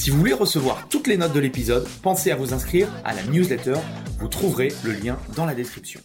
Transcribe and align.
Si 0.00 0.08
vous 0.08 0.16
voulez 0.16 0.32
recevoir 0.32 0.88
toutes 0.88 1.08
les 1.08 1.18
notes 1.18 1.34
de 1.34 1.40
l'épisode, 1.40 1.86
pensez 2.00 2.30
à 2.30 2.34
vous 2.34 2.54
inscrire 2.54 2.88
à 3.04 3.12
la 3.12 3.22
newsletter. 3.24 3.74
Vous 4.18 4.28
trouverez 4.28 4.68
le 4.82 4.92
lien 4.92 5.18
dans 5.36 5.44
la 5.44 5.54
description. 5.54 6.00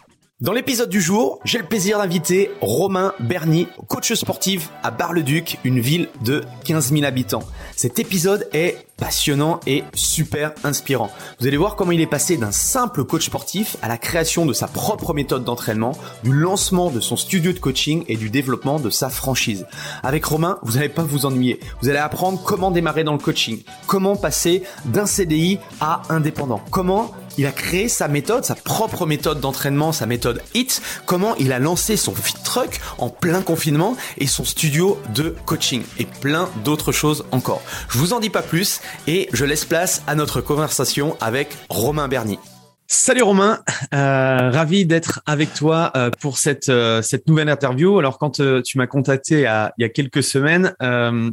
Dans 0.46 0.54
l'épisode 0.54 0.90
du 0.92 1.02
jour, 1.02 1.40
j'ai 1.44 1.58
le 1.58 1.66
plaisir 1.66 1.98
d'inviter 1.98 2.52
Romain 2.62 3.16
Berny, 3.20 3.68
coach 3.88 4.14
sportif 4.14 4.70
à 4.84 4.92
Bar-le-Duc, 4.92 5.58
une 5.64 5.80
ville 5.80 6.08
de 6.24 6.44
15 6.66 6.92
000 6.92 7.04
habitants. 7.04 7.42
Cet 7.76 7.98
épisode 7.98 8.48
est 8.54 8.86
passionnant 8.96 9.60
et 9.66 9.84
super 9.96 10.54
inspirant. 10.64 11.10
Vous 11.40 11.48
allez 11.48 11.58
voir 11.58 11.76
comment 11.76 11.94
il 11.94 12.00
est 12.00 12.06
passé 12.06 12.38
d'un 12.38 12.52
simple 12.52 13.06
coach 13.06 13.26
sportif 13.26 13.76
à 13.82 13.88
la 13.88 13.98
création 13.98 14.46
de 14.46 14.54
sa 14.54 14.68
propre 14.68 15.16
méthode 15.16 15.44
d'entraînement, 15.44 15.94
du 16.24 16.32
lancement 16.32 16.92
de 16.92 17.00
son 17.00 17.18
studio 17.18 17.52
de 17.52 17.58
coaching 17.58 18.06
et 18.08 18.16
du 18.16 18.30
développement 18.30 18.80
de 18.80 18.92
sa 18.92 19.10
franchise. 19.10 19.66
Avec 20.04 20.26
Romain, 20.26 20.60
vous 20.62 20.74
n'allez 20.74 20.90
pas 20.90 21.02
vous 21.02 21.26
ennuyer. 21.26 21.60
Vous 21.82 21.90
allez 21.90 21.98
apprendre 21.98 22.40
comment 22.44 22.70
démarrer 22.70 23.04
dans 23.04 23.14
le 23.14 23.18
coaching, 23.18 23.64
comment 23.88 24.16
passer 24.16 24.62
d'un 24.86 25.08
CDI 25.08 25.58
à 25.82 26.04
indépendant, 26.10 26.62
comment 26.70 27.12
il 27.38 27.46
a 27.46 27.52
créé 27.52 27.88
sa 27.88 28.08
méthode, 28.08 28.46
sa 28.46 28.56
propre 28.56 29.06
méthode 29.06 29.40
d'entraînement, 29.40 29.92
sa 29.92 30.06
méthode 30.06 30.42
HIT, 30.54 30.82
comment 31.06 31.36
il 31.36 31.52
a 31.52 31.60
lancé 31.60 31.98
son 31.98 32.14
fit 32.16 32.36
truck 32.44 32.80
en 32.98 33.10
plein 33.10 33.42
confinement 33.42 33.96
et 34.18 34.28
son 34.28 34.46
studio 34.46 35.00
de 35.14 35.36
coaching 35.46 35.84
et 35.98 36.06
plein 36.06 36.50
d'autres 36.64 36.92
choses 36.92 37.26
encore. 37.32 37.62
Je 37.90 37.98
vous 37.98 38.14
en 38.14 38.20
dis 38.20 38.30
pas 38.30 38.42
plus 38.42 38.82
et 39.08 39.30
je 39.34 39.46
laisse 39.46 39.66
place 39.66 40.02
à 40.08 40.16
notre 40.16 40.42
conversation 40.42 41.18
avec 41.22 41.50
Romain 41.70 42.08
Berny. 42.08 42.40
Salut 42.88 43.24
Romain, 43.24 43.64
euh, 43.96 44.52
ravi 44.52 44.86
d'être 44.86 45.22
avec 45.26 45.56
toi 45.56 45.92
euh, 45.96 46.12
pour 46.22 46.38
cette 46.38 46.70
euh, 46.70 47.02
cette 47.02 47.28
nouvelle 47.28 47.50
interview. 47.50 47.98
Alors 47.98 48.20
quand 48.20 48.40
tu 48.64 48.78
m'as 48.78 48.86
contacté 48.86 49.40
il 49.40 49.82
y 49.82 49.84
a 49.84 49.90
quelques 49.90 50.22
semaines 50.22 50.76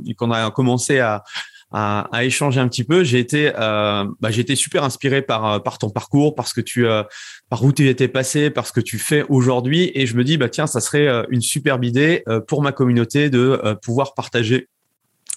et 0.07 0.15
qu'on 0.15 0.31
a 0.31 0.51
commencé 0.51 0.99
à 1.01 1.25
à, 1.73 2.09
à, 2.13 2.25
échanger 2.25 2.61
un 2.61 2.69
petit 2.69 2.85
peu. 2.85 3.05
J'ai 3.05 3.19
été, 3.19 3.53
euh, 3.59 4.05
bah, 4.21 4.31
j'ai 4.31 4.41
été 4.43 4.57
super 4.57 4.85
inspiré 4.85 5.23
par 5.23 5.47
euh, 5.47 5.59
par 5.59 5.79
ton 5.79 5.91
parcours, 5.91 6.35
parce 6.35 6.53
que 6.53 6.61
tu, 6.61 6.87
euh, 6.87 7.03
par 7.49 7.65
où 7.65 7.73
tu 7.73 7.89
étais 7.89 8.09
passé, 8.09 8.51
par 8.51 8.67
ce 8.67 8.73
que 8.73 8.81
tu 8.81 8.99
fais 8.99 9.25
aujourd'hui, 9.29 9.91
et 9.95 10.07
je 10.07 10.17
me 10.17 10.25
dis 10.25 10.37
bah 10.37 10.49
tiens, 10.49 10.67
ça 10.67 10.81
serait 10.81 11.07
euh, 11.07 11.25
une 11.31 11.41
superbe 11.41 11.85
idée 11.85 12.25
pour 12.47 12.63
ma 12.63 12.73
communauté 12.73 13.31
de 13.31 13.61
pouvoir 13.83 14.15
partager 14.15 14.69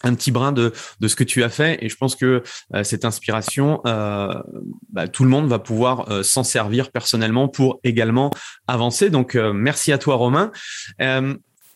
un 0.03 0.13
petit 0.13 0.31
brin 0.31 0.51
de, 0.51 0.74
de 1.00 1.07
ce 1.07 1.16
que 1.16 1.24
tu 1.24 1.44
as 1.44 1.50
fait 1.50 1.84
et 1.84 1.90
je 1.90 1.95
pense 1.95 2.16
que 2.16 2.44
cette 2.84 3.06
inspiration, 3.06 3.81
bah, 3.84 5.07
tout 5.12 5.24
le 5.24 5.29
monde 5.29 5.47
va 5.47 5.59
pouvoir 5.59 6.24
s'en 6.24 6.44
servir 6.44 6.91
personnellement 6.91 7.47
pour 7.47 7.79
également 7.84 8.31
avancer. 8.68 9.09
Donc 9.09 9.35
merci 9.35 9.91
à 9.91 9.97
toi 9.97 10.16
Romain. 10.16 10.51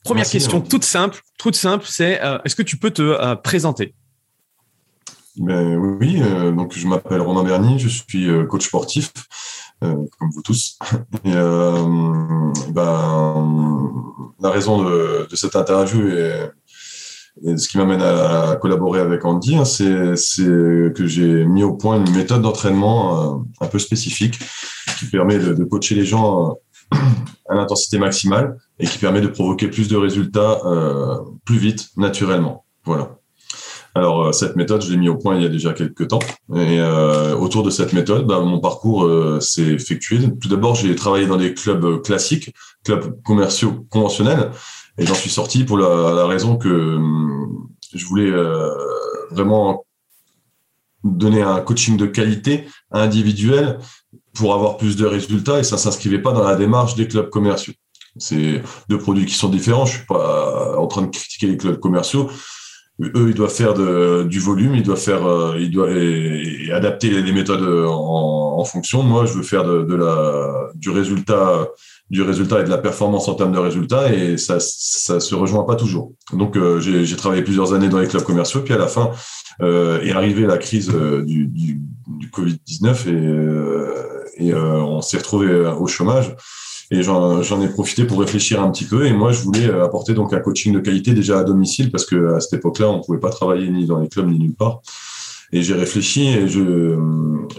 première 0.03 0.30
question 0.30 0.62
toute 0.62 0.84
simple, 0.84 1.22
toute 1.38 1.56
simple, 1.56 1.86
c'est 1.88 2.19
est-ce 2.46 2.56
que 2.56 2.64
tu 2.64 2.78
peux 2.78 2.92
te 2.92 3.36
présenter? 3.36 3.96
Ben, 5.38 5.78
oui, 5.78 6.22
euh, 6.22 6.52
donc 6.52 6.74
je 6.74 6.88
m'appelle 6.88 7.22
Romain 7.22 7.44
Berny, 7.44 7.80
je 7.80 7.88
suis 7.88 8.30
euh, 8.30 8.46
coach 8.46 8.66
sportif, 8.68 9.12
euh, 9.84 9.96
comme 10.18 10.30
vous 10.34 10.42
tous. 10.42 10.78
Ben, 11.24 12.54
la 14.42 14.50
raison 14.50 14.84
de, 14.84 15.28
de 15.30 15.36
cette 15.36 15.56
interview 15.56 16.08
et, 16.08 16.34
et 17.44 17.58
ce 17.58 17.68
qui 17.68 17.78
m'amène 17.78 18.02
à, 18.02 18.58
collaborer 18.62 19.00
avec 19.00 19.26
Andy, 19.26 19.56
hein, 19.56 19.66
c'est 19.66 19.84
que 19.86 21.06
j'ai 21.06 21.46
mis 21.46 21.64
au 21.64 21.74
point 21.74 21.98
une 21.98 22.16
méthode 22.16 22.42
d'entraînement 22.42 23.44
un 23.60 23.68
peu 23.68 23.80
spécifique 23.80 24.40
qui 25.00 25.06
permet 25.06 25.40
de, 25.40 25.54
de 25.54 25.64
coacher 25.64 25.96
les 25.96 26.06
gens 26.06 26.58
à 27.50 27.56
l'intensité 27.56 27.98
maximale 27.98 28.58
et 28.80 28.86
qui 28.86 28.98
permet 28.98 29.22
de 29.22 29.28
provoquer 29.28 29.68
plus 29.68 29.88
de 29.88 29.98
résultats 29.98 30.60
plus 31.46 31.58
vite, 31.58 31.90
naturellement. 31.98 32.66
Voilà. 32.86 33.19
Alors 34.00 34.28
euh, 34.28 34.32
cette 34.32 34.56
méthode, 34.56 34.82
je 34.82 34.92
l'ai 34.92 34.98
mis 34.98 35.10
au 35.10 35.18
point 35.18 35.36
il 35.36 35.44
y 35.44 35.46
a 35.46 35.50
déjà 35.50 35.74
quelques 35.74 36.08
temps. 36.08 36.20
Et 36.56 36.80
euh, 36.80 37.36
autour 37.36 37.64
de 37.64 37.70
cette 37.70 37.92
méthode, 37.92 38.26
bah, 38.26 38.40
mon 38.40 38.62
parcours 38.62 39.04
euh, 39.04 39.42
s'est 39.42 39.74
effectué. 39.74 40.20
Tout 40.40 40.48
d'abord, 40.48 40.76
j'ai 40.76 40.96
travaillé 40.96 41.28
dans 41.28 41.36
des 41.36 41.54
clubs 41.54 42.02
classiques, 42.02 42.54
clubs 42.86 43.22
commerciaux 43.24 43.86
conventionnels, 43.90 44.52
et 44.98 45.06
j'en 45.06 45.16
suis 45.16 45.30
sorti 45.30 45.66
pour 45.66 45.78
la, 45.78 46.26
raison 46.28 46.56
que 46.56 46.70
hum, 46.70 47.68
je 47.94 48.06
voulais 48.06 48.32
vraiment 49.32 49.86
donner 51.04 51.42
un 51.42 51.60
coaching 51.60 51.98
de 51.98 52.06
qualité 52.06 52.68
individuel 52.92 53.80
pour 54.34 54.54
avoir 54.54 54.78
plus 54.78 54.96
de 54.96 55.06
résultats, 55.06 55.60
et 55.60 55.64
ça 55.64 55.78
s'inscrivait 55.78 56.22
pas 56.22 56.31
dans 56.31 56.44
la 56.44 56.56
démarche 56.56 56.96
des 56.96 57.08
clubs 57.08 57.30
commerciaux. 57.30 57.74
C'est 58.18 58.64
deux 58.88 58.98
produits 58.98 59.26
qui 59.26 59.34
sont 59.34 59.50
différents. 59.50 59.86
Je 59.86 59.98
suis 59.98 60.06
pas 60.06 60.78
en 60.78 60.88
train 60.88 61.02
de 61.02 61.08
critiquer 61.08 61.48
les 61.48 61.58
clubs 61.58 61.80
commerciaux 61.80 62.30
eux, 63.02 63.30
ils 63.30 63.34
doivent 63.34 63.54
faire 63.54 63.74
de, 63.74 64.24
du 64.24 64.40
volume, 64.40 64.76
ils 64.76 64.84
doivent 64.84 65.00
faire, 65.00 65.26
euh, 65.26 65.56
ils 65.58 65.72
doivent 65.72 65.96
et, 65.96 66.72
adapter 66.72 67.10
les 67.10 67.32
méthodes 67.32 67.64
en, 67.88 68.60
en, 68.60 68.64
fonction. 68.66 69.04
Moi, 69.04 69.26
je 69.26 69.34
veux 69.34 69.44
faire 69.44 69.64
de, 69.64 69.84
de, 69.84 69.96
la, 69.96 70.70
du 70.76 70.90
résultat, 70.90 71.68
du 72.10 72.22
résultat 72.22 72.62
et 72.62 72.64
de 72.64 72.70
la 72.70 72.78
performance 72.78 73.28
en 73.28 73.36
termes 73.36 73.52
de 73.52 73.60
résultats, 73.60 74.12
et 74.12 74.38
ça, 74.38 74.58
ça 74.60 75.20
se 75.20 75.36
rejoint 75.36 75.64
pas 75.64 75.76
toujours. 75.76 76.14
Donc, 76.34 76.58
euh, 76.58 76.80
j'ai 76.80 77.16
travaillé 77.16 77.44
plusieurs 77.44 77.74
années 77.74 77.90
dans 77.90 78.00
les 78.00 78.08
clubs 78.08 78.24
commerciaux, 78.24 78.62
puis 78.62 78.74
à 78.74 78.78
la 78.78 78.88
fin 78.88 79.12
euh, 79.62 80.02
est 80.02 80.12
arrivée 80.12 80.46
la 80.46 80.58
crise 80.58 80.92
euh, 80.94 81.24
du, 81.24 81.48
du, 81.48 81.80
du 82.08 82.28
Covid-19 82.30 83.10
et, 84.40 84.46
et 84.48 84.54
on 84.54 85.02
s'est 85.02 85.18
retrouvé 85.18 85.48
au 85.80 85.88
chômage. 85.88 86.36
Et 86.92 87.04
j'en 87.04 87.62
ai 87.62 87.68
profité 87.68 88.06
pour 88.06 88.20
réfléchir 88.20 88.62
un 88.62 88.72
petit 88.72 88.86
peu. 88.86 89.06
Et 89.06 89.14
moi, 89.14 89.32
je 89.32 89.42
voulais 89.42 89.68
euh, 89.68 89.86
apporter 89.86 90.14
donc 90.14 90.34
un 90.34 90.40
coaching 90.40 90.74
de 90.74 90.80
qualité 90.80 91.14
déjà 91.14 91.40
à 91.40 91.44
domicile 91.44 91.92
parce 91.92 92.06
que 92.06 92.36
à 92.36 92.40
cette 92.40 92.54
époque-là, 92.54 92.90
on 92.90 93.02
pouvait 93.02 93.20
pas 93.20 93.30
travailler 93.30 93.70
ni 93.70 93.86
dans 93.86 94.00
les 94.00 94.08
clubs 94.08 94.28
ni 94.28 94.40
nulle 94.40 94.56
part. 94.56 94.82
Et 95.52 95.62
j'ai 95.62 95.76
réfléchi 95.76 96.28
et 96.28 96.48
je, 96.48 96.98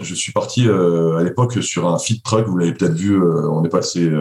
je 0.01 0.15
suis 0.15 0.33
parti 0.33 0.67
euh, 0.67 1.17
à 1.17 1.23
l'époque 1.23 1.61
sur 1.61 1.87
un 1.87 1.97
feed 1.97 2.21
truck. 2.23 2.45
Vous 2.47 2.57
l'avez 2.57 2.73
peut-être 2.73 2.93
vu. 2.93 3.13
Euh, 3.13 3.49
on 3.49 3.63
est 3.63 3.69
passé. 3.69 4.11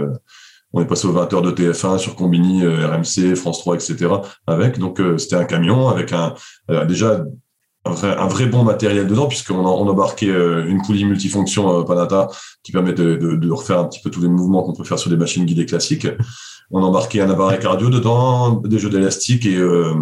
on 0.72 0.80
est 0.80 0.86
passé 0.86 1.08
aux 1.08 1.12
20 1.12 1.32
heures 1.34 1.42
de 1.42 1.50
TF1 1.50 1.98
sur 1.98 2.14
Combini, 2.14 2.64
RMC, 2.64 3.34
France 3.34 3.58
3, 3.60 3.74
etc. 3.76 4.14
Avec 4.46 4.78
donc 4.78 5.02
c'était 5.18 5.36
un 5.36 5.44
camion 5.44 5.88
avec 5.88 6.12
un 6.12 6.34
déjà 6.86 7.24
un 7.84 8.26
vrai, 8.26 8.46
bon 8.46 8.62
matériel 8.62 9.06
dedans, 9.06 9.26
puisqu'on 9.26 9.64
on 9.64 9.88
embarquait 9.88 10.28
euh, 10.28 10.66
une 10.66 10.82
poulie 10.82 11.04
multifonction 11.04 11.80
euh, 11.80 11.82
Panata 11.82 12.28
qui 12.62 12.72
permet 12.72 12.92
de, 12.92 13.50
refaire 13.50 13.78
un 13.78 13.84
petit 13.84 14.00
peu 14.00 14.10
tous 14.10 14.20
les 14.20 14.28
mouvements 14.28 14.62
qu'on 14.62 14.74
peut 14.74 14.84
faire 14.84 14.98
sur 14.98 15.10
des 15.10 15.16
machines 15.16 15.46
guidées 15.46 15.66
classiques. 15.66 16.06
On 16.70 16.82
embarquait 16.82 17.20
un 17.20 17.30
appareil 17.30 17.58
cardio 17.58 17.88
dedans, 17.88 18.52
des 18.52 18.78
jeux 18.78 18.90
d'élastique 18.90 19.46
et 19.46 19.56
euh, 19.56 19.94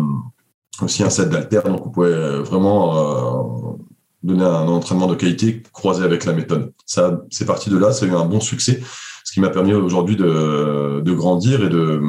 aussi 0.83 1.05
un 1.05 1.11
set 1.11 1.31
d'alter. 1.31 1.61
Donc, 1.67 1.87
on 1.87 1.91
pouvait 1.91 2.41
vraiment 2.41 3.79
donner 4.23 4.45
un 4.45 4.67
entraînement 4.67 5.07
de 5.07 5.15
qualité 5.15 5.63
croisé 5.73 6.03
avec 6.03 6.25
la 6.25 6.33
méthode. 6.33 6.73
Ça, 6.85 7.23
c'est 7.31 7.47
parti 7.47 7.71
de 7.71 7.79
là, 7.79 7.93
ça 7.93 8.07
a 8.07 8.09
eu 8.09 8.15
un 8.15 8.25
bon 8.25 8.41
succès. 8.41 8.83
Ce 9.29 9.33
qui 9.35 9.41
m'a 9.41 9.51
permis 9.51 9.75
aujourd'hui 9.75 10.17
de, 10.17 11.13
grandir 11.13 11.63
et 11.63 11.69
de, 11.69 12.01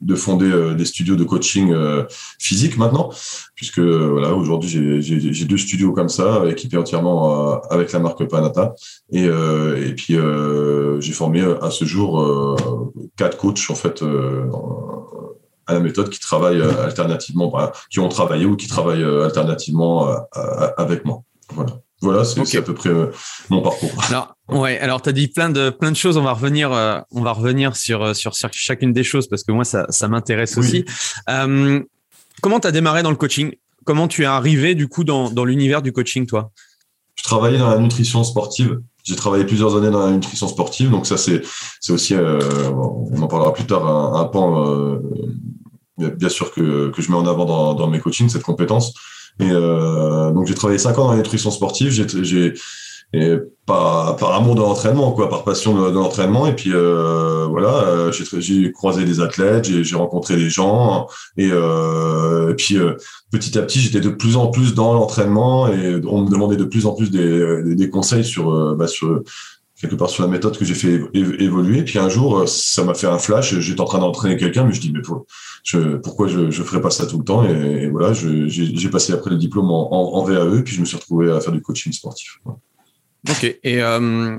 de 0.00 0.14
fonder 0.16 0.74
des 0.76 0.84
studios 0.84 1.14
de 1.14 1.22
coaching 1.22 1.72
physique 2.40 2.76
maintenant, 2.78 3.10
puisque 3.54 3.78
voilà, 3.78 4.34
aujourd'hui 4.34 5.00
j'ai 5.00 5.44
deux 5.44 5.56
studios 5.56 5.92
comme 5.92 6.08
ça, 6.08 6.42
équipés 6.48 6.76
entièrement 6.76 7.62
avec 7.70 7.92
la 7.92 8.00
marque 8.00 8.26
Panata, 8.28 8.74
et, 9.12 9.26
et 9.26 9.94
puis 9.94 10.16
j'ai 10.98 11.12
formé 11.12 11.44
à 11.62 11.70
ce 11.70 11.84
jour 11.84 12.56
quatre 13.16 13.36
coachs 13.36 13.70
en 13.70 13.76
fait 13.76 14.02
à 15.68 15.74
la 15.74 15.80
méthode 15.80 16.08
qui 16.08 16.18
travaillent 16.18 16.60
euh, 16.60 16.84
alternativement, 16.84 17.52
qui 17.90 18.00
ont 18.00 18.08
travaillé 18.08 18.46
ou 18.46 18.56
qui 18.56 18.66
travaillent 18.66 19.04
euh, 19.04 19.24
alternativement 19.24 20.08
euh, 20.08 20.68
avec 20.76 21.04
moi. 21.04 21.22
Voilà. 21.50 21.72
Voilà, 22.00 22.24
c'est 22.24 22.58
à 22.58 22.62
peu 22.62 22.74
près 22.74 22.90
mon 23.50 23.60
parcours. 23.60 23.90
Alors, 24.08 24.36
ouais, 24.48 24.78
alors 24.78 25.02
tu 25.02 25.08
as 25.08 25.12
dit 25.12 25.26
plein 25.28 25.50
de 25.50 25.70
plein 25.70 25.90
de 25.90 25.96
choses. 25.96 26.16
On 26.16 26.22
va 26.22 26.32
revenir, 26.32 26.70
on 27.10 27.22
va 27.22 27.32
revenir 27.32 27.76
sur, 27.76 28.14
sur, 28.14 28.32
chacune 28.52 28.92
des 28.92 29.02
choses 29.02 29.28
parce 29.28 29.42
que 29.42 29.50
moi 29.50 29.64
ça, 29.64 29.86
ça 29.88 30.06
m'intéresse 30.06 30.56
aussi. 30.58 30.84
comment 31.26 32.60
tu 32.60 32.68
as 32.68 32.70
démarré 32.70 33.02
dans 33.02 33.10
le 33.10 33.16
coaching? 33.16 33.52
Comment 33.84 34.06
tu 34.06 34.22
es 34.22 34.26
arrivé 34.26 34.74
du 34.74 34.86
coup 34.86 35.02
dans, 35.02 35.30
dans 35.30 35.44
l'univers 35.44 35.82
du 35.82 35.92
coaching, 35.92 36.26
toi? 36.26 36.52
Je 37.16 37.24
travaillais 37.24 37.58
dans 37.58 37.70
la 37.70 37.78
nutrition 37.78 38.22
sportive. 38.22 38.80
J'ai 39.02 39.16
travaillé 39.16 39.44
plusieurs 39.44 39.74
années 39.76 39.90
dans 39.90 40.04
la 40.04 40.12
nutrition 40.12 40.46
sportive, 40.46 40.90
donc 40.90 41.04
ça 41.06 41.16
c'est 41.16 41.42
c'est 41.80 41.92
aussi, 41.92 42.14
on 42.14 43.22
en 43.22 43.26
parlera 43.26 43.52
plus 43.52 43.64
tard, 43.64 43.88
un, 43.88 44.20
un 44.20 44.24
pan 44.26 45.00
bien 45.98 46.28
sûr 46.28 46.52
que, 46.52 46.90
que 46.90 47.02
je 47.02 47.10
mets 47.10 47.16
en 47.16 47.26
avant 47.26 47.44
dans, 47.44 47.74
dans 47.74 47.88
mes 47.88 48.00
coachings, 48.00 48.28
cette 48.28 48.42
compétence. 48.42 48.94
Et 49.40 49.50
euh, 49.50 50.30
donc 50.32 50.46
j'ai 50.46 50.54
travaillé 50.54 50.78
cinq 50.78 50.98
ans 50.98 51.04
dans 51.06 51.12
la 51.12 51.18
nutrition 51.18 51.50
sportive. 51.50 51.90
J'ai 51.90 52.54
par, 53.66 54.16
par 54.16 54.34
amour 54.34 54.54
de 54.54 54.60
l'entraînement, 54.60 55.12
quoi, 55.12 55.28
par 55.28 55.44
passion 55.44 55.74
de, 55.74 55.90
l'entraînement. 55.90 56.46
Et 56.46 56.54
puis 56.54 56.70
euh, 56.72 57.46
voilà, 57.48 57.84
euh, 57.86 58.12
j'ai 58.12 58.72
croisé 58.72 59.04
des 59.04 59.20
athlètes, 59.20 59.64
j'ai 59.64 59.96
rencontré 59.96 60.36
des 60.36 60.50
gens, 60.50 61.06
et, 61.36 61.48
euh, 61.50 62.50
et 62.50 62.54
puis 62.54 62.76
euh, 62.76 62.94
petit 63.30 63.58
à 63.58 63.62
petit, 63.62 63.80
j'étais 63.80 64.00
de 64.00 64.10
plus 64.10 64.36
en 64.36 64.48
plus 64.48 64.74
dans 64.74 64.92
l'entraînement, 64.92 65.68
et 65.68 66.00
on 66.06 66.22
me 66.22 66.30
demandait 66.30 66.56
de 66.56 66.64
plus 66.64 66.86
en 66.86 66.92
plus 66.92 67.10
des, 67.10 67.74
des, 67.74 67.90
conseils 67.90 68.24
sur, 68.24 68.54
euh, 68.54 68.74
bah, 68.74 68.86
sur 68.86 69.22
quelque 69.80 69.94
part 69.94 70.10
sur 70.10 70.24
la 70.24 70.28
méthode 70.28 70.58
que 70.58 70.64
j'ai 70.64 70.74
fait 70.74 71.00
évoluer. 71.14 71.84
Puis 71.84 71.98
un 71.98 72.08
jour, 72.08 72.48
ça 72.48 72.84
m'a 72.84 72.94
fait 72.94 73.06
un 73.06 73.18
flash. 73.18 73.58
J'étais 73.60 73.80
en 73.80 73.84
train 73.84 74.00
d'entraîner 74.00 74.36
quelqu'un, 74.36 74.64
mais 74.64 74.72
je 74.72 74.80
dis 74.80 74.92
mais 74.92 75.02
je, 75.64 75.96
pourquoi 75.96 76.28
je 76.28 76.40
ne 76.40 76.50
ferais 76.50 76.80
pas 76.80 76.90
ça 76.90 77.06
tout 77.06 77.18
le 77.18 77.24
temps 77.24 77.44
et, 77.44 77.88
voilà, 77.88 78.12
j'ai 78.12 78.88
passé 78.90 79.12
après 79.12 79.30
le 79.30 79.36
diplôme 79.36 79.70
en, 79.70 79.92
en, 79.92 80.24
VAE, 80.24 80.62
puis 80.62 80.74
je 80.74 80.80
me 80.80 80.86
suis 80.86 80.96
retrouvé 80.96 81.30
à 81.30 81.40
faire 81.40 81.52
du 81.52 81.60
coaching 81.60 81.92
sportif. 81.92 82.38
Ok. 83.28 83.58
Et 83.62 83.82
euh, 83.82 84.36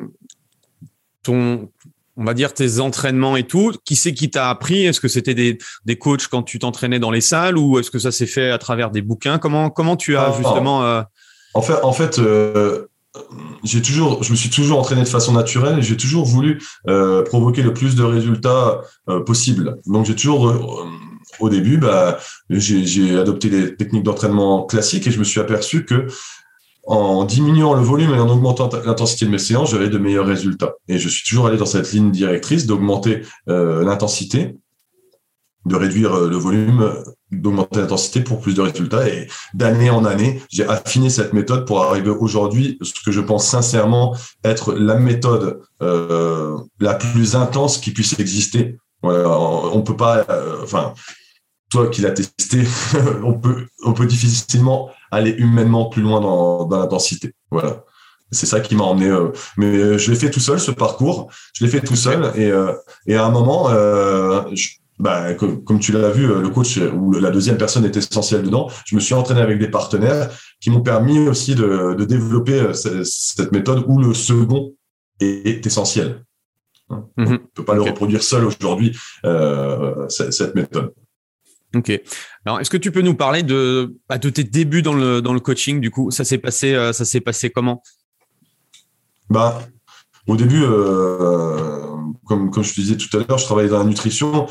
ton, 1.23 1.69
on 2.17 2.23
va 2.23 2.33
dire 2.33 2.53
tes 2.53 2.79
entraînements 2.79 3.37
et 3.37 3.43
tout, 3.43 3.73
qui 3.85 3.95
c'est 3.95 4.13
qui 4.13 4.29
t'a 4.29 4.49
appris? 4.49 4.85
Est-ce 4.85 4.99
que 4.99 5.07
c'était 5.07 5.35
des, 5.35 5.57
des 5.85 5.97
coachs 5.97 6.27
quand 6.27 6.43
tu 6.43 6.59
t'entraînais 6.59 6.99
dans 6.99 7.11
les 7.11 7.21
salles 7.21 7.57
ou 7.57 7.79
est-ce 7.79 7.91
que 7.91 7.99
ça 7.99 8.11
s'est 8.11 8.25
fait 8.25 8.49
à 8.51 8.57
travers 8.57 8.91
des 8.91 9.01
bouquins? 9.01 9.37
Comment 9.37 9.69
comment 9.69 9.97
tu 9.97 10.15
as 10.15 10.29
ah, 10.29 10.37
justement 10.37 10.83
euh, 10.83 11.01
En 11.53 11.61
fait, 11.61 11.81
en 11.83 11.93
fait. 11.93 12.19
Euh, 12.19 12.85
j'ai 13.63 13.81
toujours, 13.81 14.21
je 14.21 14.31
me 14.31 14.37
suis 14.37 14.51
toujours 14.51 14.79
entraîné 14.79 15.01
de 15.01 15.07
façon 15.07 15.33
naturelle 15.33 15.79
et 15.79 15.81
j'ai 15.81 15.97
toujours 15.97 16.25
voulu 16.25 16.61
provoquer 17.25 17.63
le 17.63 17.73
plus 17.73 17.95
de 17.95 18.03
résultats 18.03 18.81
possible. 19.25 19.77
Donc 19.87 20.05
j'ai 20.05 20.15
toujours, 20.15 20.85
au 21.39 21.49
début, 21.49 21.77
bah, 21.77 22.19
j'ai 22.49 23.17
adopté 23.17 23.49
des 23.49 23.75
techniques 23.75 24.03
d'entraînement 24.03 24.63
classiques 24.63 25.07
et 25.07 25.11
je 25.11 25.19
me 25.19 25.23
suis 25.23 25.39
aperçu 25.39 25.85
que 25.85 26.07
en 26.85 27.23
diminuant 27.23 27.75
le 27.75 27.81
volume 27.81 28.15
et 28.15 28.19
en 28.19 28.29
augmentant 28.29 28.69
l'intensité 28.85 29.25
de 29.25 29.29
mes 29.29 29.37
séances, 29.37 29.71
j'avais 29.71 29.89
de 29.89 29.97
meilleurs 29.99 30.25
résultats. 30.25 30.73
Et 30.87 30.97
je 30.97 31.07
suis 31.07 31.27
toujours 31.27 31.47
allé 31.47 31.57
dans 31.57 31.67
cette 31.67 31.91
ligne 31.91 32.09
directrice 32.11 32.65
d'augmenter 32.65 33.21
l'intensité 33.47 34.55
de 35.65 35.75
réduire 35.75 36.13
euh, 36.13 36.29
le 36.29 36.37
volume, 36.37 36.81
euh, 36.81 37.03
d'augmenter 37.31 37.79
l'intensité 37.79 38.21
pour 38.21 38.39
plus 38.39 38.55
de 38.55 38.61
résultats. 38.61 39.07
Et 39.07 39.27
d'année 39.53 39.89
en 39.89 40.05
année, 40.05 40.41
j'ai 40.49 40.67
affiné 40.67 41.09
cette 41.09 41.33
méthode 41.33 41.65
pour 41.65 41.83
arriver 41.83 42.09
aujourd'hui, 42.09 42.77
ce 42.81 42.93
que 43.03 43.11
je 43.11 43.21
pense 43.21 43.47
sincèrement 43.47 44.15
être 44.43 44.73
la 44.73 44.95
méthode 44.95 45.61
euh, 45.81 46.57
la 46.79 46.93
plus 46.95 47.35
intense 47.35 47.77
qui 47.77 47.91
puisse 47.91 48.19
exister. 48.19 48.77
Voilà, 49.01 49.29
on 49.29 49.81
peut 49.81 49.95
pas, 49.95 50.27
enfin, 50.61 50.93
toi 51.69 51.87
qui 51.87 52.01
l'as 52.01 52.11
testé, 52.11 52.63
on 53.23 53.33
peut, 53.33 53.67
on 53.83 53.93
peut 53.93 54.05
difficilement 54.05 54.89
aller 55.11 55.31
humainement 55.31 55.89
plus 55.89 56.01
loin 56.01 56.21
dans, 56.21 56.65
dans 56.65 56.79
l'intensité. 56.79 57.33
Voilà. 57.51 57.83
C'est 58.31 58.45
ça 58.45 58.59
qui 58.59 58.75
m'a 58.75 58.83
emmené. 58.83 59.11
mais 59.57 59.97
je 59.97 60.11
l'ai 60.11 60.17
fait 60.17 60.29
tout 60.29 60.39
seul 60.39 60.59
ce 60.59 60.69
parcours. 60.69 61.31
Je 61.53 61.65
l'ai 61.65 61.71
fait 61.71 61.81
tout 61.81 61.95
seul 61.95 62.31
et, 62.35 62.51
et 63.07 63.15
à 63.15 63.25
un 63.25 63.31
moment, 63.31 63.69
je, 64.53 64.69
bah, 64.99 65.33
comme, 65.33 65.79
tu 65.79 65.93
l'as 65.93 66.11
vu, 66.11 66.29
euh, 66.29 66.41
le 66.41 66.49
coach 66.49 66.77
euh, 66.77 66.91
ou 66.91 67.13
la 67.13 67.31
deuxième 67.31 67.57
personne 67.57 67.85
est 67.85 67.95
essentielle 67.95 68.43
dedans. 68.43 68.69
Je 68.85 68.95
me 68.95 68.99
suis 68.99 69.13
entraîné 69.13 69.39
avec 69.39 69.57
des 69.57 69.69
partenaires 69.69 70.29
qui 70.59 70.69
m'ont 70.69 70.81
permis 70.81 71.19
aussi 71.29 71.55
de, 71.55 71.95
développer 72.03 72.59
euh, 72.59 72.73
cette 72.73 73.53
méthode 73.53 73.85
où 73.87 73.97
le 73.97 74.13
second 74.13 74.73
est, 75.21 75.65
essentiel. 75.65 76.25
Hein. 76.89 77.05
Mhm. 77.15 77.27
On 77.27 77.31
ne 77.31 77.37
peut 77.37 77.63
pas 77.63 77.75
le 77.75 77.81
reproduire 77.81 78.23
seul 78.23 78.43
aujourd'hui, 78.43 78.97
cette 80.09 80.55
méthode. 80.55 80.93
Ok. 81.75 81.91
Alors, 82.45 82.59
est-ce 82.59 82.69
que 82.69 82.77
tu 82.77 82.91
peux 82.91 83.01
nous 83.01 83.15
parler 83.15 83.43
de, 83.43 83.95
bah, 84.07 84.17
de 84.17 84.29
tes 84.29 84.43
débuts 84.43 84.81
dans 84.81 84.93
le, 84.93 85.21
dans 85.21 85.33
le 85.33 85.39
coaching 85.39 85.79
Du 85.79 85.91
coup, 85.91 86.09
ça 86.11 86.23
s'est 86.23 86.39
passé, 86.39 86.73
ça 86.93 87.05
s'est 87.05 87.21
passé 87.21 87.49
comment? 87.49 87.83
Bah, 89.29 89.61
au 90.27 90.35
début, 90.35 90.63
comme, 92.25 92.49
comme 92.49 92.63
je 92.63 92.73
te 92.73 92.81
disais 92.81 92.97
tout 92.97 93.15
à 93.17 93.23
l'heure, 93.23 93.37
je 93.37 93.45
travaillais 93.45 93.69
dans 93.69 93.79
la 93.79 93.85
nutrition 93.85 94.47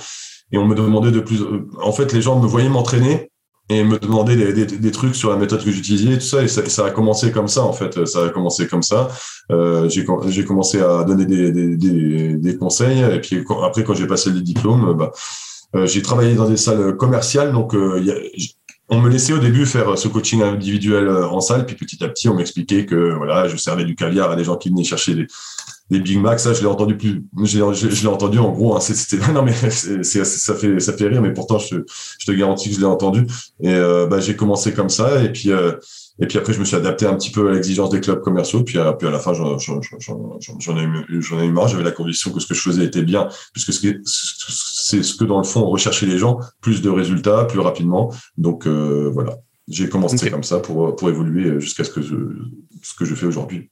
et 0.52 0.58
on 0.58 0.66
me 0.66 0.74
demandait 0.74 1.10
de 1.10 1.20
plus. 1.20 1.40
En 1.82 1.92
fait, 1.92 2.12
les 2.12 2.22
gens 2.22 2.40
me 2.40 2.46
voyaient 2.46 2.68
m'entraîner 2.68 3.30
et 3.70 3.84
me 3.84 3.98
demandaient 3.98 4.52
des, 4.52 4.64
des, 4.64 4.90
trucs 4.90 5.14
sur 5.14 5.30
la 5.30 5.36
méthode 5.36 5.62
que 5.62 5.70
j'utilisais 5.70 6.14
et 6.14 6.18
tout 6.18 6.24
ça. 6.24 6.42
Et 6.42 6.48
ça, 6.48 6.86
a 6.86 6.90
commencé 6.90 7.32
comme 7.32 7.48
ça, 7.48 7.62
en 7.62 7.74
fait. 7.74 8.06
Ça 8.06 8.24
a 8.24 8.28
commencé 8.30 8.66
comme 8.66 8.82
ça. 8.82 9.08
Euh, 9.52 9.88
j'ai 9.90 10.04
commencé 10.44 10.80
à 10.80 11.04
donner 11.04 11.26
des, 11.26 11.76
des, 12.36 12.56
conseils. 12.56 13.00
Et 13.00 13.20
puis 13.20 13.44
après, 13.62 13.84
quand 13.84 13.94
j'ai 13.94 14.06
passé 14.06 14.30
le 14.30 14.40
diplôme, 14.40 14.94
bah, 14.94 15.12
euh, 15.12 15.18
j'ai 15.74 16.02
travaillé 16.02 16.34
dans 16.34 16.48
des 16.48 16.56
salles 16.56 16.96
commerciales. 16.96 17.52
Donc, 17.52 17.74
euh, 17.74 18.02
on 18.88 19.00
me 19.00 19.10
laissait 19.10 19.34
au 19.34 19.38
début 19.38 19.66
faire 19.66 19.98
ce 19.98 20.08
coaching 20.08 20.42
individuel 20.42 21.08
en 21.10 21.40
salle, 21.40 21.66
puis 21.66 21.76
petit 21.76 22.02
à 22.02 22.08
petit, 22.08 22.28
on 22.28 22.34
m'expliquait 22.34 22.86
que 22.86 23.14
voilà, 23.16 23.46
je 23.48 23.56
servais 23.56 23.84
du 23.84 23.94
caviar 23.94 24.30
à 24.30 24.36
des 24.36 24.44
gens 24.44 24.56
qui 24.56 24.70
venaient 24.70 24.84
chercher 24.84 25.14
des, 25.14 25.26
Big 25.90 26.18
Mac, 26.18 26.38
ça, 26.38 26.52
je 26.52 26.60
l'ai 26.60 26.66
entendu 26.66 26.96
plus. 26.96 27.24
Je 27.44 27.56
l'ai 27.56 28.06
entendu 28.08 28.38
en 28.38 28.50
gros. 28.50 28.76
Hein, 28.76 28.80
c'était 28.80 29.16
non 29.32 29.42
mais 29.42 29.52
ça 29.52 30.54
fait 30.54 30.80
ça 30.80 30.92
fait 30.92 31.08
rire, 31.08 31.22
mais 31.22 31.32
pourtant 31.32 31.58
je, 31.58 31.76
te 32.26 32.32
garantis 32.32 32.68
que 32.68 32.74
je 32.74 32.80
l'ai 32.80 32.86
entendu. 32.86 33.26
Et 33.62 33.74
euh, 33.74 34.06
bah, 34.06 34.20
j'ai 34.20 34.36
commencé 34.36 34.72
comme 34.72 34.90
ça, 34.90 35.22
et 35.22 35.32
puis 35.32 35.50
euh, 35.50 35.72
et 36.20 36.26
puis 36.26 36.38
après 36.38 36.52
je 36.52 36.60
me 36.60 36.64
suis 36.64 36.76
adapté 36.76 37.06
un 37.06 37.14
petit 37.14 37.30
peu 37.30 37.48
à 37.48 37.52
l'exigence 37.52 37.90
des 37.90 38.00
clubs 38.00 38.20
commerciaux. 38.20 38.62
Puis, 38.64 38.78
à, 38.78 38.92
puis 38.92 39.06
à 39.06 39.10
la 39.10 39.18
fin, 39.18 39.32
j'en 39.34 39.56
ai 39.56 40.82
eu 40.82 41.22
j'en 41.22 41.40
ai 41.40 41.46
eu 41.46 41.52
marre. 41.52 41.68
J'avais 41.68 41.84
la 41.84 41.90
conviction 41.90 42.32
que 42.32 42.40
ce 42.40 42.46
que 42.46 42.54
je 42.54 42.60
faisais 42.60 42.84
était 42.84 43.02
bien, 43.02 43.28
puisque 43.52 43.72
c'est 43.72 45.02
ce 45.02 45.14
que 45.14 45.24
dans 45.24 45.38
le 45.38 45.44
fond 45.44 45.60
on 45.60 45.70
recherchait 45.70 46.06
les 46.06 46.18
gens, 46.18 46.38
plus 46.60 46.82
de 46.82 46.90
résultats, 46.90 47.44
plus 47.44 47.60
rapidement. 47.60 48.12
Donc 48.36 48.66
euh, 48.66 49.10
voilà, 49.12 49.36
j'ai 49.68 49.88
commencé 49.88 50.30
comme 50.30 50.44
ça 50.44 50.58
pour 50.58 50.96
pour 50.96 51.08
évoluer 51.08 51.60
jusqu'à 51.60 51.84
ce 51.84 51.90
que 51.90 52.02
je, 52.02 52.16
ce 52.82 52.94
que 52.94 53.04
je 53.04 53.14
fais 53.14 53.26
aujourd'hui. 53.26 53.70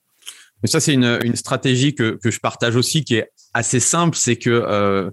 Mais 0.62 0.70
ça, 0.70 0.80
c'est 0.80 0.94
une, 0.94 1.18
une, 1.22 1.36
stratégie 1.36 1.94
que, 1.94 2.18
que, 2.22 2.30
je 2.30 2.40
partage 2.40 2.76
aussi, 2.76 3.04
qui 3.04 3.16
est 3.16 3.30
assez 3.52 3.78
simple, 3.78 4.16
c'est 4.16 4.36
que 4.36 4.50
euh, 4.50 5.10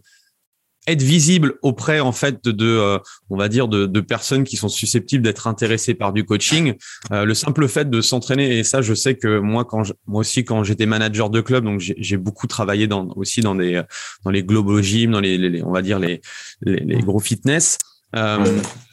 être 0.87 1.01
visible 1.01 1.55
auprès 1.61 1.99
en 1.99 2.11
fait 2.11 2.43
de, 2.45 2.65
euh, 2.65 2.99
on 3.29 3.37
va 3.37 3.49
dire 3.49 3.67
de, 3.67 3.85
de, 3.85 4.01
personnes 4.01 4.43
qui 4.43 4.57
sont 4.57 4.69
susceptibles 4.69 5.23
d'être 5.23 5.47
intéressées 5.47 5.93
par 5.93 6.13
du 6.13 6.25
coaching. 6.25 6.73
Euh, 7.11 7.25
le 7.25 7.33
simple 7.33 7.67
fait 7.67 7.89
de 7.89 8.01
s'entraîner 8.01 8.57
et 8.57 8.63
ça 8.63 8.81
je 8.81 8.93
sais 8.93 9.15
que 9.15 9.39
moi 9.39 9.65
quand 9.65 9.83
moi 10.07 10.21
aussi 10.21 10.43
quand 10.43 10.63
j'étais 10.63 10.85
manager 10.85 11.29
de 11.29 11.41
club 11.41 11.63
donc 11.63 11.79
j'ai 11.79 12.17
beaucoup 12.17 12.47
travaillé 12.47 12.87
dans 12.87 13.07
aussi 13.15 13.41
dans 13.41 13.55
des 13.55 13.81
dans 14.25 14.31
les 14.31 14.43
global 14.43 14.81
gym 14.83 15.11
dans 15.11 15.21
les, 15.21 15.37
les, 15.37 15.63
on 15.63 15.71
va 15.71 15.81
dire 15.81 15.99
les 15.99 16.21
les, 16.61 16.77
les 16.77 17.01
gros 17.01 17.19
fitness. 17.19 17.77
Euh, 18.15 18.45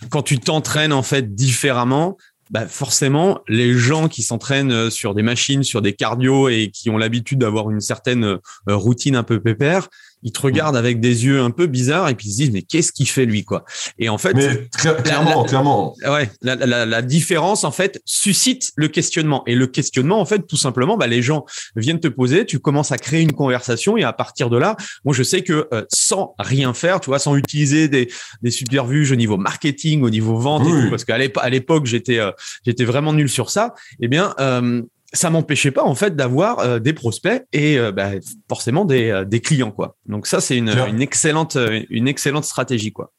quand 0.08 0.22
tu 0.22 0.38
t'entraînes 0.38 0.94
en 0.94 1.02
fait 1.02 1.34
différemment 1.34 2.16
bah 2.50 2.66
forcément, 2.66 3.40
les 3.48 3.74
gens 3.74 4.08
qui 4.08 4.22
s'entraînent 4.22 4.72
euh, 4.72 4.90
sur 4.90 5.14
des 5.14 5.22
machines, 5.22 5.62
sur 5.62 5.82
des 5.82 5.92
cardio 5.92 6.48
et 6.48 6.70
qui 6.72 6.90
ont 6.90 6.98
l'habitude 6.98 7.38
d'avoir 7.38 7.70
une 7.70 7.80
certaine 7.80 8.24
euh, 8.24 8.38
routine 8.66 9.14
un 9.14 9.22
peu 9.22 9.40
pépère, 9.40 9.88
ils 10.22 10.32
te 10.32 10.40
regardent 10.40 10.76
avec 10.76 11.00
des 11.00 11.24
yeux 11.24 11.40
un 11.40 11.50
peu 11.50 11.66
bizarres 11.66 12.08
et 12.08 12.14
puis 12.14 12.28
ils 12.28 12.32
se 12.32 12.36
disent 12.36 12.50
mais 12.52 12.62
qu'est-ce 12.62 12.92
qu'il 12.92 13.08
fait 13.08 13.24
lui 13.24 13.44
quoi? 13.44 13.64
Et 13.98 14.08
en 14.08 14.18
fait 14.18 14.34
mais 14.34 14.68
clairement 15.02 15.44
clairement. 15.44 15.94
ouais 16.06 16.30
la, 16.42 16.56
la, 16.56 16.86
la, 16.86 17.02
différence 17.02 17.64
en 17.64 17.70
fait 17.70 18.00
suscite 18.04 18.72
le 18.76 18.88
questionnement. 18.88 19.42
Et 19.46 19.54
le 19.54 19.66
questionnement 19.66 20.20
en 20.20 20.26
fait 20.26 20.46
tout 20.46 20.56
simplement 20.56 20.96
bah, 20.96 21.06
les 21.06 21.22
gens 21.22 21.44
viennent 21.76 22.00
te 22.00 22.08
poser 22.08 22.44
tu 22.46 22.58
commences 22.58 22.92
à 22.92 22.98
créer 22.98 23.22
une 23.22 23.32
conversation 23.32 23.96
et 23.96 24.04
à 24.04 24.12
partir 24.12 24.50
de 24.50 24.58
là 24.58 24.76
moi 25.04 25.14
je 25.14 25.22
sais 25.22 25.42
que 25.42 25.68
euh, 25.72 25.84
sans 25.92 26.34
rien 26.38 26.74
faire 26.74 27.00
tu 27.00 27.10
vois 27.10 27.18
sans 27.18 27.36
utiliser 27.36 27.88
des 27.88 28.08
des 28.42 28.50
supervuges 28.50 29.12
au 29.12 29.16
niveau 29.16 29.36
marketing 29.36 30.02
au 30.02 30.10
niveau 30.10 30.36
vente 30.36 30.66
et 30.66 30.70
tout, 30.70 30.90
parce 30.90 31.04
qu'à 31.04 31.18
l'époque 31.18 31.86
j'étais 31.86 32.18
euh, 32.18 32.32
j'étais 32.64 32.84
vraiment 32.84 33.12
nul 33.12 33.28
sur 33.28 33.50
ça 33.50 33.74
eh 34.00 34.08
bien 34.08 34.34
euh, 34.40 34.82
ça 35.12 35.30
m'empêchait 35.30 35.70
pas 35.70 35.82
en 35.82 35.94
fait 35.94 36.14
d'avoir 36.14 36.80
des 36.80 36.92
prospects 36.92 37.44
et 37.52 37.78
bah, 37.92 38.10
forcément 38.48 38.84
des, 38.84 39.24
des 39.26 39.40
clients 39.40 39.72
quoi. 39.72 39.96
Donc 40.06 40.26
ça 40.26 40.40
c'est 40.40 40.56
une, 40.56 40.68
une 40.68 41.02
excellente 41.02 41.56
une 41.88 42.06
excellente 42.06 42.44
stratégie 42.44 42.92
quoi 42.92 43.12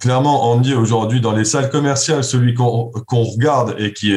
clairement, 0.00 0.52
on 0.52 0.60
dit 0.60 0.74
aujourd'hui 0.74 1.20
dans 1.20 1.32
les 1.32 1.44
salles 1.44 1.70
commerciales, 1.70 2.24
celui 2.24 2.54
qu'on 2.54 2.90
regarde 3.10 3.76
et 3.78 3.92
qui, 3.92 4.14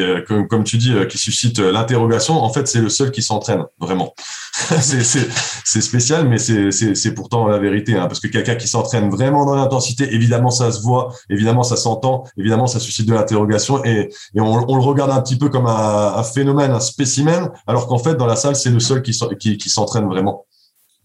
comme, 0.50 0.64
tu 0.64 0.78
dis, 0.78 0.94
qui 1.10 1.18
suscite 1.18 1.60
l'interrogation, 1.60 2.36
en 2.36 2.52
fait, 2.52 2.68
c'est 2.68 2.82
le 2.82 2.90
seul 2.90 3.12
qui 3.12 3.22
s'entraîne, 3.22 3.64
vraiment. 3.80 4.14
c'est 4.82 5.82
spécial, 5.82 6.28
mais 6.28 6.38
c'est 6.38 7.14
pourtant 7.14 7.48
la 7.48 7.60
vérité, 7.60 7.96
hein, 7.96 8.08
parce 8.08 8.20
que 8.20 8.28
quelqu'un 8.28 8.56
qui 8.56 8.68
s'entraîne 8.68 9.10
vraiment 9.10 9.46
dans 9.46 9.56
l'intensité, 9.56 10.14
évidemment, 10.14 10.50
ça 10.50 10.72
se 10.72 10.82
voit, 10.82 11.14
évidemment, 11.30 11.64
ça 11.64 11.78
s'entend, 11.78 12.24
évidemment, 12.38 12.68
ça 12.68 12.80
suscite 12.80 13.08
de 13.08 13.14
l'interrogation, 13.14 13.84
et, 13.86 14.10
on, 14.36 14.76
le 14.76 14.82
regarde 14.82 15.12
un 15.12 15.22
petit 15.22 15.38
peu 15.38 15.50
comme 15.50 15.68
un, 15.68 16.24
phénomène, 16.24 16.72
un 16.72 16.80
spécimen, 16.80 17.52
alors 17.68 17.88
qu'en 17.88 18.00
fait, 18.00 18.16
dans 18.16 18.28
la 18.28 18.36
salle, 18.36 18.56
c'est 18.56 18.70
le 18.70 18.80
seul 18.80 19.02
qui, 19.02 19.14
s'entraîne 19.70 20.06
vraiment. 20.06 20.46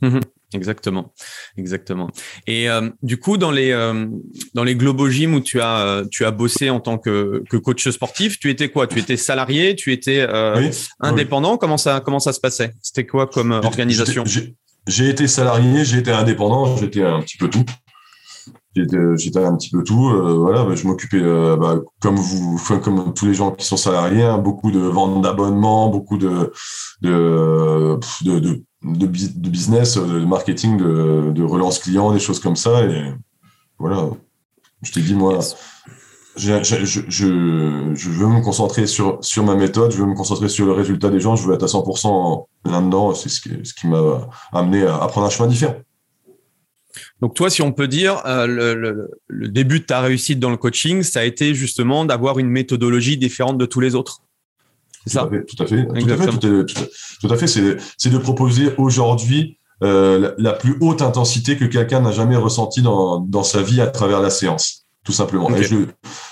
Mmh 0.00 0.20
Exactement, 0.54 1.12
exactement. 1.56 2.10
Et 2.46 2.70
euh, 2.70 2.88
du 3.02 3.18
coup, 3.18 3.36
dans 3.36 3.50
les 3.50 3.72
euh, 3.72 4.06
dans 4.54 4.62
les 4.62 4.76
Globo 4.76 5.08
Gym 5.10 5.34
où 5.34 5.40
tu 5.40 5.60
as 5.60 5.80
euh, 5.80 6.04
tu 6.10 6.24
as 6.24 6.30
bossé 6.30 6.70
en 6.70 6.78
tant 6.78 6.96
que, 6.96 7.42
que 7.50 7.56
coach 7.56 7.88
sportif, 7.88 8.38
tu 8.38 8.50
étais 8.50 8.68
quoi? 8.68 8.86
Tu 8.86 9.00
étais 9.00 9.16
salarié? 9.16 9.74
Tu 9.74 9.92
étais 9.92 10.26
indépendant? 11.00 11.56
Comment 11.56 11.76
ça 11.76 12.00
comment 12.00 12.20
ça 12.20 12.32
se 12.32 12.40
passait? 12.40 12.72
C'était 12.82 13.04
quoi 13.04 13.26
comme 13.26 13.50
organisation? 13.50 14.24
J'ai 14.86 15.08
été 15.08 15.26
salarié, 15.26 15.84
j'ai 15.84 15.98
été 15.98 16.12
indépendant, 16.12 16.76
j'étais 16.76 17.02
un 17.02 17.20
petit 17.20 17.38
peu 17.38 17.48
tout. 17.48 17.64
J'étais 18.76 19.38
un 19.38 19.56
petit 19.56 19.70
peu 19.70 19.82
tout. 19.82 20.10
voilà, 20.36 20.64
bah, 20.64 20.74
je 20.74 20.86
m'occupais 20.86 21.20
bah, 21.20 21.80
comme 22.00 22.16
vous, 22.16 22.60
comme 22.82 23.12
tous 23.14 23.26
les 23.26 23.34
gens 23.34 23.50
qui 23.50 23.64
sont 23.64 23.76
salariés, 23.76 24.22
hein, 24.22 24.38
beaucoup 24.38 24.70
de 24.70 24.80
ventes 24.80 25.22
d'abonnements, 25.22 25.88
beaucoup 25.88 26.18
de 26.18 26.52
de, 27.02 27.98
de, 28.22 28.38
de 28.38 28.62
de, 28.84 29.06
business, 29.06 29.96
euh, 29.96 30.20
de 30.20 30.24
marketing, 30.24 30.76
de, 30.76 31.42
relance 31.42 31.78
client, 31.78 32.12
des 32.12 32.20
choses 32.20 32.40
comme 32.40 32.56
ça. 32.56 32.84
Et 32.84 33.12
voilà, 33.78 34.10
je 34.82 34.92
t'ai 34.92 35.00
dit, 35.00 35.14
moi, 35.14 35.38
je, 36.36 36.62
je, 36.62 38.10
veux 38.10 38.26
me 38.26 38.42
concentrer 38.42 38.86
sur, 38.86 39.18
sur 39.22 39.44
ma 39.44 39.54
méthode, 39.54 39.92
je 39.92 39.98
veux 39.98 40.06
me 40.06 40.14
concentrer 40.14 40.48
sur 40.48 40.66
le 40.66 40.72
résultat 40.72 41.10
des 41.10 41.20
gens, 41.20 41.36
je 41.36 41.46
veux 41.46 41.54
être 41.54 41.62
à 41.62 41.66
100% 41.66 42.46
là-dedans. 42.66 43.14
C'est 43.14 43.28
ce 43.28 43.40
qui, 43.40 43.50
ce 43.62 43.74
qui 43.74 43.86
m'a 43.86 44.28
amené 44.52 44.82
à, 44.82 45.06
prendre 45.06 45.26
un 45.26 45.30
chemin 45.30 45.48
différent. 45.48 45.76
Donc 47.20 47.34
toi, 47.34 47.50
si 47.50 47.62
on 47.62 47.72
peut 47.72 47.88
dire, 47.88 48.22
euh, 48.26 48.46
le, 48.46 49.10
le, 49.26 49.48
début 49.48 49.80
de 49.80 49.84
ta 49.84 50.00
réussite 50.00 50.38
dans 50.38 50.50
le 50.50 50.56
coaching, 50.56 51.02
ça 51.02 51.20
a 51.20 51.24
été 51.24 51.54
justement 51.54 52.04
d'avoir 52.04 52.38
une 52.38 52.48
méthodologie 52.48 53.16
différente 53.16 53.58
de 53.58 53.66
tous 53.66 53.80
les 53.80 53.94
autres. 53.94 54.23
C'est 55.06 55.14
ça. 55.14 55.28
Tout 55.28 55.62
à 55.62 55.66
fait, 55.66 55.86
tout 55.86 56.10
à 56.10 56.16
fait, 56.16 56.66
tout 57.20 57.32
à 57.32 57.36
fait, 57.36 57.46
C'est 57.46 58.10
de 58.10 58.18
proposer 58.18 58.72
aujourd'hui 58.78 59.58
euh, 59.82 60.32
la, 60.38 60.52
plus 60.52 60.76
haute 60.80 61.02
intensité 61.02 61.56
que 61.56 61.64
quelqu'un 61.64 62.00
n'a 62.00 62.12
jamais 62.12 62.36
ressentie 62.36 62.80
dans, 62.80 63.20
dans 63.20 63.42
sa 63.42 63.60
vie 63.60 63.80
à 63.80 63.88
travers 63.88 64.20
la 64.20 64.30
séance, 64.30 64.86
tout 65.04 65.12
simplement. 65.12 65.50
Et 65.50 65.62
je 65.62 65.86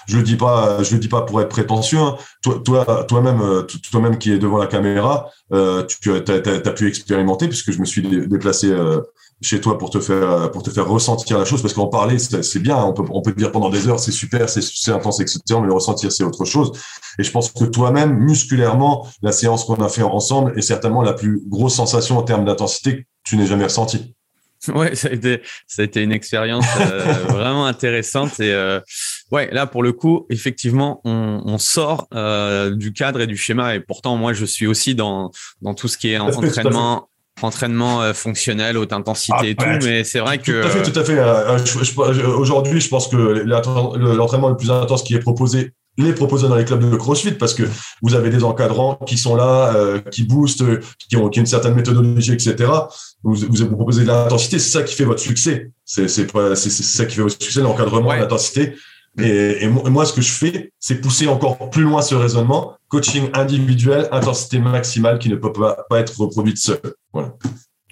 je 0.07 0.17
le 0.17 0.23
dis 0.23 0.37
pas, 0.37 0.83
je 0.83 0.95
le 0.95 1.01
dis 1.01 1.09
pas 1.09 1.23
pour 1.23 1.41
être 1.41 1.49
prétentieux. 1.49 1.99
Hein. 1.99 2.17
Toi, 2.43 2.61
toi, 2.65 3.05
toi-même, 3.05 3.41
euh, 3.41 3.63
toi-même 3.91 4.19
qui 4.19 4.33
est 4.33 4.39
devant 4.39 4.59
la 4.59 4.67
caméra, 4.67 5.31
euh, 5.53 5.85
tu 5.85 6.13
as, 6.13 6.17
as, 6.17 6.73
pu 6.73 6.89
expérimenter 6.89 7.49
puisque 7.49 7.73
je 7.73 7.81
me 7.81 7.85
suis 7.85 8.03
déplacé 8.03 8.71
euh, 8.71 9.01
chez 9.43 9.61
toi 9.61 9.79
pour 9.79 9.91
te 9.91 10.01
faire 10.01 10.51
pour 10.51 10.63
te 10.63 10.71
faire 10.71 10.89
ressentir 10.89 11.39
la 11.39 11.45
chose 11.45 11.63
parce 11.63 11.75
qu'en 11.75 11.89
parler 11.89 12.19
c'est 12.19 12.59
bien 12.61 12.77
on 12.77 12.93
peut 12.93 13.03
on 13.11 13.23
peut 13.23 13.33
dire 13.33 13.53
pendant 13.53 13.71
des 13.71 13.89
heures 13.89 14.01
c'est 14.01 14.13
super 14.13 14.49
c'est 14.49 14.93
intense 14.93 15.21
etc 15.21 15.41
mais 15.61 15.67
le 15.67 15.73
ressentir 15.73 16.11
c'est 16.13 16.25
autre 16.25 16.45
chose. 16.45 16.73
Et 17.19 17.25
je 17.25 17.31
pense 17.31 17.51
que 17.51 17.65
toi-même 17.65 18.17
musculairement 18.19 19.07
la 19.23 19.33
séance 19.33 19.65
qu'on 19.65 19.83
a 19.83 19.89
fait 19.89 20.03
ensemble 20.03 20.59
est 20.59 20.63
certainement 20.63 21.03
la 21.03 21.13
plus 21.13 21.43
grosse 21.47 21.75
sensation 21.75 22.19
en 22.19 22.23
termes 22.23 22.45
d'intensité 22.45 22.97
que 22.99 23.03
tu 23.25 23.37
n'aies 23.37 23.47
jamais 23.47 23.65
ressentie. 23.65 24.15
Ouais, 24.69 24.95
ça 24.95 25.09
a 25.09 25.11
été, 25.11 25.43
ça 25.67 25.83
a 25.83 25.85
été 25.85 26.03
une 26.03 26.13
expérience 26.13 26.67
euh, 26.81 27.13
vraiment 27.29 27.67
intéressante 27.67 28.39
et 28.39 28.53
euh, 28.53 28.79
ouais, 29.33 29.53
là 29.53 29.67
pour 29.67 29.83
le 29.83 29.93
coup, 29.93 30.25
effectivement, 30.31 31.01
on, 31.05 31.43
on 31.45 31.59
sort 31.59 32.07
euh, 32.15 32.71
du 32.71 32.93
cadre 32.93 33.21
et 33.21 33.27
du 33.27 33.37
schéma 33.37 33.75
et 33.75 33.81
pourtant 33.81 34.17
moi 34.17 34.33
je 34.33 34.45
suis 34.45 34.69
aussi 34.69 34.95
dans 34.95 35.33
dans 35.63 35.75
tout 35.75 35.89
ce 35.89 35.99
qui 35.99 36.13
est 36.13 36.19
entraînement, 36.19 37.09
entraînement 37.45 38.03
euh, 38.03 38.13
fonctionnel, 38.13 38.77
haute 38.77 38.93
intensité 38.93 39.37
ah, 39.39 39.47
et 39.47 39.55
tout, 39.55 39.85
mais 39.85 40.05
c'est 40.05 40.21
vrai 40.21 40.39
que... 40.39 40.63
Tout 40.63 40.67
à 40.67 40.71
fait, 40.71 40.93
tout 40.93 40.99
à 40.99 41.05
fait. 41.05 41.19
Euh, 41.19 41.59
euh, 41.59 42.37
aujourd'hui, 42.37 42.81
je 42.81 42.89
pense 42.89 43.09
que 43.09 43.17
l'entraînement 43.17 44.49
le 44.49 44.57
plus 44.57 44.71
intense 44.71 45.03
qui 45.03 45.15
est 45.15 45.21
proposé 45.21 45.73
les 45.99 46.15
proposer 46.15 46.49
dans 46.49 46.57
les 46.57 46.65
clubs 46.65 46.91
de 46.91 46.97
CrossFit 46.97 47.33
parce 47.33 47.53
que 47.53 47.65
vous 48.01 48.15
avez 48.15 48.31
des 48.31 48.45
encadrants 48.45 48.99
qui 49.07 49.19
sont 49.19 49.37
là, 49.37 49.75
qui 50.11 50.25
boostent, 50.25 50.65
qui 50.99 51.17
ont, 51.17 51.29
qui 51.29 51.39
ont 51.39 51.43
une 51.43 51.47
certaine 51.47 51.75
méthodologie, 51.75 52.33
etc. 52.33 52.57
Vous, 53.23 53.35
vous, 53.35 53.67
proposez 53.77 54.01
de 54.01 54.07
l'intensité, 54.07 54.59
c'est 54.59 54.71
ça 54.71 54.83
qui 54.85 54.95
fait 54.95 55.05
votre 55.05 55.21
succès. 55.21 55.71
C'est 55.85 56.09
ça 56.09 57.05
qui 57.05 57.17
fait 57.17 57.21
votre 57.21 57.37
succès, 57.39 57.61
l'encadrement, 57.61 58.15
l'intensité. 58.15 58.75
Et, 59.19 59.65
et, 59.65 59.69
moi, 59.69 60.07
ce 60.07 60.15
que 60.15 60.23
je 60.23 60.33
fais, 60.33 60.73
c'est 60.81 61.01
pousser 61.01 61.29
encore 61.29 61.69
plus 61.69 61.83
loin 61.83 62.01
ce 62.01 62.15
raisonnement. 62.15 62.75
Coaching 62.89 63.29
individuel, 63.35 64.09
intensité 64.11 64.59
maximale 64.59 65.19
qui 65.19 65.29
ne 65.29 65.37
peut 65.37 65.53
pas, 65.53 65.85
pas 65.91 66.01
être 66.01 66.19
reproduite 66.19 66.57
seule. 66.57 66.95
Voilà. 67.13 67.35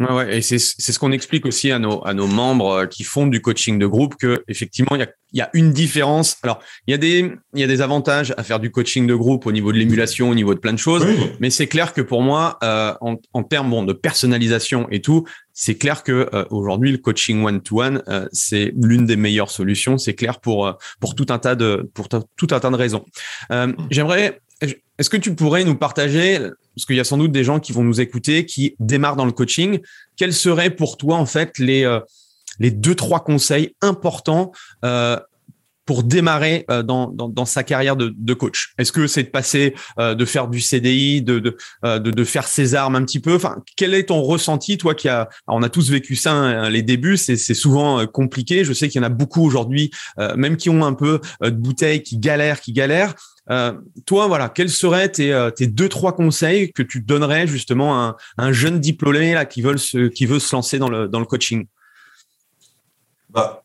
Ouais, 0.00 0.12
ouais, 0.12 0.38
et 0.38 0.40
c'est 0.40 0.58
ce 0.58 0.98
qu'on 0.98 1.12
explique 1.12 1.44
aussi 1.44 1.70
à 1.70 1.78
nos, 1.78 2.02
à 2.06 2.14
nos 2.14 2.26
membres 2.26 2.70
euh, 2.70 2.86
qui 2.86 3.04
font 3.04 3.26
du 3.26 3.42
coaching 3.42 3.78
de 3.78 3.86
groupe 3.86 4.14
que 4.16 4.42
effectivement 4.48 4.96
il 4.96 5.00
y 5.00 5.02
a, 5.02 5.08
y 5.34 5.40
a 5.42 5.50
une 5.52 5.72
différence. 5.72 6.38
Alors 6.42 6.60
il 6.86 6.92
y 6.92 6.94
a 6.94 6.96
des 6.96 7.30
il 7.52 7.60
y 7.60 7.64
a 7.64 7.66
des 7.66 7.82
avantages 7.82 8.32
à 8.38 8.42
faire 8.42 8.60
du 8.60 8.70
coaching 8.70 9.06
de 9.06 9.14
groupe 9.14 9.44
au 9.44 9.52
niveau 9.52 9.72
de 9.72 9.76
l'émulation, 9.76 10.30
au 10.30 10.34
niveau 10.34 10.54
de 10.54 10.58
plein 10.58 10.72
de 10.72 10.78
choses, 10.78 11.04
mais 11.38 11.50
c'est 11.50 11.66
clair 11.66 11.92
que 11.92 12.00
pour 12.00 12.22
moi 12.22 12.58
euh, 12.64 12.94
en, 13.02 13.16
en 13.34 13.42
termes 13.42 13.68
bon, 13.68 13.82
de 13.82 13.92
personnalisation 13.92 14.88
et 14.90 15.02
tout, 15.02 15.26
c'est 15.52 15.74
clair 15.74 16.02
que 16.02 16.30
euh, 16.32 16.46
aujourd'hui 16.48 16.92
le 16.92 16.98
coaching 16.98 17.44
one 17.44 17.60
to 17.60 17.82
one 17.82 18.02
c'est 18.32 18.72
l'une 18.82 19.04
des 19.04 19.16
meilleures 19.16 19.50
solutions. 19.50 19.98
C'est 19.98 20.14
clair 20.14 20.40
pour 20.40 20.78
pour 20.98 21.14
tout 21.14 21.26
un 21.28 21.38
tas 21.38 21.56
de 21.56 21.90
pour 21.92 22.08
tout 22.08 22.48
un 22.52 22.58
tas 22.58 22.70
de 22.70 22.76
raisons. 22.76 23.04
J'aimerais 23.90 24.40
est-ce 24.60 25.10
que 25.10 25.16
tu 25.16 25.34
pourrais 25.34 25.64
nous 25.64 25.76
partager, 25.76 26.38
parce 26.74 26.86
qu'il 26.86 26.96
y 26.96 27.00
a 27.00 27.04
sans 27.04 27.18
doute 27.18 27.32
des 27.32 27.44
gens 27.44 27.60
qui 27.60 27.72
vont 27.72 27.82
nous 27.82 28.00
écouter, 28.00 28.46
qui 28.46 28.76
démarrent 28.78 29.16
dans 29.16 29.24
le 29.24 29.32
coaching, 29.32 29.80
quels 30.16 30.34
seraient 30.34 30.70
pour 30.70 30.96
toi 30.96 31.16
en 31.16 31.26
fait 31.26 31.58
les 31.58 31.84
euh, 31.84 32.00
les 32.58 32.70
deux 32.70 32.94
trois 32.94 33.24
conseils 33.24 33.74
importants 33.80 34.52
euh, 34.84 35.18
pour 35.86 36.02
démarrer 36.02 36.64
euh, 36.70 36.82
dans, 36.82 37.08
dans, 37.08 37.44
sa 37.44 37.62
carrière 37.62 37.96
de, 37.96 38.34
coach 38.34 38.72
Est-ce 38.78 38.92
que 38.92 39.06
c'est 39.06 39.24
de 39.24 39.28
passer, 39.28 39.74
de 39.98 40.24
faire 40.24 40.48
du 40.48 40.60
CDI, 40.60 41.22
de, 41.22 41.38
de, 41.38 41.56
de, 41.84 42.10
de, 42.10 42.24
faire 42.24 42.46
ses 42.46 42.74
armes 42.74 42.96
un 42.96 43.04
petit 43.04 43.20
peu? 43.20 43.34
Enfin, 43.34 43.62
quel 43.76 43.94
est 43.94 44.04
ton 44.04 44.22
ressenti, 44.22 44.78
toi 44.78 44.94
qui 44.94 45.08
a, 45.08 45.28
on 45.48 45.62
a 45.62 45.68
tous 45.68 45.90
vécu 45.90 46.14
ça, 46.14 46.32
hein, 46.32 46.70
les 46.70 46.82
débuts, 46.82 47.16
c'est 47.16 47.36
souvent 47.36 48.06
compliqué. 48.06 48.64
Je 48.64 48.72
sais 48.72 48.88
qu'il 48.88 49.00
y 49.00 49.04
en 49.04 49.06
a 49.06 49.10
beaucoup 49.10 49.44
aujourd'hui, 49.44 49.90
même 50.36 50.56
qui 50.56 50.70
ont 50.70 50.84
un 50.84 50.94
peu 50.94 51.20
de 51.42 51.50
bouteilles, 51.50 52.02
qui 52.02 52.18
galèrent, 52.18 52.60
qui 52.60 52.72
galèrent. 52.72 53.14
Euh, 53.50 53.72
toi, 54.06 54.28
voilà, 54.28 54.48
quels 54.48 54.70
seraient 54.70 55.10
tes, 55.10 55.32
euh, 55.32 55.50
tes, 55.50 55.66
deux 55.66 55.88
trois 55.88 56.14
conseils 56.14 56.72
que 56.72 56.82
tu 56.82 57.00
donnerais 57.00 57.46
justement 57.46 58.00
à 58.00 58.16
un, 58.38 58.52
jeune 58.52 58.78
diplômé 58.78 59.34
là 59.34 59.44
qui 59.44 59.60
veut 59.60 59.76
se, 59.76 60.08
qui 60.08 60.24
veut 60.26 60.38
se 60.38 60.54
lancer 60.54 60.78
dans 60.78 60.88
le, 60.88 61.08
dans 61.08 61.18
le 61.18 61.26
coaching? 61.26 61.66
Bah, 63.28 63.62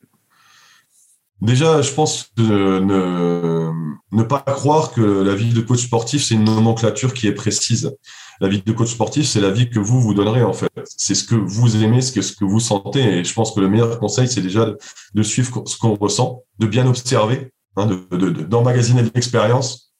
Déjà, 1.42 1.82
je 1.82 1.92
pense 1.92 2.32
ne, 2.38 4.24
pas 4.24 4.40
croire 4.40 4.92
que 4.92 5.02
la 5.02 5.36
vie 5.36 5.54
de 5.54 5.62
coach 5.62 5.84
sportif 5.84 6.24
c'est 6.24 6.36
une 6.36 6.46
nomenclature 6.46 7.14
qui 7.14 7.28
est 7.28 7.34
précise. 7.34 7.96
La 8.42 8.48
vie 8.48 8.62
de 8.62 8.72
coach 8.72 8.92
sportif, 8.92 9.26
c'est 9.26 9.40
la 9.42 9.52
vie 9.52 9.70
que 9.70 9.80
vous 9.80 10.02
vous 10.02 10.14
donnerez 10.14 10.44
en 10.44 10.54
fait. 10.54 10.70
C'est 10.98 11.16
ce 11.16 11.24
que 11.24 11.36
vous 11.36 11.84
aimez, 11.84 12.02
ce 12.02 12.12
que, 12.12 12.46
vous 12.46 12.60
sentez. 12.60 13.20
Et 13.20 13.24
je 13.24 13.34
pense 13.34 13.54
que 13.54 13.60
le 13.60 13.70
meilleur 13.70 14.00
conseil, 14.00 14.28
c'est 14.28 14.42
déjà 14.42 14.74
de, 15.14 15.24
suivre 15.24 15.64
ce 15.66 15.78
qu'on 15.78 15.96
ressent, 15.96 16.44
de 16.60 16.68
bien 16.68 16.86
observer 16.88 17.52
hein, 17.78 17.86
d'emmagasiner 18.10 19.04
de, 19.04 19.10
de, 19.10 19.14
l'expérience 19.16 19.94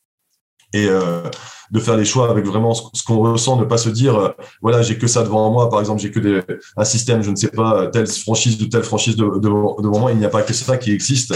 et 0.74 0.88
euh, 0.90 1.24
de 1.72 1.80
faire 1.80 1.98
les 1.98 2.06
choix 2.06 2.30
avec 2.30 2.46
vraiment 2.46 2.74
ce, 2.74 3.04
qu'on 3.04 3.18
ressent, 3.20 3.58
ne 3.58 3.66
pas 3.66 3.78
se 3.78 3.90
dire 3.90 4.16
euh, 4.16 4.30
voilà 4.62 4.82
j'ai 4.82 4.98
que 4.98 5.08
ça 5.08 5.24
devant 5.24 5.52
moi, 5.52 5.70
par 5.70 5.80
exemple 5.80 6.02
j'ai 6.02 6.12
que 6.12 6.20
des, 6.20 6.42
un 6.78 6.86
système, 6.86 7.22
je 7.22 7.32
ne 7.32 7.36
sais 7.36 7.50
pas 7.50 7.88
telle 7.88 8.08
franchise 8.08 8.62
ou 8.62 8.68
telle 8.68 8.84
franchise 8.84 9.16
de, 9.16 9.40
devant, 9.40 9.76
devant 9.80 10.00
moi, 10.00 10.12
il 10.12 10.18
n'y 10.18 10.26
a 10.26 10.30
pas 10.30 10.42
que 10.42 10.54
ça 10.54 10.78
qui 10.78 10.92
existe. 10.92 11.34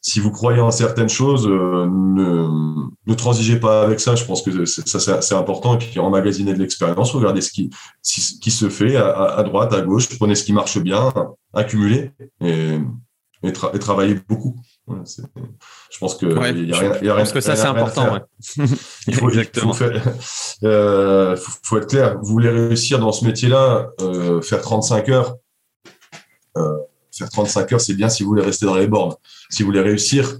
Si 0.00 0.20
vous 0.20 0.30
croyez 0.30 0.60
en 0.60 0.70
certaines 0.70 1.08
choses, 1.08 1.46
euh, 1.46 1.86
ne, 1.86 3.14
transigez 3.14 3.56
pas 3.58 3.82
avec 3.82 4.00
ça. 4.00 4.14
Je 4.14 4.24
pense 4.26 4.42
que 4.42 4.66
ça 4.66 5.22
c'est 5.22 5.34
important. 5.34 5.76
Et 5.76 5.78
puis 5.78 5.98
emmagasiner 5.98 6.52
de 6.52 6.58
l'expérience, 6.58 7.12
regardez 7.12 7.40
ce 7.40 7.50
qui, 7.50 7.70
qui 8.02 8.50
se 8.50 8.68
fait 8.68 8.96
à, 8.96 9.42
droite, 9.44 9.72
à 9.72 9.80
gauche, 9.80 10.08
prenez 10.18 10.34
ce 10.34 10.44
qui 10.44 10.52
marche 10.52 10.78
bien, 10.78 11.10
accumulez 11.54 12.10
et, 12.42 12.74
et, 13.42 13.48
et 13.48 13.78
travaillez 13.78 14.18
beaucoup 14.28 14.56
je 14.86 15.98
pense 15.98 16.16
que 16.16 16.26
y 16.26 16.32
a 16.32 16.40
rien, 16.40 17.02
y 17.02 17.08
a 17.08 17.14
rien, 17.14 17.24
que 17.24 17.40
ça 17.40 17.56
c'est 17.56 17.66
important. 17.66 18.18
il, 19.06 19.14
faut, 19.14 19.28
Exactement. 19.30 19.72
Il 19.72 19.76
faut, 19.78 19.90
faire, 19.90 20.14
euh, 20.64 21.36
faut, 21.62 21.78
être 21.78 21.88
clair. 21.88 22.18
Vous 22.20 22.32
voulez 22.32 22.50
réussir 22.50 22.98
dans 22.98 23.12
ce 23.12 23.24
métier-là, 23.24 23.88
euh, 24.02 24.42
faire 24.42 24.60
35 24.60 25.08
heures. 25.08 25.36
Euh, 26.58 26.78
faire 27.16 27.30
35 27.30 27.72
heures, 27.72 27.80
c'est 27.80 27.94
bien 27.94 28.10
si 28.10 28.22
vous 28.22 28.28
voulez 28.28 28.42
rester 28.42 28.66
dans 28.66 28.74
les 28.74 28.86
bornes. 28.86 29.14
Si 29.48 29.62
vous 29.62 29.68
voulez 29.68 29.80
réussir, 29.80 30.36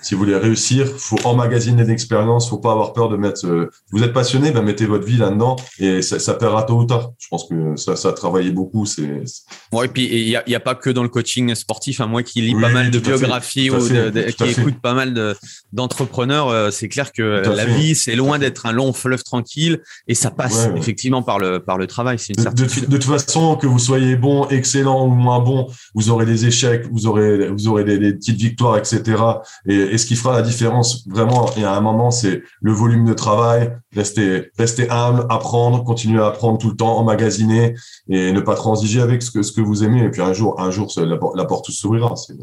si 0.00 0.14
vous 0.14 0.20
voulez 0.20 0.36
réussir, 0.36 0.86
faut 0.86 1.18
emmagasiner 1.24 1.84
l'expérience, 1.84 2.48
faut 2.48 2.58
pas 2.58 2.72
avoir 2.72 2.92
peur 2.92 3.08
de 3.08 3.16
mettre. 3.16 3.46
Euh, 3.46 3.70
vous 3.90 4.02
êtes 4.02 4.12
passionné, 4.12 4.50
ben 4.50 4.62
mettez 4.62 4.86
votre 4.86 5.04
vie 5.04 5.16
là-dedans 5.16 5.56
et 5.78 6.02
ça, 6.02 6.18
ça 6.18 6.34
paiera 6.34 6.64
tôt 6.64 6.78
ou 6.78 6.84
tard. 6.84 7.12
Je 7.18 7.28
pense 7.28 7.48
que 7.48 7.76
ça, 7.76 7.96
ça 7.96 8.08
a 8.08 8.12
travaillé 8.12 8.50
beaucoup. 8.50 8.86
C'est. 8.86 9.24
Ouais, 9.72 9.86
et 9.86 9.88
puis 9.88 10.04
il 10.04 10.28
y 10.28 10.36
a, 10.36 10.48
y 10.48 10.54
a, 10.54 10.60
pas 10.60 10.74
que 10.74 10.90
dans 10.90 11.02
le 11.02 11.08
coaching 11.08 11.54
sportif. 11.54 12.00
Hein, 12.00 12.06
moi 12.06 12.22
qui 12.22 12.40
lis 12.40 12.54
pas 12.54 12.70
mal 12.70 12.90
de 12.90 12.98
biographies 12.98 13.70
ou 13.70 13.78
qui 13.78 14.44
écoute 14.44 14.80
pas 14.80 14.94
mal 14.94 15.36
d'entrepreneurs, 15.72 16.48
euh, 16.48 16.70
c'est 16.70 16.88
clair 16.88 17.12
que 17.12 17.22
la 17.22 17.64
vie 17.64 17.94
c'est 17.94 18.16
loin 18.16 18.38
d'être 18.38 18.66
un 18.66 18.72
long 18.72 18.92
fleuve 18.92 19.22
tranquille 19.22 19.80
et 20.08 20.14
ça 20.14 20.30
passe 20.30 20.68
effectivement 20.76 21.22
par 21.22 21.38
le 21.38 21.58
par 21.60 21.78
le 21.78 21.86
travail. 21.86 22.18
C'est 22.18 22.34
une 22.34 22.42
certitude. 22.42 22.88
De, 22.88 22.96
toute 22.96 23.04
façon, 23.04 23.56
que 23.56 23.66
vous 23.66 23.78
soyez 23.78 24.16
bon, 24.16 24.48
excellent 24.48 25.06
ou 25.06 25.10
moins 25.10 25.40
bon, 25.40 25.68
vous 25.94 26.10
aurez 26.10 26.26
des 26.26 26.46
échecs, 26.46 26.86
vous 26.90 27.06
aurez 27.06 27.48
vous 27.48 27.68
aurez 27.68 27.84
des, 27.84 27.98
des 27.98 28.14
petites 28.14 28.38
victoires, 28.38 28.76
etc. 28.78 29.22
Et 29.66 29.71
et 29.74 29.98
ce 29.98 30.06
qui 30.06 30.16
fera 30.16 30.34
la 30.34 30.42
différence 30.42 31.06
vraiment, 31.08 31.50
y 31.56 31.64
a 31.64 31.72
un 31.72 31.80
moment, 31.80 32.10
c'est 32.10 32.42
le 32.60 32.72
volume 32.72 33.04
de 33.04 33.14
travail, 33.14 33.76
rester, 33.94 34.50
rester 34.58 34.90
humble, 34.90 35.26
apprendre, 35.30 35.84
continuer 35.84 36.20
à 36.20 36.26
apprendre 36.26 36.58
tout 36.58 36.70
le 36.70 36.76
temps, 36.76 36.98
emmagasiner 36.98 37.74
et 38.08 38.32
ne 38.32 38.40
pas 38.40 38.54
transiger 38.54 39.00
avec 39.00 39.22
ce 39.22 39.30
que, 39.30 39.42
ce 39.42 39.52
que 39.52 39.60
vous 39.60 39.84
aimez. 39.84 40.04
Et 40.04 40.10
puis 40.10 40.22
un 40.22 40.32
jour, 40.32 40.60
un 40.60 40.70
jour, 40.70 40.92
la, 40.96 41.18
la 41.34 41.44
porte 41.44 41.70
s'ouvrira. 41.70 42.14
C'est, 42.16 42.34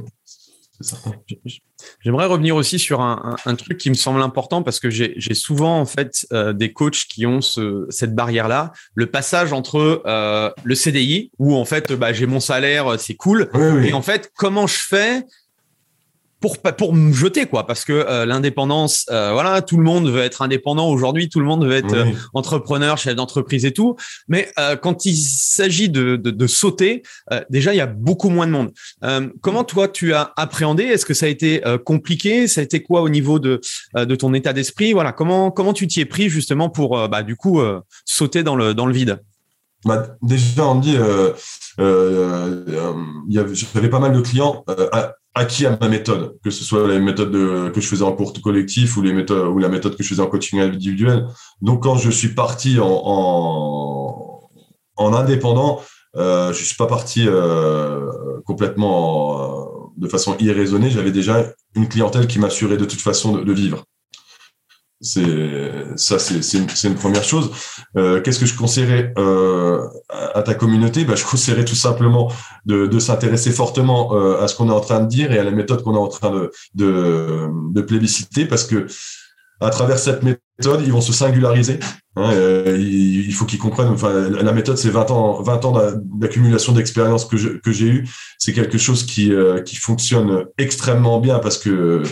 J'aimerais 2.02 2.26
revenir 2.26 2.56
aussi 2.56 2.80
sur 2.80 3.02
un, 3.02 3.36
un, 3.46 3.56
truc 3.56 3.78
qui 3.78 3.90
me 3.90 3.96
semble 3.96 4.22
important 4.22 4.64
parce 4.64 4.80
que 4.80 4.90
j'ai 4.90 5.34
souvent 5.34 5.80
en 5.80 5.86
fait 5.86 6.26
euh, 6.32 6.54
des 6.54 6.72
coachs 6.72 7.06
qui 7.10 7.26
ont 7.26 7.42
ce, 7.42 7.86
cette 7.90 8.16
barrière-là, 8.16 8.72
le 8.96 9.08
passage 9.08 9.52
entre 9.52 10.02
euh, 10.06 10.50
le 10.64 10.76
CDI 10.76 11.32
où 11.38 11.56
en 11.56 11.66
fait 11.66 11.92
bah, 11.92 12.14
j'ai 12.14 12.28
mon 12.28 12.40
salaire, 12.40 12.98
c'est 12.98 13.16
cool, 13.16 13.50
et 13.84 13.94
en 13.94 14.02
fait 14.02 14.32
comment 14.38 14.68
je 14.68 14.80
fais 14.80 15.26
pour 16.40 16.58
pour 16.58 16.94
me 16.94 17.12
jeter 17.12 17.46
quoi 17.46 17.68
parce 17.68 17.84
que 17.84 17.94
euh, 17.94 18.26
l'indépendance 18.26 19.06
euh, 19.12 19.32
voilà 19.34 19.62
tout 19.62 19.78
le 19.78 19.84
monde 19.84 20.10
veut 20.10 20.22
être 20.22 20.42
indépendant 20.42 20.90
aujourd'hui 20.90 21.28
tout 21.30 21.40
le 21.40 21.46
monde 21.46 21.66
veut 21.66 21.74
être 21.74 21.94
euh, 21.94 22.06
entrepreneur 22.34 22.98
chef 22.98 23.16
d'entreprise 23.16 23.66
et 23.66 23.72
tout. 23.72 23.96
Mais 24.28 24.52
quand 24.82 25.06
il 25.06 25.16
s'agit 25.16 25.90
de, 25.90 26.16
de, 26.16 26.32
de, 26.32 26.48
sauter 26.48 27.04
déjà 27.50 27.74
il 27.74 27.78
y 27.78 27.82
a 27.82 27.88
beaucoup 27.88 28.30
moins 28.30 28.48
de 28.48 28.52
monde. 28.52 28.72
Comment 29.42 29.64
toi 29.64 29.88
tu 29.88 30.14
as 30.14 30.34
appréhendé? 30.36 30.84
Est-ce 30.84 31.06
que 31.06 31.14
ça 31.14 31.26
a 31.26 31.30
été 31.30 31.62
compliqué? 31.86 32.48
Ça 32.48 32.62
a 32.62 32.64
été 32.64 32.82
quoi 32.82 33.02
au 33.02 33.10
niveau 33.10 33.40
de 33.40 33.62
de 33.96 34.16
ton 34.16 34.34
état 34.34 34.54
d'esprit? 34.54 34.94
Voilà 34.94 35.12
comment 35.12 35.52
comment 35.52 35.74
tu 35.74 35.88
t'y 35.88 36.02
es 36.02 36.06
pris 36.06 36.30
justement 36.30 36.70
pour 36.70 37.08
bah 37.10 37.24
du 37.24 37.36
coup 37.36 37.62
sauter 38.06 38.44
dans 38.44 38.56
le 38.56 38.74
dans 38.74 38.86
le 38.86 38.94
vide? 38.94 39.20
Bah, 39.86 40.18
déjà 40.22 40.68
on 40.68 40.76
dit 40.76 40.98
euh, 40.98 41.34
j'avais 43.30 43.90
pas 43.90 44.00
mal 44.00 44.14
de 44.14 44.22
clients 44.22 44.66
acquis 45.36 45.66
à 45.66 45.78
ma 45.80 45.88
méthode, 45.88 46.38
que 46.44 46.50
ce 46.50 46.64
soit 46.64 46.88
la 46.88 47.00
méthode 47.00 47.32
que 47.72 47.82
je 47.82 47.88
faisais 47.88 48.04
en 48.04 48.14
cours 48.14 48.34
collectif 48.42 48.98
ou 48.98 49.02
les 49.02 49.14
méthodes 49.14 49.48
ou 49.48 49.60
la 49.60 49.70
méthode 49.70 49.96
que 49.96 50.04
je 50.04 50.10
faisais 50.10 50.22
en 50.22 50.28
coaching 50.28 50.60
individuel. 50.60 51.28
Donc 51.62 51.84
quand 51.84 51.96
je 51.96 52.10
suis 52.10 52.30
parti 52.30 52.80
en, 52.80 54.50
en, 54.98 55.14
indépendant, 55.14 55.82
euh, 56.16 56.52
je 56.54 56.64
suis 56.64 56.76
pas 56.76 56.88
parti 56.88 57.26
euh, 57.28 58.10
complètement 58.46 59.42
euh, 59.42 59.66
de 59.98 60.08
façon 60.08 60.36
irraisonnée. 60.40 60.90
J'avais 60.90 61.12
déjà 61.12 61.46
une 61.76 61.88
clientèle 61.88 62.28
qui 62.28 62.40
m'assurait 62.40 62.78
de 62.78 62.86
toute 62.86 63.02
façon 63.02 63.38
de 63.38 63.54
vivre. 63.54 63.86
C'est 65.02 65.22
ça, 65.96 66.20
c'est 66.20 66.58
une, 66.84 66.96
première 66.96 67.24
chose. 67.24 67.52
Euh, 67.96 68.22
Qu'est-ce 68.22 68.38
que 68.38 68.46
je 68.46 68.56
conseillerais 68.58 69.14
euh, 69.18 69.88
à, 70.10 70.42
ta 70.44 70.54
communauté? 70.54 71.06
Ben, 71.06 71.16
Je 71.16 71.24
conseillerais 71.26 71.64
tout 71.64 71.76
simplement 71.76 72.30
de, 72.66 72.86
de 72.86 73.00
s'intéresser 73.00 73.52
fortement 73.52 74.14
euh, 74.14 74.42
à 74.42 74.50
ce 74.50 74.56
qu'on 74.56 74.68
est 74.68 74.74
en 74.74 74.82
train 74.82 75.00
de 75.00 75.08
dire 75.08 75.32
et 75.32 75.40
à 75.40 75.44
la 75.46 75.52
méthode 75.52 75.84
qu'on 75.84 75.96
est 75.96 76.00
en 76.00 76.10
train 76.10 76.32
de, 76.32 76.52
de, 76.76 77.48
de 77.72 77.82
plébisciter 77.82 78.46
parce 78.46 78.66
que 78.66 78.88
à 79.62 79.70
travers 79.70 80.00
cette 80.00 80.24
méthode, 80.24 80.82
ils 80.86 80.92
vont 80.92 81.02
se 81.02 81.14
singulariser. 81.14 81.80
Hein, 82.16 82.32
euh, 82.34 82.78
il, 82.80 83.32
faut 83.34 83.46
qu'ils 83.46 83.60
comprennent. 83.60 83.90
Enfin, 83.90 84.30
la 84.30 84.52
méthode, 84.52 84.78
c'est 84.78 84.90
20 84.90 85.12
ans, 85.12 85.42
20 85.42 85.66
ans 85.66 85.74
d'accumulation 86.04 86.74
d'expérience 86.74 87.26
que 87.26 87.38
j'ai 87.38 87.88
eu. 87.88 88.08
C'est 88.38 88.54
quelque 88.54 88.78
chose 88.78 89.06
qui, 89.06 89.34
euh, 89.34 89.62
qui 89.62 89.76
fonctionne 89.76 90.46
extrêmement 90.58 91.20
bien 91.20 91.40
parce 91.40 91.58
que 91.58 92.04